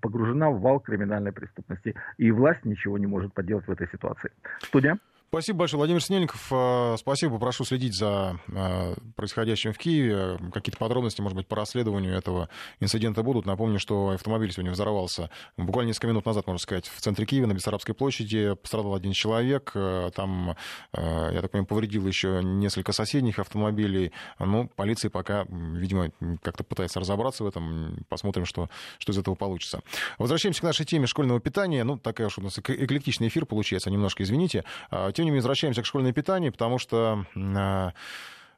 [0.00, 1.94] погружена в вал криминальной преступности.
[2.18, 4.30] И власть ничего не может поделать в этой ситуации.
[4.60, 4.98] Студия.
[5.30, 6.46] Спасибо большое, Владимир Снельников.
[6.50, 10.38] Э, спасибо, прошу следить за э, происходящим в Киеве.
[10.54, 12.48] Какие-то подробности, может быть, по расследованию этого
[12.80, 13.44] инцидента будут.
[13.44, 15.28] Напомню, что автомобиль сегодня взорвался
[15.58, 18.54] буквально несколько минут назад, можно сказать, в центре Киева, на Бессарабской площади.
[18.54, 19.72] Пострадал один человек.
[19.74, 20.56] Э, там,
[20.94, 24.12] я так понимаю, повредил еще несколько соседних автомобилей.
[24.38, 26.10] Ну, полиция пока, видимо,
[26.40, 27.98] как-то пытается разобраться в этом.
[28.08, 29.82] Посмотрим, что, что из этого получится.
[30.16, 31.84] Возвращаемся к нашей теме школьного питания.
[31.84, 34.64] Ну, такая уж у нас эклектичный эфир получается, немножко извините.
[35.18, 37.92] Тем не менее, возвращаемся к школьному питанию, потому что а,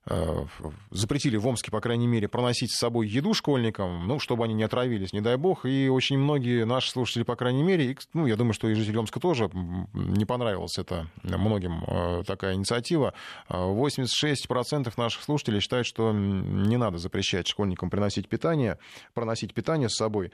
[0.06, 0.46] Э,
[0.90, 4.62] запретили в Омске, по крайней мере, проносить с собой еду школьникам, ну, чтобы они не
[4.62, 5.66] отравились, не дай бог.
[5.66, 8.96] И очень многие наши слушатели, по крайней мере, и, ну, я думаю, что и жители
[8.96, 9.50] Омска тоже
[9.92, 13.12] не понравилась это многим э, такая инициатива.
[13.48, 18.78] 86% наших слушателей считают, что не надо запрещать школьникам приносить питание,
[19.12, 20.32] проносить питание с собой.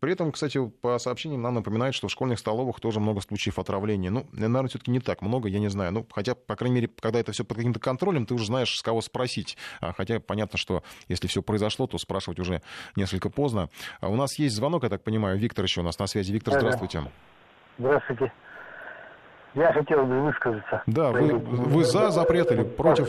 [0.00, 4.10] При этом, кстати, по сообщениям нам напоминают, что в школьных столовых тоже много случаев отравления.
[4.10, 5.92] Ну, наверное, все-таки не так много, я не знаю.
[5.92, 8.82] Ну, хотя, по крайней мере, когда это все под каким-то контролем, ты уже знаешь, с
[8.82, 9.56] кого спросить.
[9.80, 12.62] А, хотя понятно, что если все произошло, то спрашивать уже
[12.96, 13.68] несколько поздно.
[14.00, 15.38] А у нас есть звонок, я так понимаю.
[15.38, 16.32] Виктор еще у нас на связи.
[16.32, 17.02] Виктор, здравствуйте.
[17.78, 18.32] Здравствуйте.
[19.54, 20.82] Я хотел бы высказаться.
[20.86, 23.08] Да, вы, вы за запрет или против?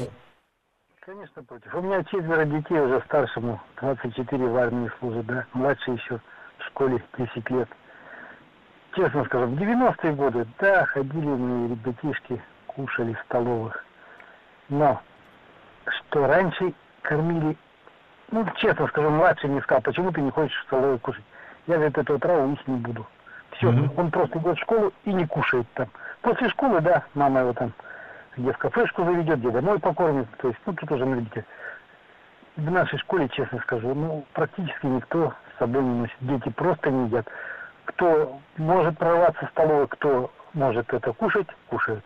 [1.01, 1.73] Конечно, против.
[1.73, 6.21] У меня четверо детей уже старшему, 24 в армии служат, да, младший еще
[6.77, 7.69] школе 10 лет.
[8.95, 13.83] Честно скажу, в 90-е годы, да, ходили мы, ребятишки, кушали в столовых.
[14.69, 15.01] Но
[15.87, 17.57] что раньше кормили,
[18.31, 21.23] ну, честно скажу, младший мне сказал, почему ты не хочешь в столовой кушать?
[21.65, 23.07] Я, говорит, эту траву есть не буду.
[23.51, 23.93] Все, mm-hmm.
[23.97, 25.87] он просто идет в школу и не кушает там.
[26.21, 27.73] После школы, да, мама его там
[28.37, 30.27] где в кафешку заведет, где домой покормит.
[30.37, 31.43] То есть, ну, тут уже на родитель.
[32.57, 36.17] В нашей школе, честно скажу, ну, практически никто с собой не носит.
[36.21, 37.27] Дети просто не едят.
[37.85, 42.03] Кто может прорваться в столовой, кто может это кушать, кушает.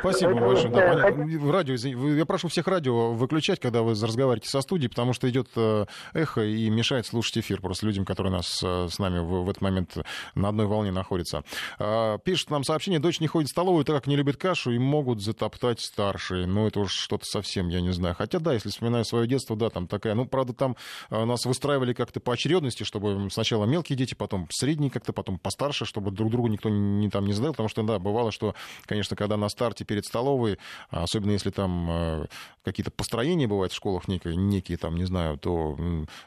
[0.00, 0.68] Спасибо Это большое.
[0.68, 1.52] Да, понятно.
[1.52, 5.86] Радио, я прошу всех радио выключать, когда вы разговариваете со студией, потому что идет э,
[6.12, 9.62] эхо и мешает слушать эфир просто людям, которые нас э, с нами в, в этот
[9.62, 9.96] момент
[10.34, 11.44] на одной волне находятся.
[11.78, 14.78] А, пишет нам сообщение, дочь не ходит в столовую, так как не любит кашу, и
[14.78, 16.46] могут затоптать старшие.
[16.46, 18.14] Ну, это уж что-то совсем, я не знаю.
[18.14, 20.76] Хотя, да, если вспоминаю свое детство, да, там такая, ну, правда, там
[21.10, 25.84] э, нас выстраивали как-то по очередности, чтобы сначала мелкие дети, потом средние как-то, потом постарше,
[25.84, 28.54] чтобы друг другу никто не, там не задал, потому что, да, бывало, что,
[28.86, 30.58] конечно, когда на старте карте перед столовой,
[30.90, 32.26] особенно если там э,
[32.64, 35.76] какие-то построения бывают в школах некие, некие там, не знаю, то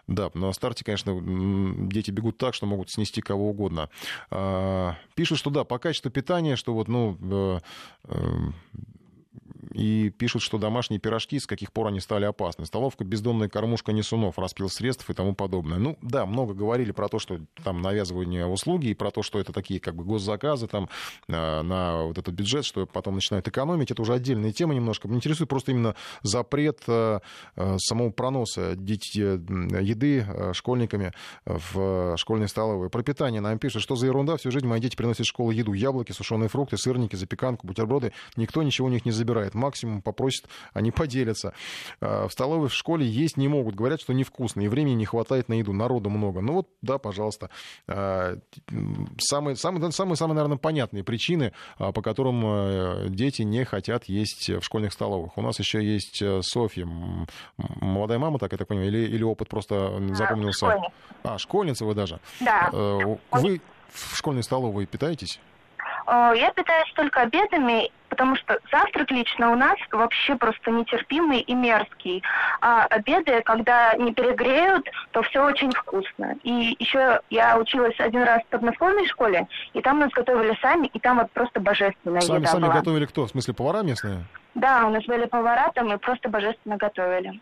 [0.08, 1.18] да, на старте, конечно,
[1.90, 3.90] дети бегут так, что могут снести кого угодно.
[4.32, 7.60] А, пишут, что да, по качеству питания, что вот, ну, э,
[8.04, 8.38] э,
[9.74, 12.66] и пишут, что домашние пирожки, с каких пор они стали опасны.
[12.66, 15.78] Столовка, бездомная кормушка несунов, распил средств и тому подобное.
[15.78, 19.54] Ну, да, много говорили про то, что там навязывание услуги, и про то, что это
[19.54, 20.90] такие как бы госзаказы там
[21.28, 23.92] э, на вот этот бюджет, что потом начинают экономить.
[23.92, 25.08] Это уже отдельная тема немножко.
[25.08, 27.20] Меня интересует просто именно запрет э,
[27.56, 31.14] э, самого проноса еды школьниками
[31.46, 32.90] в школьные столовые.
[32.90, 35.74] Про питание нам пишут, что за ерунда, всю жизнь мои дети приносят в школу еду,
[35.74, 38.14] яблоки, сушеные фрукты, сырники, запеканку, бутерброды.
[38.36, 41.54] Никто ничего у них не забирает максимум попросят, они поделятся.
[42.02, 45.50] А, в столовой в школе есть не могут, говорят, что невкусно, и времени не хватает
[45.50, 46.42] на еду, народу много.
[46.42, 47.50] Ну вот, да, пожалуйста.
[47.88, 48.38] А,
[49.20, 54.50] самые, самые, самые, самые, наверное, понятные причины, а, по которым э, дети не хотят есть
[54.50, 55.38] в школьных столовых.
[55.38, 56.88] У нас еще есть э, Софья,
[57.58, 60.68] молодая мама, так я так понимаю, или, или опыт просто запомнился?
[60.68, 60.92] Школьница.
[61.24, 62.20] А, школьница вы даже?
[62.40, 62.70] Да.
[62.72, 65.40] Э, вы в школьной столовой питаетесь?
[66.08, 72.24] Я питаюсь только обедами потому что завтрак лично у нас вообще просто нетерпимый и мерзкий.
[72.62, 76.36] А обеды, когда не перегреют, то все очень вкусно.
[76.42, 81.00] И еще я училась один раз в подмосковной школе, и там нас готовили сами, и
[81.00, 82.74] там вот просто божественная сами, еда Сами была.
[82.74, 83.28] готовили кто?
[83.28, 84.24] В смысле, повара местные?
[84.56, 87.40] Да, у нас были повара там, и просто божественно готовили.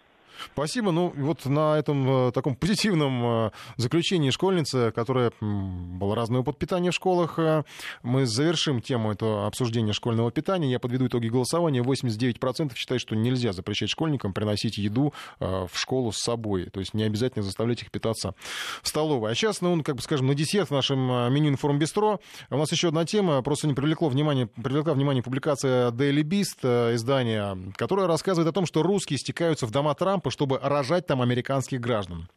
[0.53, 0.91] Спасибо.
[0.91, 6.91] Ну, вот на этом э, таком позитивном э, заключении школьницы, которая была разный опыт питания
[6.91, 7.63] в школах, э,
[8.03, 10.71] мы завершим тему этого обсуждения школьного питания.
[10.71, 11.81] Я подведу итоги голосования.
[11.81, 16.65] 89% считают, что нельзя запрещать школьникам приносить еду в школу с собой.
[16.65, 18.33] То есть не обязательно заставлять их питаться
[18.81, 19.31] в столовой.
[19.31, 20.99] А сейчас, ну, как бы скажем, на десерт в нашем
[21.33, 23.41] меню информбистро у нас еще одна тема.
[23.41, 28.83] Просто не привлекло внимание, привлекла внимание публикация Daily Beast издания, которая рассказывает о том, что
[28.83, 32.27] русские стекаются в дома Трампа Трампа, чтобы рожать там американских граждан.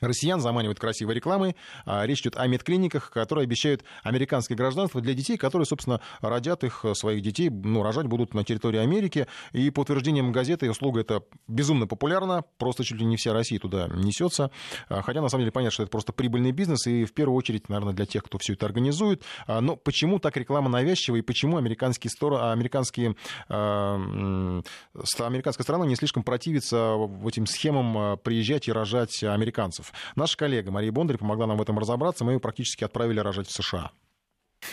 [0.00, 1.56] Россиян заманивают красивой рекламой.
[1.84, 6.84] А, речь идет о медклиниках, которые обещают американское гражданство для детей, которые, собственно, родят их,
[6.84, 9.26] э, своих детей, ну, рожать будут на территории Америки.
[9.52, 13.88] И по утверждениям газеты, услуга эта безумно популярна, просто чуть ли не вся Россия туда
[13.88, 14.50] несется.
[14.88, 17.68] А, хотя, на самом деле, понятно, что это просто прибыльный бизнес, и в первую очередь,
[17.68, 19.22] наверное, для тех, кто все это организует.
[19.46, 23.16] А, но почему так реклама навязчивая, и почему американские стороны, американские,
[23.48, 26.96] американская сторона не слишком противится
[27.26, 29.87] этим схемам приезжать и рожать американцев?
[30.16, 32.24] Наша коллега Мария Бондарь помогла нам в этом разобраться.
[32.24, 33.90] Мы ее практически отправили рожать в США.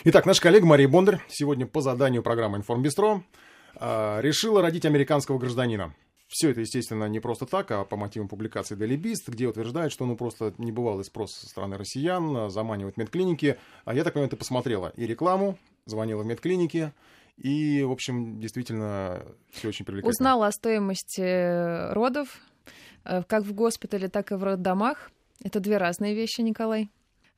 [0.04, 3.24] Итак, наша коллега Мария Бондарь сегодня по заданию программы «Информбистро»
[3.76, 5.94] а, решила родить американского гражданина.
[6.28, 10.06] Все это, естественно, не просто так, а по мотивам публикации Daily Beast, где утверждает, что
[10.06, 13.58] ну просто не бывалый спрос со стороны россиян, заманивают медклиники.
[13.86, 16.94] А я так понимаю, ты посмотрела и рекламу, звонила в медклиники,
[17.38, 20.12] И, в общем, действительно, все очень привлекательно.
[20.12, 22.40] Узнала о стоимости родов,
[23.06, 25.12] как в госпитале, так и в роддомах.
[25.44, 26.90] Это две разные вещи, Николай.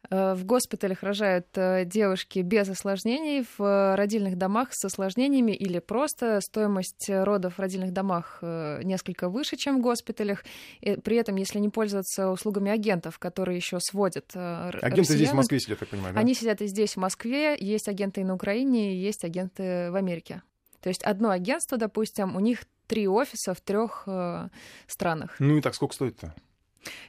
[0.10, 6.40] Э, в госпиталях рожают э, девушки без осложнений, в родильных домах с осложнениями или просто
[6.42, 10.46] стоимость родов в родильных домах э, несколько выше, чем в госпиталях.
[10.82, 15.36] И при этом, если не пользоваться услугами агентов, которые еще сводят Агенты россиян, здесь в
[15.36, 16.20] Москве сидят, так понимаю, да?
[16.20, 17.58] Они сидят и здесь, в Москве.
[17.60, 20.42] Есть агенты и на Украине, есть агенты в Америке.
[20.82, 24.50] То есть одно агентство, допустим, у них три офиса в трех э,
[24.88, 25.36] странах.
[25.40, 26.34] Ну и так сколько стоит-то?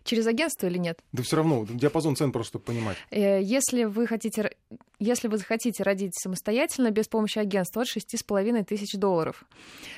[0.05, 1.01] Через агентство или нет?
[1.13, 2.97] Да все равно, диапазон цен просто, чтобы понимать.
[3.11, 4.51] Э, если вы хотите,
[4.99, 9.45] если вы захотите родить самостоятельно, без помощи агентства, от 6,5 тысяч долларов.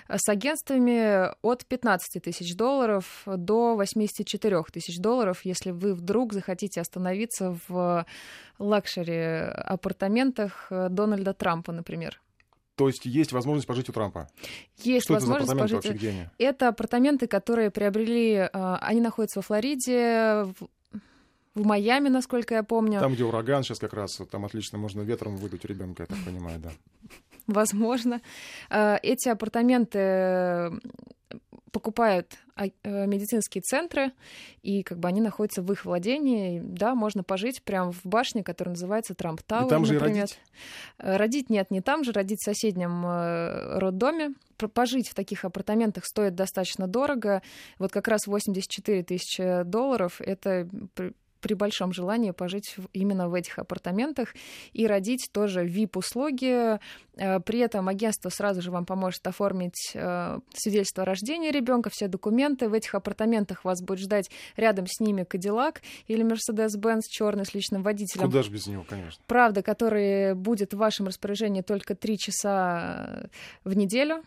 [0.09, 7.57] С агентствами от 15 тысяч долларов до 84 тысяч долларов, если вы вдруг захотите остановиться
[7.69, 8.07] в
[8.59, 12.21] luxury апартаментах Дональда Трампа, например.
[12.81, 14.31] То есть есть возможность пожить у Трампа?
[14.79, 15.75] Есть Что возможность это за пожить.
[15.75, 16.27] Вообще, где они?
[16.39, 20.47] Это апартаменты, которые приобрели, а, они находятся во Флориде,
[21.55, 22.99] в Майами, насколько я помню.
[22.99, 26.59] Там, где ураган сейчас как раз, там отлично можно ветром выдуть ребенка, я так понимаю,
[26.59, 26.71] да.
[27.47, 28.23] Возможно.
[28.71, 30.73] А, эти апартаменты
[31.71, 32.39] покупают
[32.85, 34.13] медицинские центры,
[34.63, 36.61] и как бы они находятся в их владении.
[36.63, 40.23] Да, можно пожить прямо в башне, которая называется Трамп Тауэр, там же например.
[40.23, 40.39] Родить?
[40.99, 44.35] Э, родить нет, не там же, родить в соседнем э, роддоме.
[44.75, 47.43] Пожить в таких апартаментах стоит достаточно дорого.
[47.79, 50.69] Вот как раз 84 тысячи долларов— это
[51.41, 54.35] при большом желании пожить именно в этих апартаментах
[54.73, 56.79] и родить тоже VIP-услуги.
[57.17, 62.09] Э, при этом агентство сразу же вам поможет оформить э, свидетельство о рождении ребенка, все
[62.09, 62.69] документы.
[62.69, 67.83] В этих апартаментах вас будет ждать рядом с ними Кадиллак или Mercedes-Benz черный с личным
[67.83, 68.27] водителем.
[68.27, 69.23] Куда же без него, конечно.
[69.27, 73.29] Правда, который будет в вашем распоряжении только три часа
[73.65, 74.23] в неделю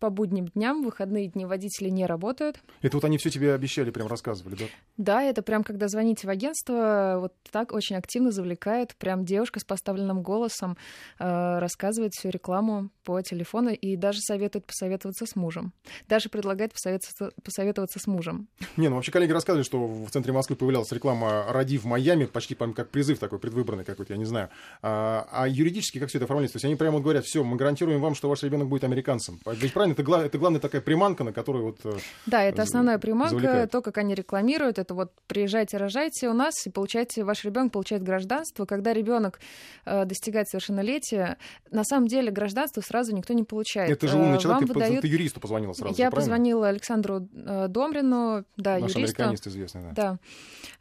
[0.00, 2.60] по будним дням, выходные дни водители не работают.
[2.80, 4.64] Это вот они все тебе обещали, прям рассказывали, да?
[4.96, 8.96] Да, это прям когда звоните в агентство, вот так очень активно завлекают.
[8.96, 10.76] Прям девушка с поставленным голосом
[11.18, 15.72] э, рассказывает всю рекламу по телефону и даже советует посоветоваться с мужем.
[16.08, 18.48] Даже предлагает посоветоваться, посоветоваться с мужем.
[18.76, 22.54] Не, ну вообще коллеги рассказывали, что в центре Москвы появлялась реклама «Роди в Майами», почти
[22.54, 24.48] как призыв такой предвыборный какой-то, я не знаю.
[24.82, 26.54] А, а юридически как все это оформляется?
[26.54, 29.38] То есть они прямо говорят, все, мы гарантируем вам, что ваш ребенок будет американцем.
[29.46, 31.78] Ведь правильно это, гла- это главная такая приманка, на которую вот...
[31.84, 33.70] Э, да, это основная приманка, завлекает.
[33.70, 38.02] то, как они рекламируют, это вот приезжайте, рожайте у нас и получайте, ваш ребенок получает
[38.02, 38.64] гражданство.
[38.66, 39.40] Когда ребенок
[39.84, 41.36] э, достигает совершеннолетия,
[41.70, 43.90] на самом деле гражданство сразу никто не получает.
[43.90, 45.00] Это же умный Э, человек, вам ты, выдают...
[45.02, 46.16] ты юристу позвонила сразу, Я правильно?
[46.16, 48.98] позвонила Александру э, Домрину, да, Наш юристу.
[49.22, 50.18] американист известный, да.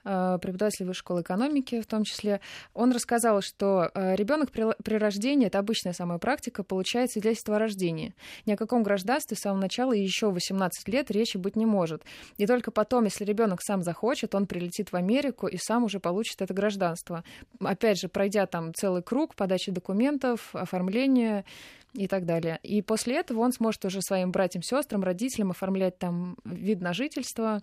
[0.04, 2.42] Да, э, преподаватель высшей школы экономики в том числе.
[2.74, 7.60] Он рассказал, что э, ребенок при, при рождении, это обычная самая практика, получает свидетельство о
[7.60, 8.14] рождении.
[8.46, 8.99] Ни о каком гражданстве
[9.36, 12.04] с самого начала еще 18 лет речи быть не может.
[12.38, 16.42] И только потом, если ребенок сам захочет, он прилетит в Америку и сам уже получит
[16.42, 17.24] это гражданство.
[17.60, 21.46] Опять же, пройдя там целый круг подачи документов, оформления
[21.94, 22.60] и так далее.
[22.64, 27.62] И после этого он сможет уже своим братьям, сестрам, родителям оформлять там вид на жительство,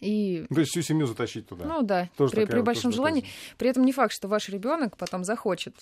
[0.00, 0.46] и...
[0.48, 1.64] То есть всю семью затащить туда.
[1.66, 3.24] Ну да, Тоже при, такая при большом тоже желании.
[3.56, 5.74] При этом не факт, что ваш ребенок потом захочет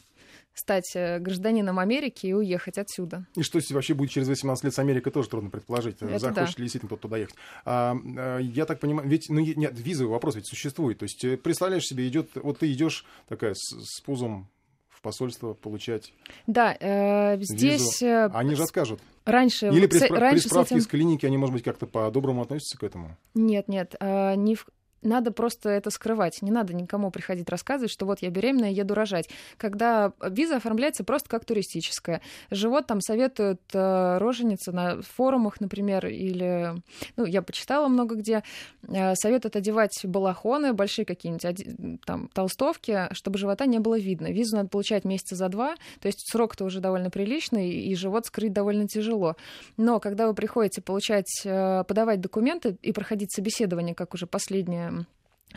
[0.54, 3.26] стать э, гражданином Америки и уехать отсюда.
[3.34, 5.96] И что вообще будет через 18 лет с Америкой, тоже трудно предположить.
[6.00, 6.60] Это Захочет да.
[6.60, 7.34] ли действительно кто-то туда ехать.
[7.64, 10.98] А, а, я так понимаю, ведь ну, нет, визовый вопрос ведь существует.
[10.98, 14.48] То есть э, представляешь себе, идет, вот ты идешь такая с, с пузом
[14.96, 16.12] в посольство получать
[16.46, 18.00] Да, э, здесь...
[18.00, 18.06] визу.
[18.06, 19.00] э, Они же откажут.
[19.24, 22.42] Раньше, Или при, спра- раньше при справке этим- из клиники они, может быть, как-то по-доброму
[22.42, 23.16] относятся к этому?
[23.34, 24.66] Нет, нет, э, не в-
[25.06, 26.42] надо просто это скрывать.
[26.42, 29.28] Не надо никому приходить рассказывать, что вот я беременная, еду рожать.
[29.56, 32.20] Когда виза оформляется просто как туристическая.
[32.50, 36.74] Живот там советуют э, роженицы на форумах, например, или...
[37.16, 38.42] Ну, я почитала много где.
[38.88, 44.30] Э, советуют одевать балахоны, большие какие-нибудь оди- там толстовки, чтобы живота не было видно.
[44.32, 48.52] Визу надо получать месяца за два, то есть срок-то уже довольно приличный, и живот скрыть
[48.52, 49.36] довольно тяжело.
[49.76, 54.95] Но когда вы приходите получать, э, подавать документы и проходить собеседование, как уже последняя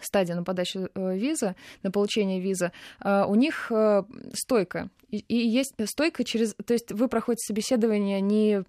[0.01, 2.71] стадия на подачу э, визы, на получение визы,
[3.03, 4.03] э, у них э,
[4.33, 4.89] стойка.
[5.09, 6.53] И, есть стойка через...
[6.65, 8.63] То есть вы проходите собеседование не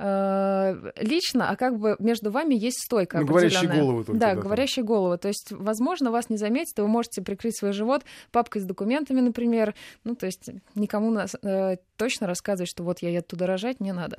[0.00, 4.44] лично, а как бы между вами есть стойка Ну, говорящие головы только, Да, да, там.
[4.44, 5.18] говорящая голова.
[5.18, 9.20] То есть, возможно, вас не заметят, и вы можете прикрыть свой живот папкой с документами,
[9.20, 9.74] например.
[10.04, 13.90] Ну, то есть никому нас, э, точно рассказывать, что вот я еду туда рожать, не
[13.90, 14.18] надо.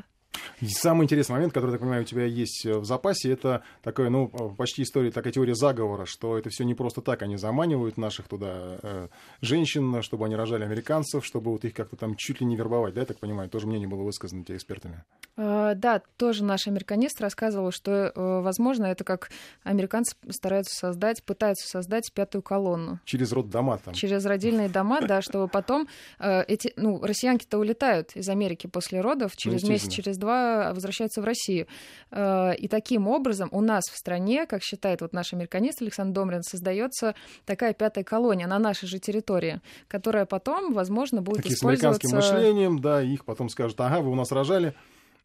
[0.68, 4.28] Самый интересный момент, который, так понимаю, у тебя есть в запасе, это такая, ну,
[4.58, 8.80] почти история, такая теория заговора, что это все не просто так, они заманивают наших туда
[8.82, 9.08] э,
[9.42, 13.02] женщин, чтобы они рожали американцев, чтобы вот их как-то там чуть ли не вербовать, да,
[13.02, 15.04] я так понимаю, тоже мнение было высказано тебе экспертами.
[15.38, 19.30] Uh, да, тоже наш американист рассказывал, что, возможно, это как
[19.64, 23.00] американцы стараются создать, пытаются создать пятую колонну.
[23.06, 23.94] Через роддома там.
[23.94, 25.88] Через родильные дома, да, чтобы потом
[26.20, 31.26] эти, ну, россиянки-то улетают из Америки после родов, через ну, месяц, через два возвращаются в
[31.26, 31.68] Россию.
[32.12, 37.16] И таким образом у нас в стране, как считает вот наш американист Александр Домрин, создается
[37.46, 42.08] такая пятая колония на нашей же территории, которая потом, возможно, будет Такие использоваться...
[42.08, 44.74] с американским мышлением, да, их потом скажут, ага, вы у нас рожали,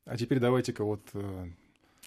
[0.07, 1.01] а теперь давайте-ка вот...
[1.15, 1.47] Э,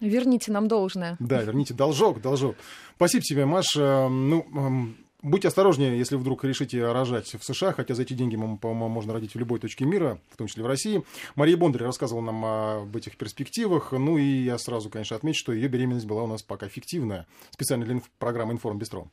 [0.00, 1.16] верните нам должное.
[1.18, 2.56] Да, верните должок, должок.
[2.96, 3.76] Спасибо тебе, Маш.
[3.76, 8.36] Э, ну, эм, Будьте осторожнее, если вдруг решите рожать в США, хотя за эти деньги,
[8.36, 11.02] по-моему, можно родить в любой точке мира, в том числе в России.
[11.34, 13.90] Мария Бондарь рассказывала нам об этих перспективах.
[13.90, 17.26] Ну и я сразу, конечно, отмечу, что ее беременность была у нас пока фиктивная.
[17.50, 19.10] Специально для программы «Информ Бистро».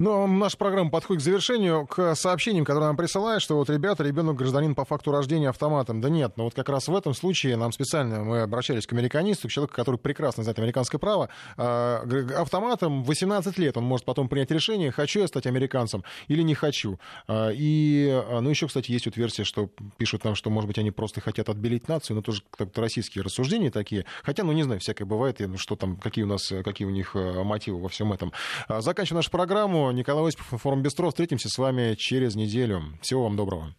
[0.00, 4.36] Но наша программа подходит к завершению, к сообщениям, которые нам присылают, что вот, ребята, ребенок
[4.36, 6.00] гражданин по факту рождения автоматом.
[6.00, 9.48] Да нет, но вот как раз в этом случае нам специально, мы обращались к американисту,
[9.48, 12.06] к человеку, который прекрасно знает американское право, а,
[12.36, 17.00] автоматом 18 лет он может потом принять решение, хочу я стать американцем или не хочу.
[17.26, 20.78] А, и, а, ну, еще, кстати, есть вот версия, что пишут нам, что, может быть,
[20.78, 24.04] они просто хотят отбелить нацию, но тоже как-то российские рассуждения такие.
[24.22, 27.80] Хотя, ну, не знаю, всякое бывает, что там, какие у нас, какие у них мотивы
[27.80, 28.32] во всем этом.
[28.68, 29.87] Заканчиваем нашу программу.
[29.92, 31.08] Николай Осипов, форум Бестро.
[31.08, 32.82] Встретимся с вами через неделю.
[33.02, 33.74] Всего вам доброго.